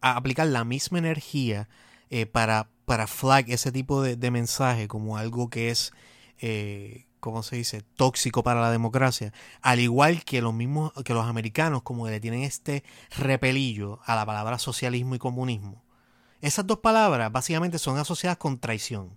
aplicar 0.00 0.46
la 0.46 0.64
misma 0.64 0.98
energía 0.98 1.68
eh, 2.10 2.26
para, 2.26 2.68
para 2.84 3.06
flag 3.06 3.50
ese 3.50 3.72
tipo 3.72 4.02
de, 4.02 4.16
de 4.16 4.30
mensaje 4.30 4.86
como 4.88 5.16
algo 5.16 5.48
que 5.50 5.70
es, 5.70 5.92
eh, 6.38 7.06
¿cómo 7.20 7.42
se 7.42 7.56
dice?, 7.56 7.80
tóxico 7.96 8.42
para 8.42 8.60
la 8.60 8.70
democracia. 8.70 9.32
Al 9.62 9.80
igual 9.80 10.22
que 10.24 10.40
los 10.42 10.54
mismos, 10.54 10.92
que 11.04 11.14
los 11.14 11.26
americanos 11.26 11.82
como 11.82 12.04
que 12.04 12.12
le 12.12 12.20
tienen 12.20 12.42
este 12.42 12.84
repelillo 13.16 14.00
a 14.04 14.14
la 14.14 14.24
palabra 14.26 14.58
socialismo 14.58 15.14
y 15.14 15.18
comunismo. 15.18 15.82
Esas 16.42 16.66
dos 16.66 16.78
palabras 16.78 17.32
básicamente 17.32 17.78
son 17.78 17.98
asociadas 17.98 18.36
con 18.38 18.58
traición. 18.58 19.16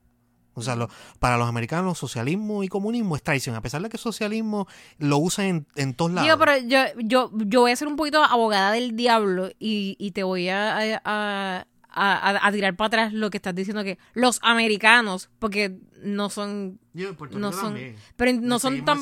O 0.59 0.61
sea, 0.63 0.75
lo- 0.75 0.89
para 1.19 1.37
los 1.37 1.47
americanos 1.49 1.97
socialismo 1.97 2.63
y 2.63 2.67
comunismo 2.67 3.15
es 3.15 3.23
traición, 3.23 3.55
a 3.55 3.61
pesar 3.61 3.81
de 3.81 3.89
que 3.89 3.97
socialismo 3.97 4.67
lo 4.97 5.17
usan 5.17 5.45
en, 5.45 5.67
en 5.75 5.93
todos 5.93 6.11
lados. 6.11 6.25
Digo, 6.27 6.37
pero 6.37 6.57
yo, 6.67 6.79
yo, 7.03 7.31
yo 7.45 7.61
voy 7.61 7.71
a 7.71 7.75
ser 7.75 7.87
un 7.87 7.95
poquito 7.95 8.23
abogada 8.23 8.71
del 8.71 8.95
diablo 8.95 9.49
y, 9.59 9.95
y 9.99 10.11
te 10.11 10.23
voy 10.23 10.49
a, 10.49 10.77
a, 11.03 11.65
a- 11.91 12.47
a- 12.47 12.51
tirar 12.51 12.75
para 12.75 12.87
atrás 12.87 13.13
lo 13.13 13.29
que 13.31 13.37
estás 13.37 13.55
diciendo 13.55 13.83
que 13.83 13.97
los 14.13 14.39
americanos, 14.43 15.29
porque 15.39 15.77
no 16.03 16.29
son, 16.29 16.79
Yo, 16.93 17.15
no 17.31 17.51
son, 17.51 17.61
también. 17.61 17.95
pero 18.15 18.31
no 18.33 18.59
son 18.59 18.85
tan, 18.85 18.97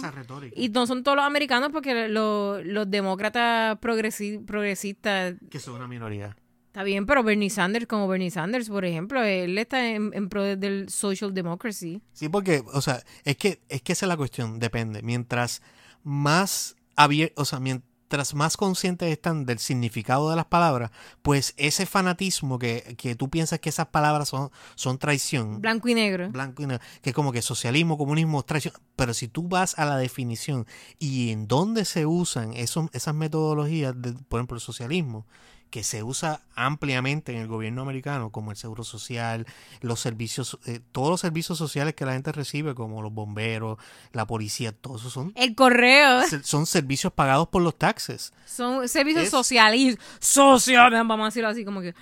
y 0.55 0.69
no 0.69 0.87
son 0.87 1.03
todos 1.03 1.17
los 1.17 1.25
americanos 1.25 1.69
porque 1.73 2.07
lo- 2.07 2.61
los 2.63 2.89
demócratas 2.89 3.77
progresi- 3.81 4.43
progresistas 4.45 5.35
que 5.49 5.59
son 5.59 5.75
una 5.75 5.87
minoría. 5.87 6.35
Está 6.77 6.83
bien, 6.83 7.07
pero 7.07 7.23
Bernie 7.23 7.49
Sanders, 7.49 7.87
como 7.87 8.07
Bernie 8.07 8.29
Sanders, 8.29 8.69
por 8.69 8.85
ejemplo, 8.85 9.23
él 9.23 9.57
está 9.57 9.89
en, 9.89 10.11
en 10.13 10.29
pro 10.29 10.43
del 10.43 10.89
social 10.89 11.33
democracy. 11.33 12.03
Sí, 12.13 12.29
porque, 12.29 12.63
o 12.71 12.81
sea, 12.81 13.01
es 13.23 13.35
que, 13.35 13.63
es 13.67 13.81
que 13.81 13.93
esa 13.93 14.05
es 14.05 14.07
la 14.07 14.15
cuestión, 14.15 14.59
depende. 14.59 15.01
Mientras 15.01 15.63
más 16.03 16.75
abierto, 16.95 17.41
o 17.41 17.45
sea, 17.45 17.59
mientras 17.59 18.35
más 18.35 18.57
conscientes 18.57 19.11
están 19.11 19.47
del 19.47 19.57
significado 19.57 20.29
de 20.29 20.35
las 20.35 20.45
palabras, 20.45 20.91
pues 21.23 21.55
ese 21.57 21.87
fanatismo 21.87 22.59
que, 22.59 22.95
que 22.95 23.15
tú 23.15 23.27
piensas 23.27 23.57
que 23.57 23.69
esas 23.69 23.87
palabras 23.87 24.29
son, 24.29 24.51
son 24.75 24.99
traición, 24.99 25.59
Blanco 25.59 25.89
y 25.89 25.95
negro. 25.95 26.29
blanco 26.29 26.61
y 26.61 26.67
negro, 26.67 26.85
que 27.01 27.11
como 27.11 27.31
que 27.31 27.41
socialismo, 27.41 27.97
comunismo, 27.97 28.43
traición. 28.43 28.75
Pero 28.95 29.15
si 29.15 29.27
tú 29.27 29.47
vas 29.47 29.79
a 29.79 29.85
la 29.85 29.97
definición 29.97 30.67
y 30.99 31.31
en 31.31 31.47
dónde 31.47 31.85
se 31.85 32.05
usan 32.05 32.53
esos, 32.53 32.87
esas 32.93 33.15
metodologías, 33.15 33.99
de, 33.99 34.13
por 34.13 34.39
ejemplo, 34.39 34.57
el 34.57 34.61
socialismo, 34.61 35.25
que 35.69 35.83
se 35.83 36.01
usa 36.03 36.41
ampliamente 36.55 37.33
en 37.33 37.39
el 37.39 37.47
gobierno 37.47 37.81
americano, 37.81 38.31
como 38.31 38.51
el 38.51 38.57
seguro 38.57 38.83
social, 38.83 39.45
los 39.81 39.99
servicios, 39.99 40.57
eh, 40.65 40.79
todos 40.91 41.09
los 41.09 41.21
servicios 41.21 41.57
sociales 41.57 41.93
que 41.93 42.05
la 42.05 42.13
gente 42.13 42.31
recibe, 42.31 42.73
como 42.73 43.01
los 43.01 43.13
bomberos, 43.13 43.77
la 44.13 44.25
policía, 44.25 44.71
todos 44.71 45.01
esos 45.01 45.13
son, 45.13 45.33
El 45.35 45.55
correo. 45.55 46.21
son 46.43 46.65
servicios 46.65 47.11
pagados 47.13 47.49
por 47.49 47.61
los 47.61 47.77
taxes. 47.77 48.33
Son 48.45 48.87
servicios 48.87 49.25
Es- 49.25 49.31
socialistas. 49.31 50.03
Social, 50.19 50.91
vamos 50.91 51.21
a 51.21 51.25
decirlo 51.25 51.49
así 51.49 51.65
como 51.65 51.81
que. 51.81 51.93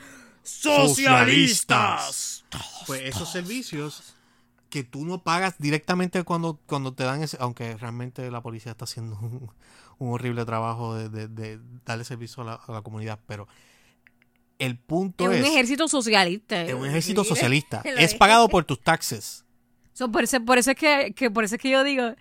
Socialistas. 0.44 2.46
Pues 2.88 3.02
esos 3.04 3.32
servicios 3.32 4.14
que 4.70 4.84
tú 4.84 5.06
no 5.06 5.24
pagas 5.24 5.56
directamente 5.58 6.24
cuando, 6.24 6.60
cuando 6.66 6.94
te 6.94 7.04
dan 7.04 7.24
ese, 7.24 7.38
aunque 7.40 7.76
realmente 7.78 8.30
la 8.30 8.42
policía 8.42 8.74
está 8.74 8.86
haciendo 8.86 9.18
un, 9.20 9.50
un 10.00 10.14
horrible 10.14 10.46
trabajo 10.46 10.96
de, 10.96 11.10
de- 11.10 11.28
de 11.28 11.60
darle 11.86 12.04
servicio 12.04 12.44
a 12.44 12.46
la, 12.46 12.54
a 12.56 12.72
la 12.72 12.82
comunidad, 12.82 13.20
pero 13.28 13.48
el 14.60 14.78
punto 14.78 15.30
Es 15.32 15.40
es, 15.40 15.46
un 15.46 15.52
ejército 15.52 15.88
socialista. 15.88 16.62
es 16.62 16.74
un 16.74 16.86
ejército 16.86 17.24
socialista, 17.24 17.82
es 17.86 18.00
es. 18.00 18.16
pagado 18.16 18.48
por 18.50 18.64
tus 18.66 18.80
taxes. 18.82 19.44
So, 19.94 20.12
por, 20.12 20.24
eso, 20.24 20.44
por 20.44 20.58
eso 20.58 20.72
es 20.72 20.78
que, 20.78 21.14
que 21.16 21.32
por 21.32 21.44
eso 21.44 21.56
es 21.56 21.62
que 21.62 21.70
yo 21.70 21.84
digo 21.84 22.16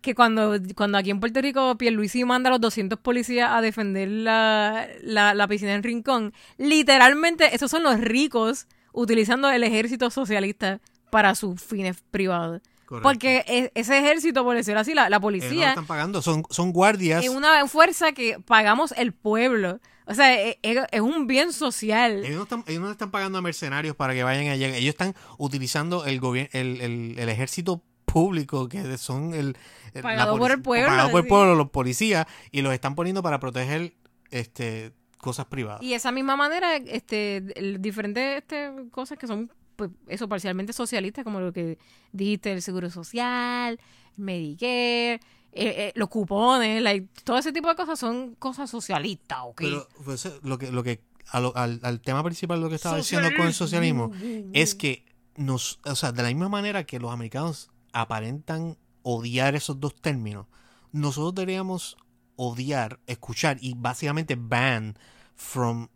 que 0.00 0.14
cuando, 0.14 0.56
cuando 0.76 0.98
aquí 0.98 1.10
en 1.10 1.20
Puerto 1.20 1.40
Rico 1.42 1.76
Pierluisi 1.76 2.24
manda 2.24 2.48
a 2.48 2.52
los 2.52 2.60
200 2.60 2.98
policías 3.00 3.50
a 3.52 3.60
defender 3.60 4.08
la, 4.08 4.88
la, 5.02 5.34
la 5.34 5.46
piscina 5.48 5.74
en 5.74 5.82
Rincón, 5.82 6.32
literalmente 6.58 7.54
esos 7.54 7.70
son 7.70 7.82
los 7.82 8.00
ricos 8.00 8.66
utilizando 8.92 9.50
el 9.50 9.62
ejército 9.62 10.10
socialista 10.10 10.80
para 11.10 11.34
sus 11.34 11.60
fines 11.62 12.02
privados. 12.10 12.62
Correcto. 12.90 13.08
Porque 13.08 13.44
e- 13.46 13.70
ese 13.76 13.98
ejército, 13.98 14.42
por 14.42 14.56
decirlo 14.56 14.80
así, 14.80 14.94
la, 14.94 15.02
la 15.02 15.06
Ellos 15.06 15.10
no 15.10 15.16
lo 15.18 15.20
policía, 15.20 15.68
están 15.68 15.86
pagando, 15.86 16.20
son, 16.22 16.42
son 16.50 16.72
guardias. 16.72 17.22
es 17.22 17.30
una 17.30 17.64
fuerza 17.68 18.10
que 18.10 18.40
pagamos 18.40 18.92
el 18.96 19.12
pueblo. 19.12 19.78
O 20.06 20.14
sea, 20.14 20.34
e- 20.34 20.58
e- 20.64 20.86
es, 20.90 21.00
un 21.00 21.28
bien 21.28 21.52
social. 21.52 22.24
Ellos 22.24 22.36
no, 22.36 22.42
están, 22.42 22.64
ellos 22.66 22.82
no 22.82 22.90
están 22.90 23.12
pagando 23.12 23.38
a 23.38 23.42
mercenarios 23.42 23.94
para 23.94 24.12
que 24.12 24.24
vayan 24.24 24.48
allá. 24.48 24.76
Ellos 24.76 24.88
están 24.88 25.14
utilizando 25.38 26.04
el 26.04 26.20
el, 26.50 26.80
el, 26.80 27.14
el 27.16 27.28
ejército 27.28 27.80
público, 28.06 28.68
que 28.68 28.98
son 28.98 29.34
el, 29.34 29.56
Pagado 30.02 30.36
por 30.36 30.50
el 30.50 30.60
pueblo, 30.60 30.88
Pagado 30.88 31.12
por 31.12 31.20
el 31.20 31.28
pueblo, 31.28 31.54
los 31.54 31.70
policías, 31.70 32.26
y 32.50 32.62
los 32.62 32.74
están 32.74 32.96
poniendo 32.96 33.22
para 33.22 33.38
proteger 33.38 33.92
este 34.32 34.90
cosas 35.18 35.46
privadas. 35.46 35.80
Y 35.80 35.94
esa 35.94 36.10
misma 36.10 36.34
manera, 36.34 36.74
este, 36.74 37.40
diferentes 37.78 38.38
este, 38.38 38.72
cosas 38.90 39.16
que 39.16 39.28
son, 39.28 39.52
pues, 39.80 39.90
eso, 40.08 40.28
parcialmente 40.28 40.72
socialistas, 40.72 41.24
como 41.24 41.40
lo 41.40 41.52
que 41.52 41.78
dijiste, 42.12 42.52
el 42.52 42.60
seguro 42.62 42.90
social, 42.90 43.80
Medicare, 44.16 45.14
eh, 45.14 45.20
eh, 45.52 45.92
los 45.94 46.08
cupones, 46.08 46.82
like, 46.82 47.08
todo 47.24 47.38
ese 47.38 47.52
tipo 47.52 47.68
de 47.68 47.74
cosas 47.74 47.98
son 47.98 48.34
cosas 48.36 48.70
socialistas, 48.70 49.38
¿ok? 49.42 49.60
Pero 49.62 49.88
pues, 50.04 50.28
lo 50.42 50.58
que, 50.58 50.70
lo 50.70 50.82
que 50.82 51.00
a 51.30 51.40
lo- 51.40 51.56
al, 51.56 51.80
al 51.82 52.00
tema 52.00 52.22
principal 52.22 52.58
de 52.58 52.64
lo 52.64 52.68
que 52.68 52.76
estaba 52.76 52.96
diciendo 52.96 53.28
con 53.36 53.46
el 53.46 53.54
socialismo 53.54 54.10
es 54.52 54.74
que 54.74 55.04
nos, 55.36 55.80
o 55.84 55.94
sea, 55.96 56.12
de 56.12 56.22
la 56.22 56.28
misma 56.28 56.48
manera 56.48 56.84
que 56.84 57.00
los 57.00 57.10
americanos 57.12 57.70
aparentan 57.92 58.76
odiar 59.02 59.54
esos 59.54 59.80
dos 59.80 59.94
términos, 59.96 60.46
nosotros 60.92 61.34
deberíamos 61.34 61.96
odiar, 62.36 63.00
escuchar 63.06 63.58
y 63.60 63.74
básicamente 63.74 64.36
ban 64.38 64.96
from 65.36 65.88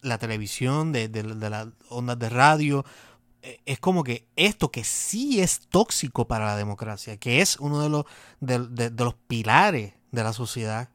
la 0.00 0.18
televisión, 0.18 0.92
de, 0.92 1.08
de, 1.08 1.22
de 1.22 1.50
las 1.50 1.68
ondas 1.88 2.18
de 2.18 2.28
radio. 2.28 2.84
Eh, 3.46 3.60
Es 3.66 3.78
como 3.78 4.02
que 4.04 4.26
esto 4.36 4.70
que 4.70 4.84
sí 4.84 5.40
es 5.40 5.60
tóxico 5.68 6.26
para 6.26 6.46
la 6.46 6.56
democracia, 6.56 7.16
que 7.18 7.40
es 7.42 7.58
uno 7.60 7.80
de 7.82 7.88
los, 7.90 8.04
de, 8.40 8.58
de- 8.68 8.90
de 8.90 9.04
los 9.04 9.14
pilares 9.14 9.92
de 10.12 10.22
la 10.24 10.32
sociedad 10.32 10.88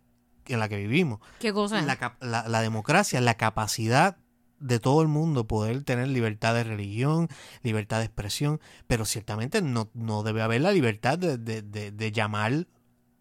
en 0.48 0.60
la 0.60 0.68
que 0.68 0.78
vivimos 0.78 1.20
¿Qué 1.40 1.54
cosa? 1.54 1.80
la, 1.84 2.18
la- 2.22 2.48
la 2.48 2.62
democracia, 2.62 3.22
la 3.22 3.36
capacidad 3.36 4.18
de 4.60 4.80
todo 4.80 5.02
el 5.04 5.08
mundo 5.08 5.46
poder 5.48 5.84
tener 5.84 6.08
libertad 6.08 6.54
de 6.56 6.64
religión, 6.64 7.30
libertad 7.64 8.00
de 8.00 8.06
expresión, 8.06 8.60
pero 8.88 9.06
ciertamente 9.06 9.62
no, 9.62 9.90
no 9.94 10.24
debe 10.24 10.42
haber 10.42 10.62
la 10.62 10.72
libertad 10.72 11.18
de, 11.20 11.38
de, 11.38 11.62
de, 11.62 11.92
de 11.92 12.12
llamar 12.12 12.66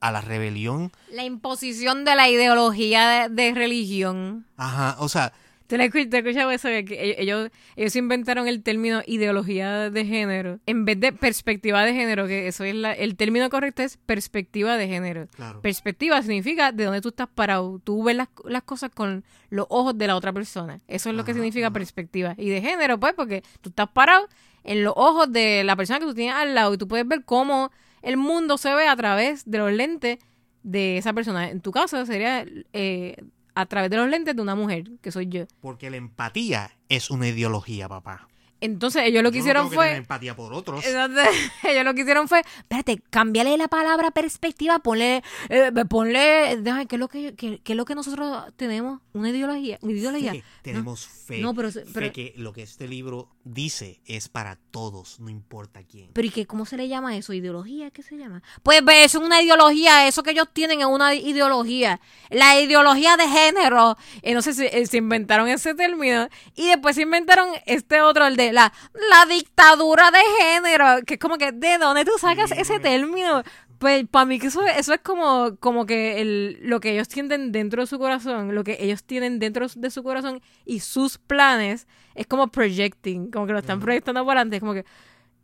a 0.01 0.11
la 0.11 0.21
rebelión. 0.21 0.91
La 1.13 1.25
imposición 1.25 2.05
de 2.05 2.15
la 2.17 2.29
ideología 2.29 3.29
de, 3.29 3.35
de 3.35 3.53
religión. 3.55 4.47
Ajá, 4.57 4.97
o 5.01 5.09
sea, 5.09 5.33
¿Te 5.69 5.79
la 5.79 5.85
escuchas 5.85 6.13
escuchado 6.13 6.51
eso? 6.51 6.69
Que 6.69 6.85
que 6.85 7.17
ellos, 7.19 7.51
ellos 7.77 7.95
inventaron 7.95 8.49
el 8.49 8.63
término 8.63 9.03
ideología 9.07 9.91
de 9.91 10.05
género 10.07 10.59
en 10.67 10.85
vez 10.85 10.99
de 10.99 11.13
perspectiva 11.13 11.85
de 11.85 11.93
género, 11.95 12.27
que 12.27 12.49
eso 12.49 12.65
es 12.65 12.75
la, 12.75 12.93
el 12.93 13.17
término 13.17 13.49
correcto 13.51 13.83
es 13.83 13.99
perspectiva 13.99 14.77
de 14.77 14.89
género. 14.89 15.29
claro. 15.37 15.61
Perspectiva 15.61 16.21
significa 16.23 16.73
de 16.73 16.85
dónde 16.85 17.01
tú 17.03 17.11
estás 17.11 17.29
parado. 17.33 17.81
Tú 17.85 18.03
ves 18.03 18.17
las, 18.17 18.29
las 18.45 18.63
cosas 18.63 18.91
con 18.91 19.25
los 19.51 19.67
ojos 19.69 19.97
de 19.97 20.07
la 20.07 20.17
otra 20.17 20.33
persona. 20.33 20.81
Eso 20.89 21.11
es 21.11 21.17
lo 21.17 21.25
que 21.25 21.33
Ajá, 21.33 21.39
significa 21.39 21.67
ajá. 21.67 21.75
perspectiva. 21.75 22.35
Y 22.39 22.49
de 22.49 22.61
género, 22.63 22.99
pues, 22.99 23.13
porque 23.15 23.43
tú 23.61 23.69
estás 23.69 23.89
parado 23.91 24.27
en 24.65 24.83
los 24.85 24.95
ojos 24.97 25.31
de 25.33 25.65
la 25.65 25.77
persona 25.77 25.99
que 26.01 26.07
tú 26.07 26.15
tienes 26.15 26.35
al 26.35 26.55
lado 26.55 26.75
y 26.75 26.79
tú 26.79 26.89
puedes 26.89 27.07
ver 27.07 27.25
cómo 27.25 27.71
el 28.03 28.17
mundo 28.17 28.57
se 28.59 28.75
ve 28.75 28.89
a 28.89 28.97
través 28.97 29.45
de 29.51 29.59
los 29.59 29.73
lentes 29.73 30.19
de 30.63 30.97
esa 30.99 31.13
persona. 31.13 31.51
En 31.51 31.61
tu 31.61 31.73
caso 31.73 32.05
sería 32.07 32.45
eh, 32.73 33.17
a 33.59 33.67
través 33.67 33.91
de 33.91 33.97
los 33.97 34.09
lentes 34.09 34.37
de 34.37 34.41
una 34.41 34.55
mujer, 34.55 34.85
que 35.03 35.11
soy 35.11 35.27
yo. 35.27 35.47
Porque 35.61 35.91
la 35.91 35.97
empatía 35.97 36.71
es 36.89 37.11
una 37.11 37.27
ideología, 37.27 37.89
papá. 37.89 38.29
Entonces 38.61 39.03
ellos 39.05 39.23
lo 39.23 39.31
que 39.31 39.39
Yo 39.39 39.43
no 39.43 39.45
hicieron 39.47 39.69
tengo 39.71 39.81
que 39.83 39.87
tener 39.87 39.95
fue... 39.95 39.99
empatía 39.99 40.35
por 40.37 40.53
otros. 40.53 40.85
Ellos 41.65 41.85
lo 41.85 41.95
que 41.95 42.01
hicieron 42.03 42.29
fue, 42.29 42.41
espérate, 42.59 43.01
cámbiale 43.11 43.57
la 43.57 43.69
palabra 43.69 44.11
perspectiva, 44.11 44.79
ponle, 44.81 45.23
eh, 45.49 45.71
ponle, 45.89 46.57
déjame, 46.61 46.87
¿qué 46.87 46.97
es 46.97 47.01
lo 47.01 47.09
que, 47.09 47.35
qué, 47.35 47.61
qué 47.63 47.73
es 47.73 47.77
lo 47.77 47.85
que 47.85 47.95
nosotros 47.95 48.53
tenemos? 48.57 49.01
Una 49.13 49.31
ideología, 49.31 49.79
una 49.83 49.93
ideología. 49.93 50.33
Fe, 50.33 50.45
tenemos 50.63 51.07
fe. 51.07 51.39
No, 51.41 51.55
pero- 51.55 51.71
fe 51.71 51.85
pero- 51.93 52.13
que 52.13 52.35
lo 52.37 52.53
que 52.53 52.63
este 52.63 52.89
libro 52.89 53.29
dice 53.45 54.01
es 54.07 54.29
para 54.29 54.57
todos, 54.71 55.21
no 55.21 55.31
importa 55.31 55.83
quién. 55.85 56.11
Pero 56.13 56.27
¿y 56.27 56.31
qué, 56.31 56.47
cómo 56.47 56.67
se 56.67 56.77
le 56.77 56.89
llama 56.89 57.17
eso? 57.17 57.33
¿Ideología? 57.33 57.91
¿Qué 57.91 58.03
se 58.03 58.17
llama? 58.17 58.43
Pues 58.63 58.85
ve, 58.85 59.05
eso 59.05 59.19
es 59.19 59.25
una 59.25 59.43
ideología, 59.43 60.07
eso 60.09 60.23
que 60.23 60.31
ellos 60.33 60.49
tienen 60.53 60.81
es 60.81 60.87
una 60.87 61.15
ideología. 61.15 62.01
La 62.31 62.61
ideología 62.61 63.17
de 63.17 63.29
género. 63.29 63.97
Entonces 64.23 64.57
se, 64.57 64.79
eh, 64.81 64.87
se 64.87 64.97
inventaron 64.99 65.49
ese 65.49 65.75
término 65.75 66.29
y 66.57 66.69
después 66.69 66.97
se 66.97 67.03
inventaron 67.03 67.49
este 67.67 68.01
otro, 68.01 68.27
el 68.27 68.37
de 68.37 68.48
la, 68.53 68.73
la 69.11 69.27
dictadura 69.27 70.11
de 70.11 70.21
género. 70.41 71.05
Que 71.07 71.15
es 71.15 71.21
como 71.21 71.39
que, 71.39 71.53
¿de 71.53 71.79
dónde 71.79 72.05
tú 72.05 72.13
sacas 72.19 72.51
ese 72.53 72.79
término? 72.79 73.43
Pues 73.79 74.09
para 74.09 74.25
mí 74.25 74.41
que 74.41 74.49
eso, 74.49 74.65
eso 74.67 74.93
es 74.93 75.01
como, 75.01 75.57
como 75.61 75.87
que 75.87 76.21
el, 76.21 76.59
lo 76.63 76.81
que 76.81 76.93
ellos 76.93 77.07
tienen 77.07 77.53
dentro 77.53 77.83
de 77.83 77.87
su 77.87 77.99
corazón, 77.99 78.55
lo 78.55 78.65
que 78.65 78.77
ellos 78.81 79.05
tienen 79.05 79.39
dentro 79.39 79.67
de 79.73 79.91
su 79.91 80.03
corazón 80.03 80.43
y 80.65 80.81
sus 80.81 81.19
planes 81.19 81.87
es 82.17 82.27
como 82.27 82.49
projecting, 82.49 83.31
como 83.31 83.47
que 83.47 83.53
lo 83.53 83.61
están 83.61 83.79
proyectando 83.79 84.27
para 84.27 84.41
adelante. 84.41 84.57
Es 84.57 84.61
como 84.61 84.75
que 84.75 84.85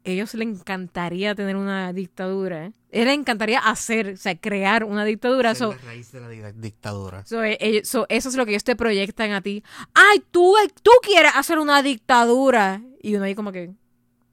ellos 0.04 0.34
les 0.34 0.46
encantaría 0.48 1.34
tener 1.34 1.56
una 1.56 1.92
dictadura. 1.92 2.66
¿eh? 2.66 2.72
A 2.92 3.04
les 3.04 3.14
encantaría 3.18 3.58
hacer, 3.58 4.10
o 4.10 4.16
sea, 4.16 4.36
crear 4.36 4.84
una 4.84 5.04
dictadura. 5.04 5.54
So, 5.54 5.72
la 5.72 5.78
raíz 5.78 6.12
de 6.12 6.20
la 6.20 6.28
di- 6.28 6.42
dictadura. 6.60 7.24
so, 7.26 7.42
eh, 7.42 7.80
so, 7.84 8.06
eso 8.08 8.28
es 8.28 8.36
lo 8.36 8.44
que 8.44 8.52
ellos 8.52 8.64
te 8.64 8.76
proyectan 8.76 9.32
a 9.32 9.40
ti. 9.40 9.64
¡Ay, 9.94 10.22
tú, 10.30 10.56
eh, 10.58 10.68
tú 10.82 10.90
quieres 11.02 11.32
hacer 11.34 11.58
una 11.58 11.82
dictadura! 11.82 12.82
Y 13.02 13.16
uno 13.16 13.24
ahí 13.24 13.34
como 13.34 13.50
que, 13.50 13.72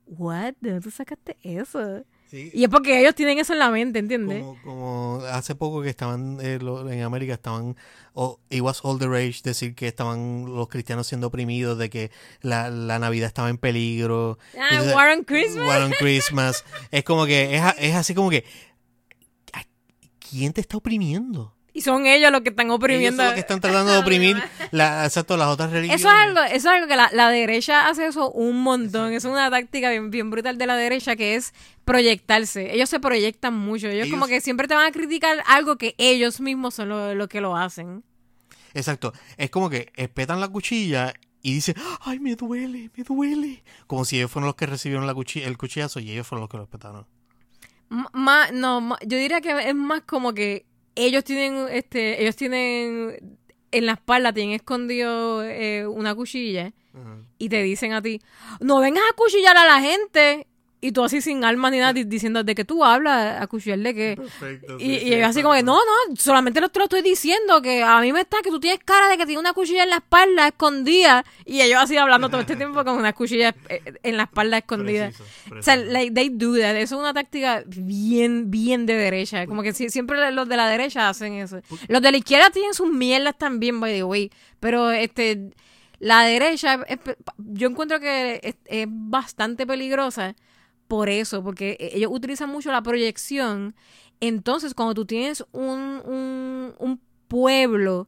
¿what? 0.05 0.53
¿De 0.61 0.71
dónde 0.71 0.91
sacaste 0.91 1.37
eso? 1.43 2.03
Sí, 2.31 2.49
Y 2.53 2.63
es 2.63 2.69
porque 2.69 2.97
ellos 3.01 3.13
tienen 3.13 3.39
eso 3.39 3.51
en 3.51 3.59
la 3.59 3.69
mente, 3.69 3.99
¿entiendes? 3.99 4.41
como, 4.41 4.61
como 4.63 5.25
hace 5.25 5.53
poco 5.53 5.81
que 5.81 5.89
estaban 5.89 6.37
eh, 6.41 6.59
lo- 6.61 6.89
en 6.89 7.01
América 7.03 7.33
estaban 7.33 7.75
o 8.13 8.39
it 8.49 8.61
was 8.61 8.79
all 8.83 8.97
the 8.97 9.05
rage 9.07 9.41
decir 9.43 9.75
que 9.75 9.87
estaban 9.87 10.45
los 10.45 10.69
cristianos 10.69 11.07
siendo 11.07 11.27
oprimidos 11.27 11.77
de 11.77 11.89
que 11.89 12.09
la, 12.41 12.69
la 12.69 12.99
Navidad 12.99 13.27
estaba 13.27 13.49
en 13.49 13.57
peligro 13.57 14.39
Ah, 14.57 14.69
Entonces, 14.71 14.95
War 14.95 15.09
on 15.17 15.23
Christmas. 15.25 15.67
War 15.67 15.81
on 15.81 15.91
Christmas 15.99 16.63
es 16.89 17.03
como 17.03 17.25
que 17.25 17.53
es, 17.57 17.61
es 17.79 17.95
así 17.95 18.15
como 18.15 18.29
que 18.29 18.45
¿quién 20.29 20.53
te 20.53 20.61
está 20.61 20.77
oprimiendo? 20.77 21.53
Y 21.73 21.81
son 21.81 22.05
ellos 22.05 22.31
los 22.33 22.41
que 22.41 22.49
están 22.49 22.65
Ellos 22.67 22.75
oprimiendo. 22.77 23.17
son 23.17 23.25
los 23.27 23.33
que 23.33 23.39
están 23.39 23.61
tratando 23.61 23.93
de 23.93 23.97
oprimir 24.03 24.41
la, 24.71 25.05
exacto, 25.05 25.37
las 25.37 25.47
otras 25.47 25.71
religiones 25.71 26.01
Eso 26.01 26.09
es 26.09 26.15
algo, 26.19 26.39
eso 26.41 26.55
es 26.55 26.65
algo 26.65 26.87
que 26.87 26.95
la, 26.97 27.09
la 27.13 27.29
derecha 27.29 27.87
hace 27.87 28.05
eso 28.07 28.29
un 28.31 28.61
montón. 28.61 29.13
Es 29.13 29.23
una 29.23 29.49
táctica 29.49 29.89
bien, 29.89 30.11
bien 30.11 30.29
brutal 30.29 30.57
de 30.57 30.67
la 30.67 30.75
derecha 30.75 31.15
que 31.15 31.35
es 31.35 31.53
proyectarse. 31.85 32.73
Ellos 32.73 32.89
se 32.89 32.99
proyectan 32.99 33.53
mucho. 33.53 33.87
Ellos, 33.87 34.07
Ellos- 34.07 34.13
como 34.13 34.27
que 34.27 34.41
siempre 34.41 34.67
te 34.67 34.75
van 34.75 34.87
a 34.87 34.91
criticar 34.91 35.43
algo 35.47 35.77
que 35.77 35.95
ellos 35.97 36.41
mismos 36.41 36.73
son 36.75 36.89
los 36.89 37.15
lo 37.15 37.27
que 37.29 37.39
lo 37.41 37.55
hacen. 37.55 38.03
Exacto. 38.73 39.13
Es 39.37 39.49
como 39.49 39.69
que 39.69 39.91
espetan 39.95 40.39
la 40.39 40.47
cuchilla 40.49 41.13
y 41.41 41.53
dicen, 41.53 41.75
ay, 42.01 42.19
me 42.19 42.35
duele, 42.35 42.89
me 42.95 43.03
duele. 43.03 43.63
Como 43.87 44.05
si 44.05 44.17
ellos 44.17 44.29
fueron 44.31 44.47
los 44.47 44.55
que 44.55 44.65
recibieron 44.65 45.07
la 45.07 45.13
cuchi- 45.13 45.43
el 45.43 45.57
cuchillazo 45.57 45.99
y 45.99 46.11
ellos 46.11 46.27
fueron 46.27 46.41
los 46.41 46.49
que 46.49 46.57
lo 46.57 46.63
espetaron. 46.63 47.05
M- 47.89 48.05
Más, 48.13 48.51
no, 48.53 48.79
ma- 48.81 48.99
yo 49.05 49.17
diría 49.17 49.41
que 49.41 49.69
es 49.69 49.75
más 49.75 50.01
como 50.01 50.33
que 50.33 50.65
ellos 51.05 51.23
tienen, 51.23 51.67
este, 51.69 52.21
ellos 52.21 52.35
tienen 52.35 53.37
en 53.71 53.85
la 53.85 53.93
espalda, 53.93 54.33
tienen 54.33 54.55
escondido 54.55 55.43
eh, 55.43 55.87
una 55.87 56.13
cuchilla 56.15 56.73
y 57.37 57.49
te 57.49 57.63
dicen 57.63 57.93
a 57.93 58.01
ti, 58.01 58.21
no 58.59 58.79
vengas 58.81 59.03
a 59.09 59.15
cuchillar 59.15 59.55
a 59.57 59.65
la 59.65 59.79
gente. 59.79 60.47
Y 60.83 60.93
tú 60.93 61.03
así 61.03 61.21
sin 61.21 61.43
alma 61.43 61.69
ni 61.69 61.77
nada 61.77 61.93
di- 61.93 62.05
diciendo 62.05 62.43
de 62.43 62.55
que 62.55 62.65
tú 62.65 62.83
hablas, 62.83 63.39
a 63.39 63.47
de 63.83 63.93
qué. 63.93 64.15
Perfecto. 64.17 64.77
Y, 64.79 64.93
y 64.95 65.13
ellos 65.13 65.29
así 65.29 65.43
como 65.43 65.53
que, 65.53 65.61
no, 65.61 65.75
no, 65.75 66.15
solamente 66.15 66.59
lo- 66.59 66.69
te 66.69 66.79
lo 66.79 66.85
estoy 66.85 67.03
diciendo, 67.03 67.61
que 67.61 67.83
a 67.83 68.01
mí 68.01 68.11
me 68.11 68.21
está 68.21 68.37
que 68.43 68.49
tú 68.49 68.59
tienes 68.59 68.79
cara 68.83 69.07
de 69.07 69.15
que 69.15 69.27
tienes 69.27 69.39
una 69.39 69.53
cuchilla 69.53 69.83
en 69.83 69.91
la 69.91 69.97
espalda 69.97 70.47
escondida. 70.47 71.23
Y 71.45 71.61
ellos 71.61 71.79
así 71.83 71.97
hablando 71.97 72.29
todo 72.29 72.41
este 72.41 72.55
tiempo 72.55 72.83
con 72.83 72.97
una 72.97 73.13
cuchilla 73.13 73.53
eh, 73.69 73.93
en 74.01 74.17
la 74.17 74.23
espalda 74.23 74.57
escondida. 74.57 75.11
O 75.55 75.61
sea, 75.61 75.75
like, 75.75 76.13
they 76.15 76.29
do 76.29 76.53
that. 76.57 76.75
Eso 76.75 76.95
es 76.95 76.99
una 76.99 77.13
táctica 77.13 77.63
bien, 77.67 78.49
bien 78.49 78.87
de 78.87 78.95
derecha. 78.95 79.45
Como 79.45 79.61
que 79.61 79.73
si- 79.73 79.89
siempre 79.91 80.31
los 80.31 80.49
de 80.49 80.57
la 80.57 80.67
derecha 80.67 81.09
hacen 81.09 81.33
eso. 81.33 81.61
Los 81.89 82.01
de 82.01 82.11
la 82.11 82.17
izquierda 82.17 82.49
tienen 82.49 82.73
sus 82.73 82.89
mierdas 82.89 83.37
también, 83.37 83.79
by 83.79 83.93
the 83.93 84.03
way. 84.03 84.31
Pero 84.59 84.89
este, 84.89 85.51
la 85.99 86.23
derecha, 86.23 86.79
es 86.87 86.97
yo 87.37 87.67
encuentro 87.67 87.99
que 87.99 88.39
es, 88.41 88.55
es 88.65 88.87
bastante 88.89 89.67
peligrosa 89.67 90.35
por 90.91 91.07
eso, 91.09 91.41
porque 91.41 91.77
e, 91.79 91.95
ellos 91.95 92.11
utilizan 92.13 92.49
mucho 92.49 92.69
la 92.69 92.81
proyección. 92.83 93.73
Entonces, 94.19 94.73
cuando 94.73 94.93
tú 94.93 95.05
tienes 95.05 95.45
un, 95.53 96.01
un, 96.05 96.73
un 96.79 96.99
pueblo 97.29 98.05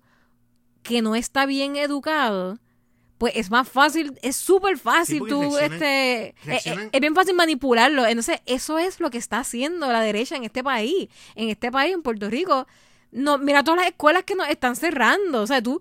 que 0.82 1.02
no 1.02 1.16
está 1.16 1.46
bien 1.46 1.78
educado, 1.78 2.60
pues 3.18 3.34
es 3.38 3.50
más 3.50 3.70
fácil, 3.70 4.20
es 4.22 4.36
súper 4.36 4.78
fácil 4.78 5.20
tú, 5.30 5.42
reaccionan- 5.44 5.74
este, 5.74 6.26
eh, 6.28 6.36
reaccionan- 6.46 6.86
eh, 6.88 6.90
es 6.92 7.00
bien 7.00 7.16
fácil 7.16 7.36
manipularlo. 7.36 8.06
Entonces, 8.06 8.42
eso 8.46 8.78
es 8.80 9.00
lo 9.00 9.10
que 9.10 9.18
está 9.18 9.40
haciendo 9.40 9.88
la 9.90 10.02
derecha 10.02 10.36
en 10.36 10.44
este 10.44 10.62
país. 10.62 11.08
En 11.36 11.48
este 11.48 11.72
país, 11.72 11.94
en 11.94 12.02
Puerto 12.04 12.30
Rico, 12.30 12.68
no, 13.14 13.38
mira 13.38 13.64
todas 13.64 13.80
las 13.80 13.88
escuelas 13.90 14.24
que 14.26 14.36
nos 14.36 14.50
están 14.50 14.76
cerrando. 14.76 15.42
O 15.42 15.48
sea, 15.48 15.62
tú 15.62 15.80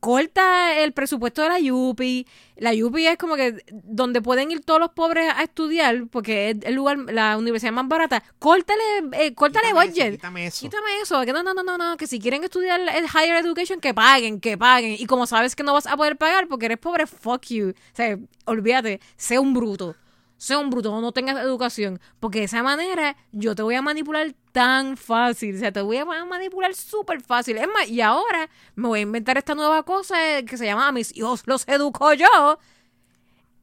corta 0.00 0.78
el 0.78 0.92
presupuesto 0.92 1.42
de 1.42 1.48
la 1.50 1.74
UPI. 1.74 2.26
La 2.62 2.70
UPI 2.72 3.08
es 3.08 3.18
como 3.18 3.34
que 3.34 3.64
donde 3.72 4.22
pueden 4.22 4.52
ir 4.52 4.60
todos 4.60 4.78
los 4.78 4.90
pobres 4.90 5.32
a 5.34 5.42
estudiar, 5.42 6.06
porque 6.06 6.50
es 6.50 6.56
el 6.62 6.74
lugar, 6.74 6.96
la 6.96 7.36
universidad 7.36 7.72
más 7.72 7.88
barata. 7.88 8.22
Córtale, 8.38 8.80
eh, 9.14 9.34
córtale 9.34 9.66
Quítame 9.66 9.82
eso, 9.82 9.90
budget. 9.90 10.12
quítame 10.12 10.46
eso. 10.46 10.60
Quítame 10.60 11.00
eso, 11.02 11.24
que 11.24 11.32
no, 11.32 11.42
no, 11.42 11.54
no, 11.54 11.64
no, 11.64 11.76
no, 11.76 11.96
que 11.96 12.06
si 12.06 12.20
quieren 12.20 12.44
estudiar 12.44 12.80
el 12.80 13.06
higher 13.06 13.44
education, 13.44 13.80
que 13.80 13.92
paguen, 13.92 14.38
que 14.38 14.56
paguen. 14.56 14.94
Y 14.96 15.06
como 15.06 15.26
sabes 15.26 15.56
que 15.56 15.64
no 15.64 15.72
vas 15.72 15.88
a 15.88 15.96
poder 15.96 16.16
pagar 16.16 16.46
porque 16.46 16.66
eres 16.66 16.78
pobre, 16.78 17.08
fuck 17.08 17.44
you. 17.46 17.70
O 17.70 17.96
sea, 17.96 18.16
olvídate, 18.44 19.00
sé 19.16 19.40
un 19.40 19.54
bruto. 19.54 19.96
Sé 20.42 20.56
un 20.56 20.70
bruto, 20.70 21.00
no 21.00 21.12
tengas 21.12 21.36
educación. 21.38 22.00
Porque 22.18 22.40
de 22.40 22.46
esa 22.46 22.64
manera 22.64 23.16
yo 23.30 23.54
te 23.54 23.62
voy 23.62 23.76
a 23.76 23.80
manipular 23.80 24.34
tan 24.50 24.96
fácil. 24.96 25.54
O 25.54 25.58
sea, 25.60 25.70
te 25.70 25.80
voy 25.80 25.98
a 25.98 26.04
manipular 26.04 26.74
súper 26.74 27.20
fácil. 27.20 27.58
Es 27.58 27.68
más, 27.68 27.88
y 27.88 28.00
ahora 28.00 28.50
me 28.74 28.88
voy 28.88 28.98
a 28.98 29.02
inventar 29.02 29.38
esta 29.38 29.54
nueva 29.54 29.84
cosa 29.84 30.16
que 30.44 30.56
se 30.56 30.64
llama 30.66 30.88
a 30.88 30.90
mis 30.90 31.16
hijos 31.16 31.44
los 31.46 31.62
educo 31.68 32.12
yo. 32.14 32.58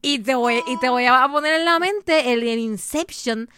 Y 0.00 0.20
te 0.20 0.34
voy, 0.34 0.62
y 0.66 0.78
te 0.78 0.88
voy 0.88 1.04
a 1.04 1.28
poner 1.30 1.56
en 1.56 1.66
la 1.66 1.78
mente 1.78 2.32
el 2.32 2.44
Inception. 2.44 3.50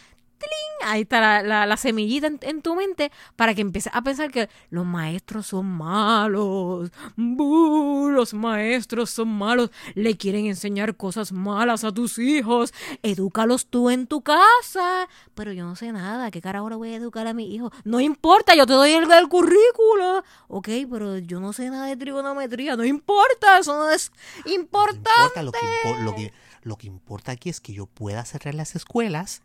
¡Tling! 0.42 0.88
Ahí 0.90 1.02
está 1.02 1.20
la, 1.20 1.42
la- 1.42 1.64
la 1.66 1.76
semillita 1.76 2.26
en, 2.26 2.38
en 2.42 2.60
tu 2.62 2.74
mente 2.74 3.12
para 3.36 3.54
que 3.54 3.60
empieces 3.60 3.92
a 3.94 4.02
pensar 4.02 4.30
que 4.32 4.48
los 4.70 4.84
maestros 4.84 5.46
son 5.46 5.66
malos. 5.66 6.90
Los 7.16 8.34
maestros 8.34 9.10
son 9.10 9.28
malos. 9.28 9.70
Le 9.94 10.16
quieren 10.16 10.46
enseñar 10.46 10.96
cosas 10.96 11.32
malas 11.32 11.84
a 11.84 11.92
tus 11.92 12.18
hijos. 12.18 12.72
Edúcalos 13.02 13.66
tú 13.66 13.90
en 13.90 14.06
tu 14.06 14.22
casa. 14.22 15.08
Pero 15.34 15.52
yo 15.52 15.64
no 15.64 15.76
sé 15.76 15.92
nada. 15.92 16.30
¿Qué 16.30 16.40
cara 16.40 16.58
ahora 16.60 16.76
voy 16.76 16.92
a 16.92 16.96
educar 16.96 17.26
a 17.26 17.34
mi 17.34 17.54
hijo? 17.54 17.70
No 17.84 18.00
importa, 18.00 18.54
yo 18.54 18.66
te 18.66 18.72
doy 18.72 18.90
el, 18.92 19.10
el 19.10 19.28
currículo. 19.28 20.24
Ok, 20.48 20.68
pero 20.90 21.18
yo 21.18 21.40
no 21.40 21.52
sé 21.52 21.70
nada 21.70 21.86
de 21.86 21.96
trigonometría. 21.96 22.76
No 22.76 22.84
importa, 22.84 23.58
eso 23.58 23.74
no 23.76 23.90
es 23.90 24.10
importante. 24.46 25.10
importa, 25.16 25.42
lo, 25.42 25.52
que 25.52 25.58
impo- 25.58 25.98
lo, 26.04 26.14
que, 26.14 26.32
lo 26.62 26.76
que 26.76 26.86
importa 26.86 27.32
aquí 27.32 27.50
es 27.50 27.60
que 27.60 27.72
yo 27.72 27.86
pueda 27.86 28.24
cerrar 28.24 28.54
las 28.54 28.74
escuelas 28.74 29.42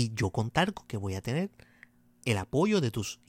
y 0.00 0.12
yo 0.14 0.30
contar 0.30 0.72
con 0.74 0.86
que 0.86 0.96
voy 0.96 1.14
a 1.14 1.20
tener 1.20 1.50
el 2.24 2.38
apoyo 2.38 2.80
de 2.80 2.90
tus 2.90 3.20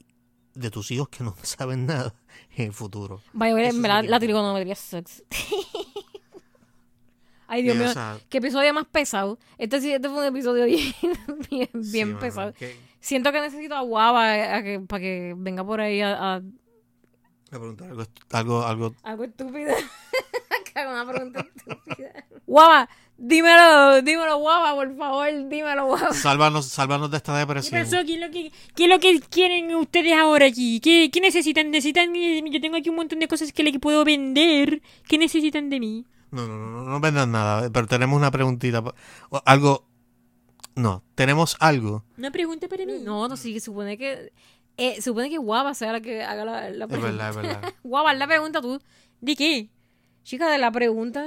de 0.54 0.70
tus 0.70 0.92
hijos 0.92 1.10
que 1.10 1.24
no 1.24 1.36
saben 1.44 1.86
nada 1.86 2.14
en 2.56 2.66
el 2.68 2.74
futuro. 2.74 3.22
Vaya, 3.34 3.72
la, 3.72 4.02
la 4.04 4.20
trigonometría 4.20 4.76
sucks. 4.76 5.24
Ay, 7.48 7.64
Dios 7.64 7.76
o 7.76 7.80
mío, 7.80 7.94
sea- 7.94 8.20
qué 8.30 8.38
episodio 8.38 8.72
más 8.74 8.86
pesado. 8.86 9.40
Este 9.58 9.82
sí, 9.82 9.92
este 9.92 10.08
fue 10.10 10.20
un 10.20 10.26
episodio 10.26 10.66
bien, 10.66 10.94
bien, 11.50 11.70
Sí, 11.84 11.92
bien 11.92 12.08
mano, 12.10 12.20
pesado. 12.20 12.54
Siento 13.00 13.32
que 13.32 13.42
necesito 13.42 13.76
a 13.76 13.82
Guava 13.82 14.62
que, 14.62 14.80
para 14.82 15.00
que 15.02 15.34
venga 15.38 15.64
por 15.66 15.82
ahí 15.82 16.02
a, 16.02 16.36
a- 16.36 16.40
Me 16.42 17.58
pregunto 17.60 17.84
algo, 17.86 18.04
algo, 18.32 18.64
algo 18.66 18.96
algo 19.04 19.24
estúpido. 19.24 19.74
una 20.76 21.12
pregunta 21.12 21.40
estúpida. 21.56 22.26
Guava, 22.46 22.88
dímelo, 23.20 24.02
dímelo, 24.02 24.38
Guava, 24.40 24.74
por 24.76 24.96
favor, 24.98 25.28
dímelo, 25.50 25.86
Guava. 25.86 26.14
Sálvanos, 26.14 26.66
sálvanos 26.66 27.12
de 27.12 27.18
esta 27.18 27.34
¿Qué 27.34 27.40
depresión. 27.40 27.82
pasó? 27.84 27.98
¿Qué 28.06 28.14
es 28.16 28.20
lo 28.20 28.32
que, 28.32 28.52
qué 28.76 28.84
es 28.86 28.90
lo 28.90 29.00
que 29.00 29.20
quieren 29.20 29.74
ustedes 29.76 30.14
ahora 30.14 30.46
aquí? 30.48 30.80
¿Qué, 30.80 31.10
qué 31.12 31.22
necesitan? 31.22 31.70
¿Necesitan? 31.72 32.14
Yo 32.14 32.62
tengo 32.62 32.78
aquí 32.78 32.90
un 32.90 32.96
montón 32.96 33.20
de 33.20 33.28
cosas 33.28 33.52
que 33.54 33.64
le 33.64 33.78
puedo 33.80 34.04
vender. 34.04 34.82
¿Qué 35.08 35.18
necesitan 35.18 35.70
de 35.70 35.80
mí? 35.80 36.06
No, 36.32 36.48
no, 36.48 36.58
no, 36.58 36.70
no, 36.72 36.84
no 36.90 37.00
vendan 37.00 37.32
nada, 37.32 37.70
pero 37.72 37.88
tenemos 37.88 38.18
una 38.18 38.32
preguntita. 38.32 38.84
Algo. 39.46 39.86
No, 40.76 41.04
tenemos 41.16 41.58
algo. 41.60 42.06
Una 42.18 42.32
pregunta 42.32 42.68
para 42.68 42.86
mí. 42.86 42.94
No, 43.04 43.28
no, 43.28 43.36
sí, 43.36 43.60
supone 43.60 43.98
que. 43.98 44.32
Eh, 44.78 45.02
supone 45.02 45.30
que 45.30 45.38
Guava 45.38 45.74
sea 45.74 45.92
la 45.92 46.00
que 46.00 46.24
haga 46.24 46.46
la, 46.46 46.70
la 46.70 46.86
Es 46.86 46.90
pregunta. 46.90 47.12
verdad, 47.12 47.30
es 47.32 47.36
verdad. 47.36 47.74
Guava, 47.84 48.12
haz 48.12 48.18
la 48.18 48.28
pregunta 48.28 48.62
tú. 48.62 48.80
¿De 49.20 49.36
qué? 49.36 49.70
Chica, 50.24 50.50
de 50.50 50.58
la 50.58 50.72
pregunta. 50.72 51.26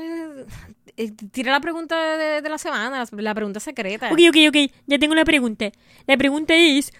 Eh, 0.97 1.11
tira 1.31 1.53
la 1.53 1.61
pregunta 1.61 2.17
de, 2.17 2.43
de 2.43 2.49
la 2.49 2.59
semana, 2.59 3.05
la 3.11 3.35
pregunta 3.35 3.61
secreta. 3.61 4.11
Ok, 4.13 4.19
ok, 4.29 4.37
ok. 4.49 4.73
Ya 4.87 4.99
tengo 4.99 5.15
la 5.15 5.25
pregunta. 5.25 5.71
La 6.07 6.17
pregunta 6.17 6.55
es... 6.55 6.93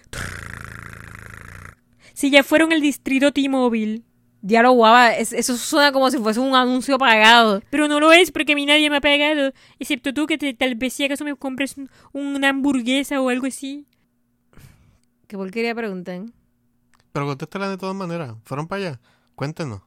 Si 2.13 2.29
ya 2.29 2.43
fueron 2.43 2.71
al 2.73 2.81
distrito 2.81 3.31
T-Mobile. 3.31 4.03
Diablo, 4.41 4.71
Guava, 4.73 5.13
es- 5.15 5.31
eso 5.33 5.55
suena 5.57 5.91
como 5.91 6.11
si 6.11 6.17
fuese 6.17 6.39
un 6.39 6.53
anuncio 6.53 6.97
pagado. 6.97 7.61
Pero 7.69 7.87
no 7.87 7.99
lo 7.99 8.11
es 8.11 8.29
porque 8.31 8.53
a 8.53 8.55
mí 8.55 8.65
nadie 8.65 8.89
me 8.89 8.97
ha 8.97 9.01
pagado. 9.01 9.53
Excepto 9.79 10.13
tú 10.13 10.25
que 10.27 10.37
te- 10.37 10.53
tal 10.53 10.75
vez 10.75 10.93
si 10.93 11.05
acaso 11.05 11.23
me 11.23 11.35
compres 11.35 11.77
un- 11.77 11.89
una 12.13 12.49
hamburguesa 12.49 13.21
o 13.21 13.29
algo 13.29 13.47
así. 13.47 13.87
¿Qué 15.27 15.37
porquería 15.37 15.73
preguntan? 15.73 16.33
Pero 17.13 17.25
contéstela 17.25 17.69
de 17.69 17.77
todas 17.77 17.95
maneras. 17.95 18.35
¿Fueron 18.43 18.67
para 18.67 18.87
allá? 18.89 18.99
Cuéntenos. 19.35 19.81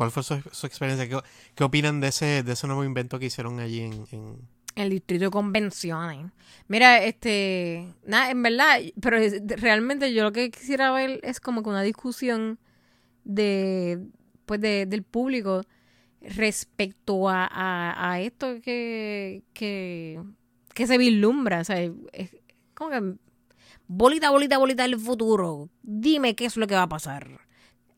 ¿Cuál 0.00 0.10
fue 0.10 0.22
su, 0.22 0.32
experiencia? 0.66 1.22
¿Qué, 1.54 1.62
opinan 1.62 2.00
de 2.00 2.08
ese, 2.08 2.42
de 2.42 2.52
ese 2.54 2.66
nuevo 2.66 2.84
invento 2.84 3.18
que 3.18 3.26
hicieron 3.26 3.60
allí 3.60 3.80
en... 3.80 4.06
en- 4.12 4.48
El 4.74 4.88
distrito 4.88 5.26
de 5.26 5.30
convenciones. 5.30 6.32
Mira, 6.68 7.04
este. 7.04 7.86
Nada, 8.06 8.30
en 8.30 8.42
verdad, 8.42 8.78
pero 8.98 9.18
realmente 9.58 10.14
yo 10.14 10.22
lo 10.22 10.32
que 10.32 10.50
quisiera 10.50 10.90
ver 10.90 11.20
es 11.22 11.38
como 11.38 11.62
que 11.62 11.68
una 11.68 11.82
discusión 11.82 12.58
de. 13.24 14.06
Pues 14.46 14.62
de, 14.62 14.86
del 14.86 15.02
público 15.02 15.64
respecto 16.22 17.28
a, 17.28 17.50
a, 18.10 18.22
esto 18.22 18.58
que, 18.62 19.42
que. 19.52 20.18
que 20.72 20.86
se 20.86 20.96
vislumbra. 20.96 21.60
O 21.60 21.64
sea, 21.64 21.76
es 22.14 22.38
como 22.72 22.90
que. 22.90 23.16
Bolita, 23.86 24.30
bolita, 24.30 24.56
bolita 24.56 24.84
del 24.84 24.98
futuro. 24.98 25.68
Dime 25.82 26.34
qué 26.34 26.46
es 26.46 26.56
lo 26.56 26.66
que 26.66 26.74
va 26.74 26.84
a 26.84 26.88
pasar. 26.88 27.42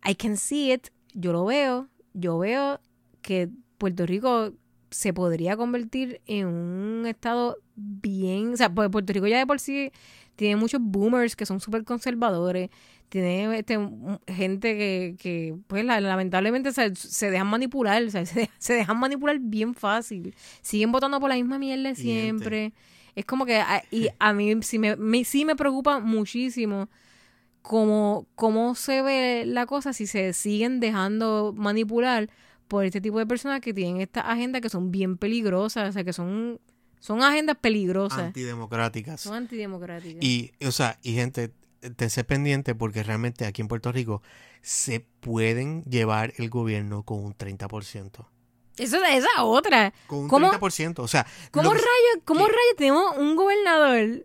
I 0.05 0.17
can 0.17 0.37
see 0.37 0.73
it. 0.73 0.89
Yo 1.15 1.33
lo 1.33 1.45
veo. 1.45 1.92
Yo 2.15 2.39
veo 2.39 2.81
que 3.23 3.49
Puerto 3.79 4.07
Rico 4.07 4.53
se 4.91 5.13
podría 5.15 5.57
convertir 5.57 6.21
en 6.27 6.47
un 6.47 7.07
estado 7.07 7.57
bien, 7.77 8.53
o 8.53 8.57
sea, 8.57 8.73
pues 8.73 8.91
Puerto 8.91 9.13
Rico 9.13 9.27
ya 9.27 9.39
de 9.39 9.47
por 9.47 9.59
sí 9.59 9.91
tiene 10.37 10.57
muchos 10.57 10.81
boomers 10.83 11.35
que 11.37 11.47
son 11.47 11.61
súper 11.61 11.85
conservadores, 11.85 12.69
tiene 13.09 13.59
este, 13.59 13.79
gente 14.27 14.77
que, 14.77 15.17
que 15.19 15.55
pues 15.67 15.85
la- 15.85 16.01
lamentablemente 16.01 16.73
se, 16.73 16.95
se 16.95 17.31
dejan 17.31 17.47
manipular, 17.47 18.03
o 18.03 18.11
sea, 18.11 18.25
se, 18.27 18.51
se 18.59 18.75
dejan 18.75 18.99
manipular 18.99 19.39
bien 19.41 19.75
fácil, 19.75 20.35
siguen 20.61 20.93
votando 20.93 21.19
por 21.21 21.29
la 21.31 21.37
misma 21.37 21.59
mierda 21.59 21.95
siempre, 21.95 22.73
es 23.15 23.25
como 23.25 23.47
que, 23.47 23.57
a- 23.57 23.83
y 23.91 24.09
a 24.19 24.33
mí 24.35 24.55
sí 24.63 24.79
me, 24.79 24.97
me- 24.97 25.25
sí 25.25 25.45
me 25.45 25.57
preocupa 25.57 26.01
muchísimo 26.01 26.89
cómo, 27.63 28.27
cómo 28.35 28.75
se 28.75 29.03
ve 29.03 29.45
la 29.47 29.67
cosa 29.67 29.93
si 29.93 30.07
se 30.07 30.33
siguen 30.33 30.81
dejando 30.81 31.55
manipular 31.57 32.29
por 32.69 32.85
este 32.85 33.01
tipo 33.01 33.19
de 33.19 33.27
personas 33.27 33.61
que 33.61 33.73
tienen 33.73 34.01
estas 34.01 34.25
agendas 34.27 34.61
que 34.61 34.69
son 34.69 34.91
bien 34.91 35.17
peligrosas, 35.17 35.91
o 35.91 35.93
sea, 35.93 36.05
que 36.05 36.13
son, 36.13 36.61
son 37.01 37.23
agendas 37.23 37.57
peligrosas, 37.61 38.19
antidemocráticas. 38.19 39.21
son 39.21 39.35
antidemocráticas. 39.35 40.23
Y, 40.23 40.53
o 40.67 40.73
sea, 40.73 40.99
y 41.03 41.15
gente, 41.15 41.53
tense 41.97 42.25
pendiente 42.25 42.75
porque 42.75 43.03
realmente 43.03 43.47
aquí 43.47 43.63
en 43.63 43.69
Puerto 43.69 43.93
Rico 43.93 44.23
se 44.63 45.01
pueden 45.21 45.85
llevar 45.85 46.33
el 46.39 46.49
gobierno 46.49 47.03
con 47.03 47.23
un 47.23 47.35
30%. 47.35 48.27
Eso 48.79 49.03
es 49.05 49.15
esa 49.25 49.45
otra. 49.45 49.93
Con 50.07 50.21
un 50.21 50.29
¿Cómo- 50.29 50.51
30%. 50.51 51.03
O 51.03 51.09
sea, 51.09 51.27
¿Cómo 51.51 51.71
que- 51.73 51.77
rayos, 51.79 52.23
cómo 52.25 52.41
rayos 52.47 52.77
tenemos 52.77 53.17
un 53.19 53.37
gobernador 53.37 54.25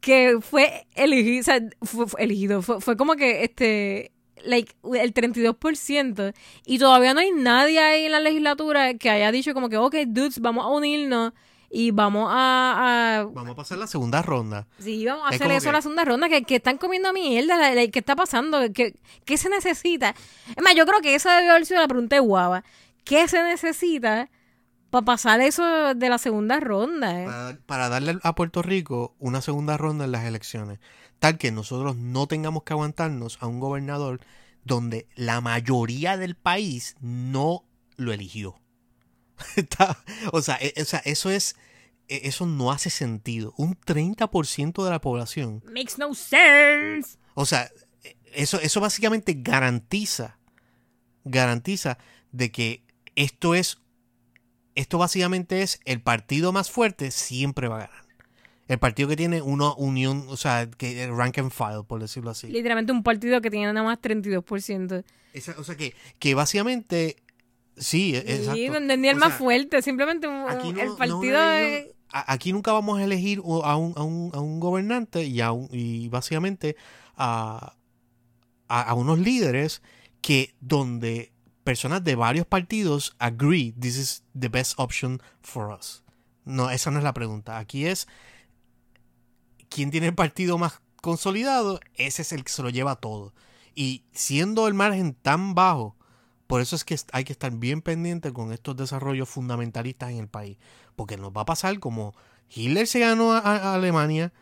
que 0.00 0.38
fue 0.40 0.86
elegido, 0.94 1.40
o 1.40 1.44
sea, 1.44 1.60
fue, 1.82 2.06
fue 2.06 2.22
elegido, 2.24 2.62
fue, 2.62 2.80
fue 2.80 2.96
como 2.96 3.14
que 3.14 3.44
este, 3.44 4.10
like, 4.44 4.74
el 5.00 5.12
32%, 5.14 6.32
y 6.66 6.78
todavía 6.78 7.14
no 7.14 7.20
hay 7.20 7.30
nadie 7.32 7.78
ahí 7.78 8.06
en 8.06 8.12
la 8.12 8.20
legislatura 8.20 8.94
que 8.94 9.10
haya 9.10 9.30
dicho 9.30 9.54
como 9.54 9.68
que, 9.68 9.76
ok, 9.76 9.94
dudes, 10.06 10.40
vamos 10.40 10.64
a 10.64 10.68
unirnos 10.68 11.32
y 11.70 11.90
vamos 11.90 12.28
a, 12.32 13.20
a 13.20 13.24
Vamos 13.24 13.50
a 13.52 13.54
pasar 13.56 13.78
la 13.78 13.86
segunda 13.86 14.22
ronda. 14.22 14.66
Sí, 14.78 15.04
vamos 15.04 15.24
a 15.26 15.34
Es 15.34 15.40
hacer 15.40 15.50
eso 15.52 15.62
que- 15.62 15.68
en 15.68 15.72
la 15.74 15.82
segunda 15.82 16.04
ronda, 16.04 16.28
que, 16.28 16.42
que 16.44 16.56
están 16.56 16.78
comiendo 16.78 17.12
mierda, 17.12 17.56
la- 17.56 17.74
la- 17.74 17.86
¿qué 17.88 17.98
está 17.98 18.16
pasando? 18.16 18.58
¿Qué, 18.72 18.94
¿Qué 19.24 19.36
se 19.36 19.48
necesita? 19.48 20.14
Es 20.56 20.62
más, 20.62 20.74
yo 20.74 20.86
creo 20.86 21.00
que 21.00 21.14
esa 21.14 21.36
debió 21.36 21.52
haber 21.52 21.66
sido 21.66 21.80
la 21.80 21.88
pregunta 21.88 22.16
de 22.16 22.20
Guava. 22.20 22.64
¿Qué 23.04 23.28
se 23.28 23.42
necesita 23.42 24.30
para 24.90 25.04
pasar 25.04 25.40
eso 25.40 25.94
de 25.94 26.08
la 26.08 26.18
segunda 26.18 26.60
ronda? 26.60 27.22
eh? 27.22 27.26
Para, 27.26 27.58
para 27.66 27.88
darle 27.88 28.18
a 28.22 28.34
Puerto 28.34 28.62
Rico 28.62 29.14
una 29.18 29.40
segunda 29.42 29.76
ronda 29.76 30.04
en 30.04 30.12
las 30.12 30.24
elecciones. 30.24 30.78
Tal 31.18 31.38
que 31.38 31.52
nosotros 31.52 31.96
no 31.96 32.26
tengamos 32.26 32.62
que 32.64 32.72
aguantarnos 32.72 33.38
a 33.40 33.46
un 33.46 33.60
gobernador 33.60 34.20
donde 34.64 35.06
la 35.14 35.40
mayoría 35.40 36.16
del 36.16 36.34
país 36.36 36.96
no 37.00 37.64
lo 37.96 38.12
eligió. 38.12 38.60
Está- 39.56 39.98
o, 40.32 40.40
sea, 40.42 40.56
e- 40.60 40.74
o 40.80 40.84
sea, 40.84 41.00
eso 41.04 41.30
es. 41.30 41.56
e- 42.08 42.22
Eso 42.28 42.46
no 42.46 42.70
hace 42.72 42.88
sentido. 42.90 43.52
Un 43.56 43.74
30% 43.76 44.84
de 44.84 44.90
la 44.90 45.00
población. 45.00 45.62
Makes 45.66 45.94
no 45.98 46.14
sense. 46.14 47.18
O 47.34 47.44
sea, 47.46 47.70
e- 48.02 48.16
eso, 48.34 48.60
eso 48.60 48.80
básicamente 48.80 49.34
garantiza. 49.38 50.38
Garantiza 51.24 51.98
de 52.32 52.50
que 52.52 52.84
esto 53.16 53.54
es. 53.54 53.78
Esto 54.74 54.98
básicamente 54.98 55.62
es 55.62 55.78
el 55.84 56.00
partido 56.02 56.52
más 56.52 56.70
fuerte 56.70 57.10
siempre 57.12 57.68
va 57.68 57.76
a 57.76 57.80
ganar. 57.86 58.04
El 58.66 58.78
partido 58.78 59.08
que 59.08 59.16
tiene 59.16 59.40
una 59.42 59.72
unión, 59.74 60.24
o 60.28 60.36
sea, 60.36 60.68
que 60.70 61.06
rank 61.08 61.38
and 61.38 61.52
file, 61.52 61.84
por 61.86 62.00
decirlo 62.00 62.30
así. 62.30 62.48
Literalmente 62.48 62.92
un 62.92 63.02
partido 63.02 63.40
que 63.40 63.50
tiene 63.50 63.66
nada 63.72 63.84
más 63.86 63.98
32%. 64.00 65.04
Esa- 65.32 65.54
o 65.58 65.64
sea, 65.64 65.76
que, 65.76 65.94
que 66.18 66.34
básicamente. 66.34 67.16
Sí, 67.76 68.14
e- 68.14 68.18
exacto. 68.18 68.54
Sí, 68.54 68.68
no 68.68 68.76
entendí 68.76 69.08
el 69.08 69.16
O 69.16 69.20
más 69.20 69.34
fuerte. 69.34 69.82
Simplemente 69.82 70.26
un- 70.28 70.48
Aquí 70.48 70.72
no- 70.72 70.80
el 70.80 70.88
no 70.88 70.96
partido 70.96 71.50
es- 71.52 71.86
a- 72.10 72.32
Aquí 72.32 72.52
nunca 72.52 72.72
vamos 72.72 72.98
a 72.98 73.04
elegir 73.04 73.38
a 73.40 73.76
un, 73.76 73.92
a 73.96 74.02
un, 74.02 74.30
a 74.32 74.40
un 74.40 74.60
gobernante 74.60 75.24
y, 75.24 75.40
a 75.40 75.52
un- 75.52 75.68
y 75.70 76.08
básicamente 76.08 76.76
a, 77.16 77.74
a, 78.68 78.82
a 78.82 78.94
unos 78.94 79.18
líderes 79.18 79.82
que 80.20 80.54
donde 80.60 81.32
personas 81.64 82.04
de 82.04 82.14
varios 82.14 82.46
partidos 82.46 83.16
agree 83.18 83.72
this 83.72 83.96
is 83.96 84.22
the 84.38 84.48
best 84.48 84.74
option 84.78 85.20
for 85.42 85.72
us. 85.72 86.02
No, 86.44 86.70
esa 86.70 86.90
no 86.90 86.98
es 86.98 87.04
la 87.04 87.14
pregunta. 87.14 87.58
Aquí 87.58 87.86
es 87.86 88.06
quién 89.68 89.90
tiene 89.90 90.08
el 90.08 90.14
partido 90.14 90.58
más 90.58 90.80
consolidado, 91.00 91.80
ese 91.94 92.22
es 92.22 92.32
el 92.32 92.44
que 92.44 92.52
se 92.52 92.62
lo 92.62 92.70
lleva 92.70 92.96
todo. 92.96 93.34
Y 93.74 94.04
siendo 94.12 94.68
el 94.68 94.74
margen 94.74 95.14
tan 95.14 95.54
bajo, 95.54 95.96
por 96.46 96.60
eso 96.60 96.76
es 96.76 96.84
que 96.84 96.96
hay 97.12 97.24
que 97.24 97.32
estar 97.32 97.50
bien 97.52 97.82
pendiente 97.82 98.32
con 98.32 98.52
estos 98.52 98.76
desarrollos 98.76 99.28
fundamentalistas 99.28 100.10
en 100.10 100.18
el 100.18 100.28
país. 100.28 100.58
Porque 100.94 101.16
nos 101.16 101.32
va 101.32 101.42
a 101.42 101.46
pasar 101.46 101.78
como 101.80 102.14
Hitler 102.48 102.86
se 102.86 103.00
ganó 103.00 103.32
a, 103.32 103.74
Alemania, 103.74 104.32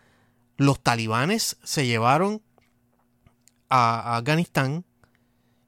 los 0.56 0.80
talibanes 0.80 1.56
se 1.62 1.86
llevaron 1.86 2.42
a 3.68 4.16
Afganistán 4.16 4.84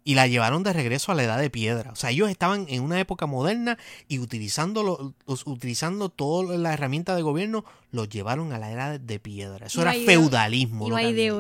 y 0.07 0.15
la 0.17 0.27
llevaron 0.27 0.63
de 0.63 0.73
regreso 0.75 1.11
a 1.13 1.15
la 1.15 1.25
edad 1.25 1.39
de 1.41 1.49
piedra. 1.49 1.91
O 1.91 1.97
sea, 1.97 2.11
ellos 2.11 2.29
estaban 2.31 2.67
en 2.69 2.83
una 2.83 3.01
época 3.01 3.25
moderna 3.27 3.79
y 4.07 4.19
utilizando, 4.19 4.83
lo- 4.83 5.15
los, 5.27 5.47
utilizando 5.47 6.11
toda 6.11 6.59
la 6.59 6.75
herramienta 6.75 7.17
de 7.17 7.23
gobierno, 7.23 7.65
los 7.91 8.11
llevaron 8.11 8.53
a 8.53 8.59
la 8.59 8.71
edad 8.71 9.01
de 9.01 9.19
piedra. 9.19 9.67
Eso 9.67 9.81
Y 9.81 9.83
era 9.83 9.93
feudalismo. 9.95 10.87
Y 10.87 10.91
había. 10.93 11.35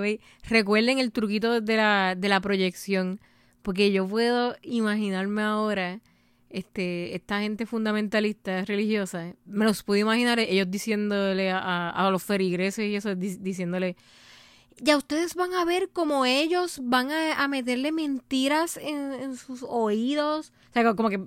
way, 0.00 0.20
recuerden 0.48 1.00
el 1.00 1.10
truquito 1.10 1.60
de 1.60 1.76
la, 1.76 2.14
de 2.16 2.28
la 2.28 2.40
proyección, 2.40 3.20
porque 3.62 3.90
yo 3.90 4.06
puedo 4.06 4.54
imaginarme 4.62 5.42
ahora 5.42 6.00
este 6.50 7.16
esta 7.16 7.40
gente 7.40 7.66
fundamentalista 7.66 8.64
religiosa, 8.64 9.34
me 9.44 9.64
los 9.64 9.82
puedo 9.82 10.00
imaginar 10.00 10.38
ellos 10.38 10.70
diciéndole 10.70 11.50
a, 11.50 11.58
a- 11.58 11.90
a 12.06 12.10
los 12.10 12.22
ferigreses 12.22 12.86
y 12.88 12.94
eso, 12.94 13.16
di- 13.16 13.38
diciéndole, 13.40 13.96
ya 14.78 14.96
ustedes 14.96 15.34
van 15.34 15.52
a 15.54 15.64
ver 15.64 15.90
como 15.90 16.24
ellos 16.24 16.80
van 16.82 17.10
a, 17.10 17.42
a 17.42 17.48
meterle 17.48 17.92
mentiras 17.92 18.76
en, 18.76 19.12
en 19.12 19.36
sus 19.36 19.64
oídos, 19.66 20.52
o 20.70 20.72
sea, 20.72 20.94
como 20.94 21.10
que 21.10 21.20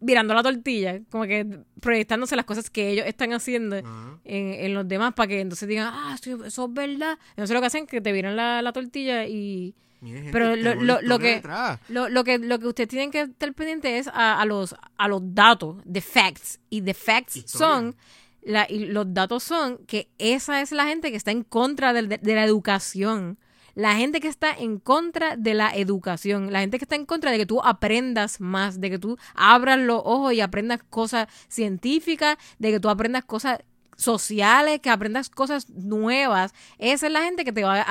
virando 0.00 0.34
la 0.34 0.42
tortilla, 0.42 1.00
como 1.10 1.24
que 1.24 1.60
proyectándose 1.80 2.36
las 2.36 2.44
cosas 2.44 2.68
que 2.70 2.90
ellos 2.90 3.06
están 3.06 3.32
haciendo 3.32 3.76
Ajá. 3.76 4.18
en, 4.24 4.52
en 4.52 4.74
los 4.74 4.86
demás 4.86 5.14
para 5.14 5.28
que 5.28 5.40
entonces 5.40 5.68
digan, 5.68 5.90
ah, 5.92 6.14
eso 6.16 6.44
es 6.44 6.74
verdad. 6.74 7.18
Entonces 7.30 7.54
lo 7.54 7.60
que 7.60 7.66
hacen 7.66 7.84
es 7.84 7.88
que 7.90 8.00
te 8.00 8.12
viran 8.12 8.36
la, 8.36 8.62
la 8.62 8.72
tortilla 8.72 9.26
y... 9.26 9.74
Gente, 10.02 10.32
Pero 10.32 10.54
lo, 10.54 10.74
lo, 10.74 11.00
lo 11.00 11.18
que, 11.18 11.42
lo, 11.88 12.24
que 12.24 12.38
lo 12.38 12.58
que 12.58 12.66
ustedes 12.66 12.90
tienen 12.90 13.10
que 13.10 13.22
estar 13.22 13.54
pendiente 13.54 13.96
es 13.96 14.06
a, 14.08 14.38
a 14.38 14.44
los 14.44 14.74
a 14.98 15.08
los 15.08 15.22
datos, 15.34 15.82
the 15.90 16.02
facts. 16.02 16.60
Y 16.68 16.82
the 16.82 16.92
facts 16.92 17.36
Historia. 17.36 17.66
son 17.66 17.96
la, 18.44 18.66
y 18.68 18.86
los 18.86 19.12
datos 19.14 19.42
son 19.42 19.78
que 19.86 20.08
esa 20.18 20.60
es 20.60 20.72
la 20.72 20.84
gente 20.86 21.10
que 21.10 21.16
está 21.16 21.30
en 21.30 21.42
contra 21.44 21.92
de, 21.92 22.02
de 22.18 22.34
la 22.34 22.44
educación. 22.44 23.38
La 23.74 23.96
gente 23.96 24.20
que 24.20 24.28
está 24.28 24.52
en 24.52 24.78
contra 24.78 25.36
de 25.36 25.52
la 25.54 25.74
educación. 25.74 26.52
La 26.52 26.60
gente 26.60 26.78
que 26.78 26.84
está 26.84 26.94
en 26.94 27.06
contra 27.06 27.32
de 27.32 27.38
que 27.38 27.46
tú 27.46 27.60
aprendas 27.60 28.40
más, 28.40 28.80
de 28.80 28.88
que 28.90 28.98
tú 29.00 29.18
abras 29.34 29.78
los 29.80 30.00
ojos 30.04 30.32
y 30.32 30.40
aprendas 30.40 30.80
cosas 30.88 31.26
científicas, 31.48 32.36
de 32.60 32.70
que 32.70 32.78
tú 32.80 32.88
aprendas 32.88 33.24
cosas 33.24 33.58
sociales, 33.96 34.80
que 34.80 34.90
aprendas 34.90 35.28
cosas 35.30 35.70
nuevas. 35.70 36.52
Esa 36.78 37.06
es 37.06 37.12
la 37.12 37.22
gente 37.22 37.44
que 37.44 37.52
te 37.52 37.64
va 37.64 37.80
a, 37.80 37.82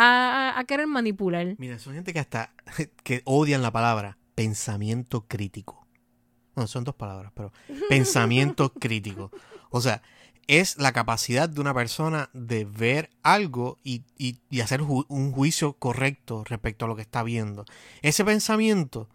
a- 0.51 0.59
a 0.59 0.63
querer 0.65 0.87
manipular. 0.87 1.55
Mira, 1.57 1.79
son 1.79 1.93
gente 1.95 2.13
que 2.13 2.19
hasta 2.19 2.53
que 3.03 3.21
odian 3.25 3.61
la 3.61 3.71
palabra 3.71 4.17
pensamiento 4.35 5.25
crítico. 5.27 5.85
No, 6.55 6.67
son 6.67 6.83
dos 6.83 6.95
palabras, 6.95 7.31
pero 7.35 7.51
pensamiento 7.89 8.71
crítico. 8.73 9.31
O 9.69 9.81
sea, 9.81 10.01
es 10.47 10.77
la 10.77 10.91
capacidad 10.91 11.49
de 11.49 11.61
una 11.61 11.73
persona 11.73 12.29
de 12.33 12.65
ver 12.65 13.09
algo 13.23 13.79
y, 13.83 14.03
y- 14.17 14.39
hacer 14.61 14.81
un 14.81 15.31
juicio 15.31 15.73
correcto 15.73 16.43
respecto 16.45 16.85
a 16.85 16.87
lo 16.87 16.95
que 16.95 17.01
está 17.01 17.23
viendo. 17.23 17.65
Ese 18.01 18.25
pensamiento, 18.25 19.09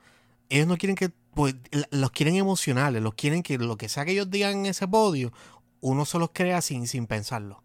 ellos 0.50 0.66
no 0.66 0.76
quieren 0.78 0.96
que, 0.96 1.10
pues, 1.34 1.54
los 1.90 2.10
quieren 2.12 2.36
emocionales, 2.36 3.02
los 3.02 3.14
quieren 3.14 3.42
que 3.42 3.58
lo 3.58 3.76
que 3.76 3.88
sea 3.88 4.04
que 4.04 4.12
ellos 4.12 4.30
digan 4.30 4.52
en 4.60 4.66
ese 4.66 4.88
podio, 4.88 5.32
uno 5.80 6.04
se 6.06 6.18
los 6.18 6.30
crea 6.32 6.60
sin, 6.62 6.86
sin 6.88 7.06
pensarlo. 7.06 7.62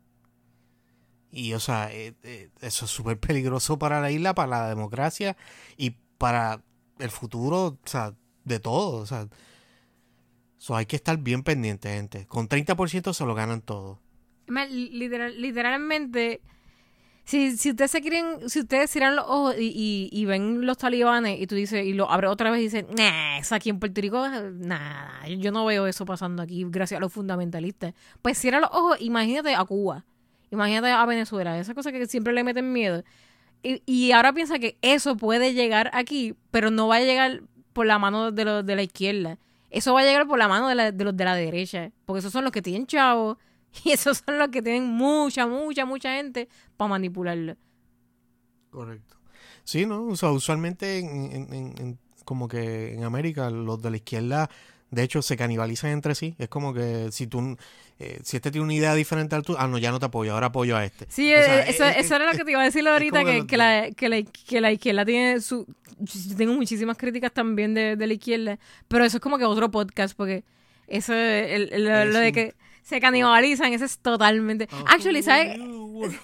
Y, 1.31 1.53
o 1.53 1.59
sea, 1.59 1.91
eh, 1.91 2.13
eh, 2.23 2.49
eso 2.61 2.85
es 2.85 2.91
súper 2.91 3.19
peligroso 3.19 3.79
para 3.79 3.99
la 4.01 4.11
isla, 4.11 4.35
para 4.35 4.49
la 4.61 4.69
democracia 4.69 5.35
y 5.77 5.91
para 6.17 6.61
el 6.99 7.09
futuro, 7.09 7.65
o 7.65 7.79
sea, 7.85 8.13
de 8.43 8.59
todo. 8.59 8.97
O 8.97 9.05
sea, 9.07 9.27
so, 10.63 10.77
hay 10.77 10.85
que 10.85 10.95
estar 10.95 11.17
bien 11.17 11.43
pendiente, 11.43 11.89
gente. 11.89 12.25
Con 12.25 12.47
30% 12.47 13.13
se 13.13 13.25
lo 13.25 13.35
ganan 13.35 13.59
todo. 13.59 13.99
Literal- 14.47 15.35
literalmente, 15.35 16.39
si, 17.25 17.57
si 17.57 17.71
ustedes 17.71 17.91
se 17.91 17.99
quieren, 17.99 18.49
si 18.49 18.61
ustedes 18.61 18.89
cierran 18.89 19.17
los 19.17 19.25
ojos 19.27 19.55
y, 19.59 20.07
y, 20.09 20.25
ven 20.25 20.65
los 20.65 20.77
talibanes 20.77 21.41
y 21.41 21.47
tú 21.47 21.55
dices, 21.55 21.85
y 21.85 21.91
lo 21.91 22.09
abres 22.09 22.31
otra 22.31 22.49
vez 22.49 22.61
y 22.61 22.63
dices, 22.63 22.85
nah, 22.97 23.41
aquí 23.51 23.71
en 23.71 23.79
Puerto 23.79 23.99
Rico, 23.99 24.25
nah, 24.25 25.27
yo 25.27 25.51
no 25.51 25.65
veo 25.65 25.85
eso 25.85 26.05
pasando 26.05 26.41
aquí 26.41 26.65
gracias 26.69 26.97
a 26.97 27.01
los 27.01 27.11
fundamentalistas. 27.11 27.93
Pues 28.21 28.37
cierra 28.37 28.61
los 28.61 28.69
ojos, 28.71 29.01
imagínate 29.01 29.55
a 29.55 29.65
Cuba, 29.65 30.05
imagínate 30.49 30.91
a 30.91 31.05
Venezuela, 31.05 31.59
esa 31.59 31.73
cosa 31.73 31.91
que 31.91 32.05
siempre 32.05 32.31
le 32.31 32.41
meten 32.45 32.71
miedo. 32.71 33.03
Y, 33.63 33.83
y 33.85 34.13
ahora 34.13 34.31
piensa 34.31 34.59
que 34.59 34.77
eso 34.81 35.17
puede 35.17 35.53
llegar 35.53 35.91
aquí, 35.93 36.35
pero 36.51 36.71
no 36.71 36.87
va 36.87 36.97
a 36.97 37.01
llegar 37.01 37.41
por 37.73 37.85
la 37.85 37.99
mano 37.99 38.31
de 38.31 38.45
los 38.45 38.65
de 38.65 38.75
la 38.77 38.83
izquierda. 38.83 39.39
Eso 39.73 39.93
va 39.93 40.01
a 40.01 40.03
llegar 40.05 40.27
por 40.27 40.39
la 40.39 40.47
mano 40.47 40.69
de, 40.69 40.75
la- 40.75 40.91
de 40.93 41.03
los 41.05 41.17
de 41.17 41.25
la 41.25 41.35
derecha. 41.35 41.91
Porque 42.05 42.19
esos 42.19 42.31
son 42.33 42.43
los 42.45 42.53
que 42.53 42.61
tienen 42.61 42.87
chavos. 42.87 43.37
Y 43.85 43.91
esos 43.91 44.21
son 44.25 44.37
los 44.39 44.49
que 44.49 44.61
tienen 44.61 44.85
mucha, 44.85 45.47
mucha, 45.47 45.85
mucha 45.85 46.15
gente 46.15 46.47
para 46.77 46.89
manipularlo. 46.89 47.57
Correcto. 48.69 49.17
Sí, 49.63 49.85
¿no? 49.85 50.05
O 50.07 50.15
sea, 50.15 50.31
usualmente 50.31 50.97
en, 50.99 51.99
como 52.25 52.47
que 52.47 52.93
en 52.93 53.03
América 53.03 53.49
los 53.49 53.81
de 53.81 53.91
la 53.91 53.97
izquierda, 53.97 54.49
de 54.91 55.03
hecho, 55.03 55.21
se 55.21 55.37
canibalizan 55.37 55.91
entre 55.91 56.15
sí. 56.15 56.35
Es 56.39 56.49
como 56.49 56.73
que 56.73 57.11
si 57.11 57.27
tú, 57.27 57.57
eh, 57.99 58.19
si 58.23 58.37
este 58.37 58.51
tiene 58.51 58.65
una 58.65 58.73
idea 58.73 58.93
diferente 58.95 59.35
al 59.35 59.43
tuyo, 59.43 59.57
ah, 59.59 59.67
no, 59.67 59.77
ya 59.77 59.91
no 59.91 59.99
te 59.99 60.05
apoyo, 60.05 60.33
ahora 60.33 60.47
apoyo 60.47 60.75
a 60.75 60.83
este. 60.85 61.05
Sí, 61.09 61.33
O 61.33 61.37
sea, 61.37 61.59
eh, 61.61 61.69
eso, 61.69 61.85
eso 61.85 62.15
era 62.15 62.31
lo 62.31 62.37
que 62.37 62.43
te 62.43 62.51
iba 62.51 62.61
a 62.61 62.65
decir 62.65 62.87
ahorita, 62.87 63.23
que 63.23 63.45
que, 63.47 63.57
la, 63.57 63.91
que, 63.91 64.09
la, 64.09 64.21
que 64.23 64.61
la 64.61 64.71
izquierda 64.71 65.05
tiene 65.05 65.39
su... 65.41 65.65
Yo 65.99 66.35
tengo 66.35 66.53
muchísimas 66.53 66.97
críticas 66.97 67.31
también 67.31 67.73
de, 67.73 67.95
de 67.95 68.07
la 68.07 68.13
izquierda, 68.13 68.57
pero 68.87 69.05
eso 69.05 69.17
es 69.17 69.21
como 69.21 69.37
que 69.37 69.45
otro 69.45 69.69
podcast, 69.71 70.15
porque 70.17 70.43
eso, 70.87 71.13
el, 71.13 71.69
el- 71.71 71.85
lo, 71.85 72.05
lo 72.05 72.19
de 72.19 72.31
que 72.33 72.55
se 72.81 72.99
canibalizan, 72.99 73.71
eso 73.73 73.85
es 73.85 73.97
totalmente... 73.99 74.67
Actually, 74.87 75.23
¿sabes? 75.23 75.57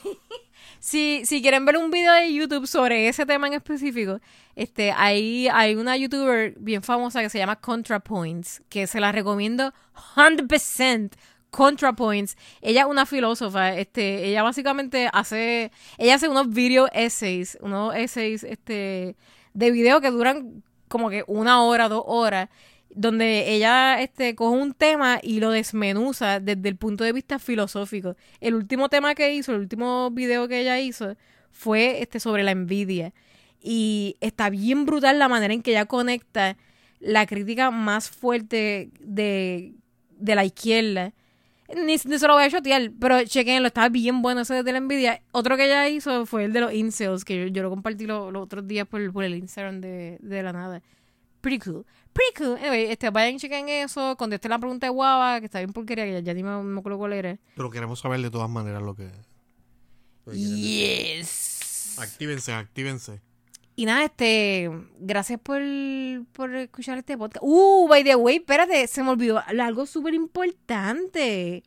Si, 0.81 1.23
si 1.25 1.41
quieren 1.41 1.65
ver 1.65 1.75
un 1.75 1.91
video 1.91 2.13
de 2.13 2.33
YouTube 2.33 2.65
sobre 2.65 3.09
ese 3.09 3.25
tema 3.25 3.47
en 3.47 3.53
específico, 3.53 4.21
este, 4.55 4.93
ahí 4.95 5.49
hay 5.51 5.75
una 5.75 5.97
youtuber 5.97 6.53
bien 6.57 6.81
famosa 6.83 7.21
que 7.21 7.29
se 7.29 7.37
llama 7.37 7.57
ContraPoints, 7.57 8.61
que 8.69 8.87
se 8.87 9.01
la 9.01 9.11
recomiendo 9.11 9.73
100%. 10.15 11.11
ContraPoints. 11.49 12.37
Ella 12.61 12.81
es 12.81 12.87
una 12.87 13.05
filósofa, 13.05 13.75
este, 13.75 14.27
ella 14.27 14.43
básicamente 14.43 15.09
hace, 15.11 15.71
ella 15.97 16.15
hace 16.15 16.29
unos 16.29 16.49
video 16.49 16.87
essays, 16.93 17.57
unos 17.61 17.95
essays, 17.95 18.43
este, 18.43 19.15
de 19.53 19.71
video 19.71 20.01
que 20.01 20.11
duran 20.11 20.63
como 20.87 21.09
que 21.09 21.23
una 21.27 21.63
hora, 21.63 21.89
dos 21.89 22.03
horas, 22.05 22.49
donde 22.89 23.53
ella 23.53 24.01
este, 24.01 24.35
coge 24.35 24.57
un 24.57 24.73
tema 24.73 25.19
y 25.21 25.39
lo 25.39 25.51
desmenuza 25.51 26.39
desde 26.39 26.69
el 26.69 26.75
punto 26.75 27.03
de 27.03 27.13
vista 27.13 27.39
filosófico. 27.39 28.15
El 28.41 28.55
último 28.55 28.89
tema 28.89 29.15
que 29.15 29.33
hizo, 29.33 29.53
el 29.53 29.59
último 29.59 30.09
video 30.11 30.47
que 30.47 30.61
ella 30.61 30.79
hizo, 30.79 31.15
fue 31.51 32.01
este, 32.01 32.19
sobre 32.19 32.43
la 32.43 32.51
envidia. 32.51 33.13
Y 33.61 34.17
está 34.21 34.49
bien 34.49 34.85
brutal 34.85 35.19
la 35.19 35.27
manera 35.27 35.53
en 35.53 35.61
que 35.61 35.71
ella 35.71 35.85
conecta 35.85 36.57
la 36.99 37.25
crítica 37.25 37.71
más 37.71 38.09
fuerte 38.09 38.89
de, 38.99 39.73
de 40.17 40.35
la 40.35 40.45
izquierda. 40.45 41.13
Ni, 41.75 41.93
ni 41.93 41.97
se 41.97 42.27
lo 42.27 42.33
voy 42.33 42.43
a 42.43 42.49
chotear, 42.49 42.91
pero 42.99 43.23
chequenlo, 43.25 43.67
estaba 43.67 43.89
bien 43.89 44.21
bueno 44.21 44.41
ese 44.41 44.63
de 44.63 44.71
la 44.71 44.77
envidia. 44.79 45.21
Otro 45.31 45.55
que 45.55 45.65
ella 45.65 45.87
hizo 45.87 46.25
fue 46.25 46.45
el 46.45 46.53
de 46.53 46.61
los 46.61 46.73
incels, 46.73 47.23
que 47.23 47.37
yo, 47.45 47.47
yo 47.47 47.61
lo 47.63 47.69
compartí 47.69 48.05
lo- 48.07 48.31
los 48.31 48.43
otros 48.43 48.67
días 48.67 48.87
por, 48.87 49.11
por 49.13 49.23
el 49.23 49.35
Instagram 49.35 49.79
de, 49.81 50.17
de 50.21 50.43
la 50.43 50.51
nada. 50.53 50.81
Pretty 51.41 51.59
cool. 51.69 51.85
Pretty 52.11 52.33
cool. 52.43 52.57
Anyway, 52.57 52.85
este, 52.91 53.09
vayan 53.11 53.35
y 53.35 53.39
chequen 53.39 53.69
eso. 53.69 54.15
Contesté 54.17 54.49
la 54.49 54.57
pregunta 54.59 54.87
de 54.87 54.91
Guava, 54.91 55.39
que 55.39 55.45
está 55.45 55.59
bien 55.59 55.71
porquería, 55.71 56.05
que 56.05 56.13
ya, 56.13 56.19
ya 56.19 56.33
ni 56.33 56.43
me, 56.43 56.61
me 56.63 56.79
acuerdo 56.79 56.97
cuál 56.97 57.13
era. 57.13 57.37
Pero 57.55 57.69
queremos 57.69 57.99
saber 57.99 58.19
de 58.21 58.29
todas 58.31 58.49
maneras 58.49 58.81
lo 58.81 58.95
que... 58.95 59.09
lo 60.25 60.31
que. 60.33 60.37
Yes. 60.37 61.97
Actívense, 61.99 62.51
actívense. 62.53 63.21
Y 63.79 63.85
nada, 63.85 64.03
este, 64.03 64.69
gracias 64.99 65.39
por, 65.39 65.61
por 66.33 66.53
escuchar 66.53 66.97
este 66.97 67.17
podcast. 67.17 67.41
Uh, 67.47 67.87
by 67.87 68.03
the 68.03 68.13
way, 68.17 68.35
espérate, 68.35 68.85
se 68.87 69.01
me 69.01 69.11
olvidó 69.11 69.41
algo 69.47 69.85
súper 69.85 70.13
importante. 70.13 71.63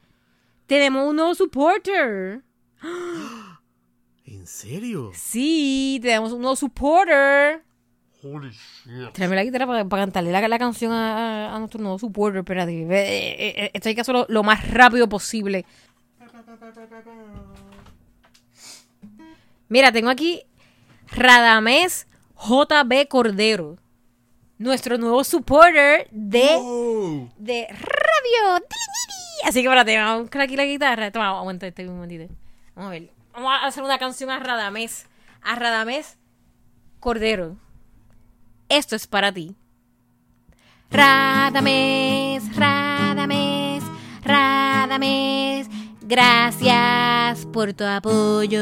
Tenemos 0.66 1.08
un 1.08 1.16
nuevo 1.16 1.34
supporter. 1.34 2.42
¿En 4.26 4.46
serio? 4.46 5.10
Sí, 5.14 6.00
tenemos 6.02 6.32
un 6.32 6.42
nuevo 6.42 6.54
supporter. 6.54 7.64
Holy 8.22 8.50
shit. 8.50 9.12
Tráeme 9.14 9.34
la 9.34 9.44
guitarra 9.44 9.66
para, 9.66 9.88
para 9.88 10.02
cantarle 10.02 10.32
la, 10.32 10.46
la 10.46 10.58
canción 10.58 10.92
a, 10.92 11.46
a- 11.46 11.56
a 11.56 11.58
nuestro 11.60 11.80
nuevo 11.80 11.98
supporter. 11.98 12.40
Espérate, 12.40 12.72
eh, 12.82 12.86
eh, 12.90 13.54
eh, 13.56 13.70
esto 13.72 13.88
hay 13.88 13.94
que 13.94 14.02
hacerlo 14.02 14.26
lo 14.28 14.42
más 14.42 14.70
rápido 14.70 15.08
posible. 15.08 15.64
Mira, 19.70 19.90
tengo 19.90 20.10
aquí 20.10 20.42
Radamés 21.14 22.06
JB 22.36 23.06
Cordero. 23.08 23.76
Nuestro 24.58 24.96
nuevo 24.98 25.24
supporter 25.24 26.06
de, 26.10 26.48
Oh. 26.58 27.28
de 27.36 27.66
Radio. 27.68 28.64
Así 29.44 29.60
que 29.60 29.66
espérate, 29.66 29.96
vamos 29.98 30.18
a 30.18 30.20
buscar 30.22 30.42
aquí 30.42 30.56
la 30.56 30.64
guitarra. 30.64 31.10
Toma, 31.10 31.30
aguanta 31.38 31.66
este 31.66 31.88
un 31.88 31.94
momentito. 31.96 32.32
Vamos 32.74 32.88
a 32.88 32.92
ver. 32.92 33.10
Vamos 33.32 33.52
a 33.52 33.66
hacer 33.66 33.82
una 33.82 33.98
canción 33.98 34.30
a 34.30 34.38
Radamés. 34.38 35.06
A 35.42 35.56
Radamés 35.56 36.16
Cordero. 37.00 37.56
Esto 38.68 38.94
es 38.94 39.06
para 39.08 39.32
ti. 39.32 39.56
Radamés, 40.90 42.54
Radamés, 42.54 43.82
Radamés, 44.22 45.66
gracias 46.02 47.46
por 47.46 47.72
tu 47.72 47.82
apoyo. 47.84 48.60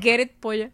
Get 0.00 0.20
it, 0.20 0.32
polla. 0.40 0.70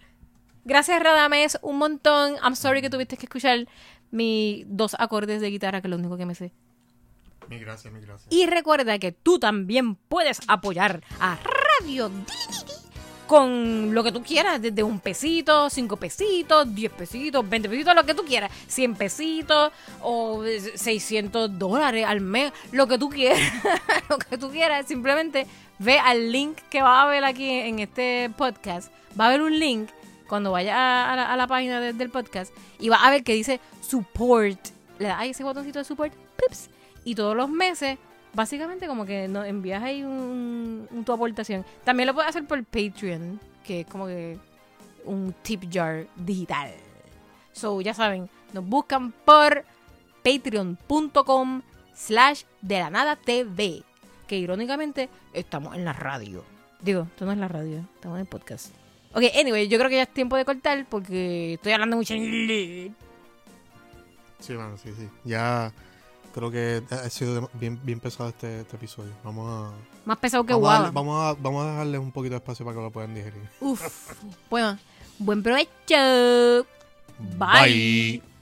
Gracias, 0.64 1.02
Radamés, 1.02 1.58
un 1.62 1.78
montón. 1.78 2.34
I'm 2.42 2.56
sorry 2.56 2.80
que 2.80 2.90
tuviste 2.90 3.16
que 3.16 3.26
escuchar 3.26 3.66
mis 4.10 4.64
dos 4.68 4.96
acordes 4.98 5.40
de 5.40 5.50
guitarra, 5.50 5.80
que 5.80 5.88
es 5.88 5.90
lo 5.90 5.96
único 5.96 6.16
que 6.16 6.26
me 6.26 6.34
sé. 6.34 6.52
Mi 7.48 7.58
gracias, 7.58 7.92
mi 7.92 8.00
gracias. 8.00 8.32
Y 8.32 8.46
recuerda 8.46 8.98
que 8.98 9.12
tú 9.12 9.38
también 9.38 9.96
puedes 9.96 10.40
apoyar 10.48 11.02
a 11.20 11.38
Radio 11.84 12.08
Dili 12.08 12.84
con 13.26 13.94
lo 13.94 14.04
que 14.04 14.12
tú 14.12 14.22
quieras, 14.22 14.60
desde 14.60 14.82
un 14.82 15.00
pesito, 15.00 15.70
cinco 15.70 15.96
pesitos, 15.96 16.74
diez 16.74 16.92
pesitos, 16.92 17.48
veinte 17.48 17.68
pesitos, 17.68 17.94
lo 17.94 18.04
que 18.04 18.14
tú 18.14 18.24
quieras, 18.24 18.50
cien 18.66 18.94
pesitos 18.94 19.72
o 20.02 20.44
eh, 20.44 20.60
600 20.76 21.58
dólares 21.58 22.04
al 22.06 22.20
mes, 22.20 22.52
lo 22.72 22.86
que 22.86 22.98
tú 22.98 23.08
quieras, 23.08 23.40
lo 24.08 24.18
que 24.18 24.36
tú 24.36 24.50
quieras. 24.50 24.86
Simplemente 24.86 25.46
ve 25.78 25.98
al 25.98 26.30
link 26.32 26.58
que 26.70 26.82
va 26.82 27.00
a 27.00 27.02
haber 27.04 27.24
aquí 27.24 27.50
en 27.50 27.78
este 27.78 28.30
podcast. 28.36 28.92
Va 29.18 29.24
a 29.24 29.28
haber 29.28 29.42
un 29.42 29.58
link 29.58 29.88
cuando 30.28 30.50
vayas 30.52 30.74
a, 30.76 31.36
la, 31.36 31.46
página 31.46 31.80
de- 31.80 31.92
del 31.92 32.10
podcast 32.10 32.52
y 32.78 32.88
vas 32.88 33.00
a 33.02 33.10
ver 33.10 33.22
que 33.24 33.34
dice 33.34 33.60
support. 33.80 34.58
Le 34.98 35.08
das 35.08 35.18
ahí 35.20 35.30
ese 35.30 35.44
botoncito 35.44 35.78
de 35.80 35.84
support, 35.84 36.12
pips, 36.36 36.70
y 37.04 37.14
todos 37.14 37.36
los 37.36 37.48
meses, 37.48 37.98
básicamente 38.32 38.86
como 38.86 39.04
que 39.04 39.28
nos 39.28 39.46
envías 39.46 39.82
ahí 39.82 40.02
un, 40.04 40.86
un- 40.90 41.04
tu 41.04 41.12
aportación. 41.12 41.64
También 41.84 42.06
lo 42.06 42.14
puedes 42.14 42.28
hacer 42.30 42.44
por 42.46 42.62
Patreon, 42.64 43.40
que 43.64 43.80
es 43.80 43.86
como 43.86 44.06
que 44.06 44.38
un 45.04 45.34
tip 45.42 45.64
jar 45.70 46.06
digital. 46.16 46.70
So, 47.52 47.80
ya 47.80 47.92
saben, 47.94 48.28
nos 48.52 48.64
buscan 48.64 49.12
por 49.24 49.64
patreon.com 50.22 51.62
slash 51.94 52.42
de 52.62 52.78
la 52.80 52.90
nada 52.90 53.16
TV. 53.16 53.82
Que 54.34 54.40
irónicamente 54.40 55.08
estamos 55.32 55.76
en 55.76 55.84
la 55.84 55.92
radio. 55.92 56.42
Digo, 56.80 57.02
esto 57.02 57.24
no 57.24 57.30
es 57.30 57.38
la 57.38 57.46
radio, 57.46 57.78
estamos 57.94 58.16
en 58.16 58.22
el 58.22 58.26
podcast. 58.26 58.74
Ok, 59.12 59.22
anyway, 59.38 59.68
yo 59.68 59.78
creo 59.78 59.88
que 59.88 59.94
ya 59.94 60.02
es 60.02 60.12
tiempo 60.12 60.34
de 60.36 60.44
cortar 60.44 60.86
porque 60.90 61.54
estoy 61.54 61.70
hablando 61.70 61.96
mucho 61.96 62.14
inglés. 62.14 62.90
Sí, 64.40 64.54
mano, 64.54 64.76
sí, 64.76 64.90
sí. 64.98 65.08
Ya 65.22 65.72
creo 66.34 66.50
que 66.50 66.82
ha 66.90 67.08
sido 67.10 67.48
bien, 67.52 67.78
bien 67.84 68.00
pesado 68.00 68.30
este, 68.30 68.62
este 68.62 68.74
episodio. 68.74 69.12
Vamos 69.22 69.48
a, 69.48 69.72
Más 70.04 70.18
pesado 70.18 70.44
que 70.44 70.52
vamos, 70.52 70.68
guava. 70.68 70.90
vamos, 70.90 71.24
a, 71.24 71.40
vamos 71.40 71.64
a 71.64 71.70
dejarles 71.70 72.00
un 72.00 72.10
poquito 72.10 72.32
de 72.32 72.38
espacio 72.38 72.64
para 72.64 72.76
que 72.76 72.82
lo 72.82 72.90
puedan 72.90 73.14
digerir. 73.14 73.40
Uf. 73.60 74.14
Bueno, 74.50 74.76
buen 75.20 75.44
provecho. 75.44 76.66
Bye. 77.38 77.62
Bye. 78.18 78.33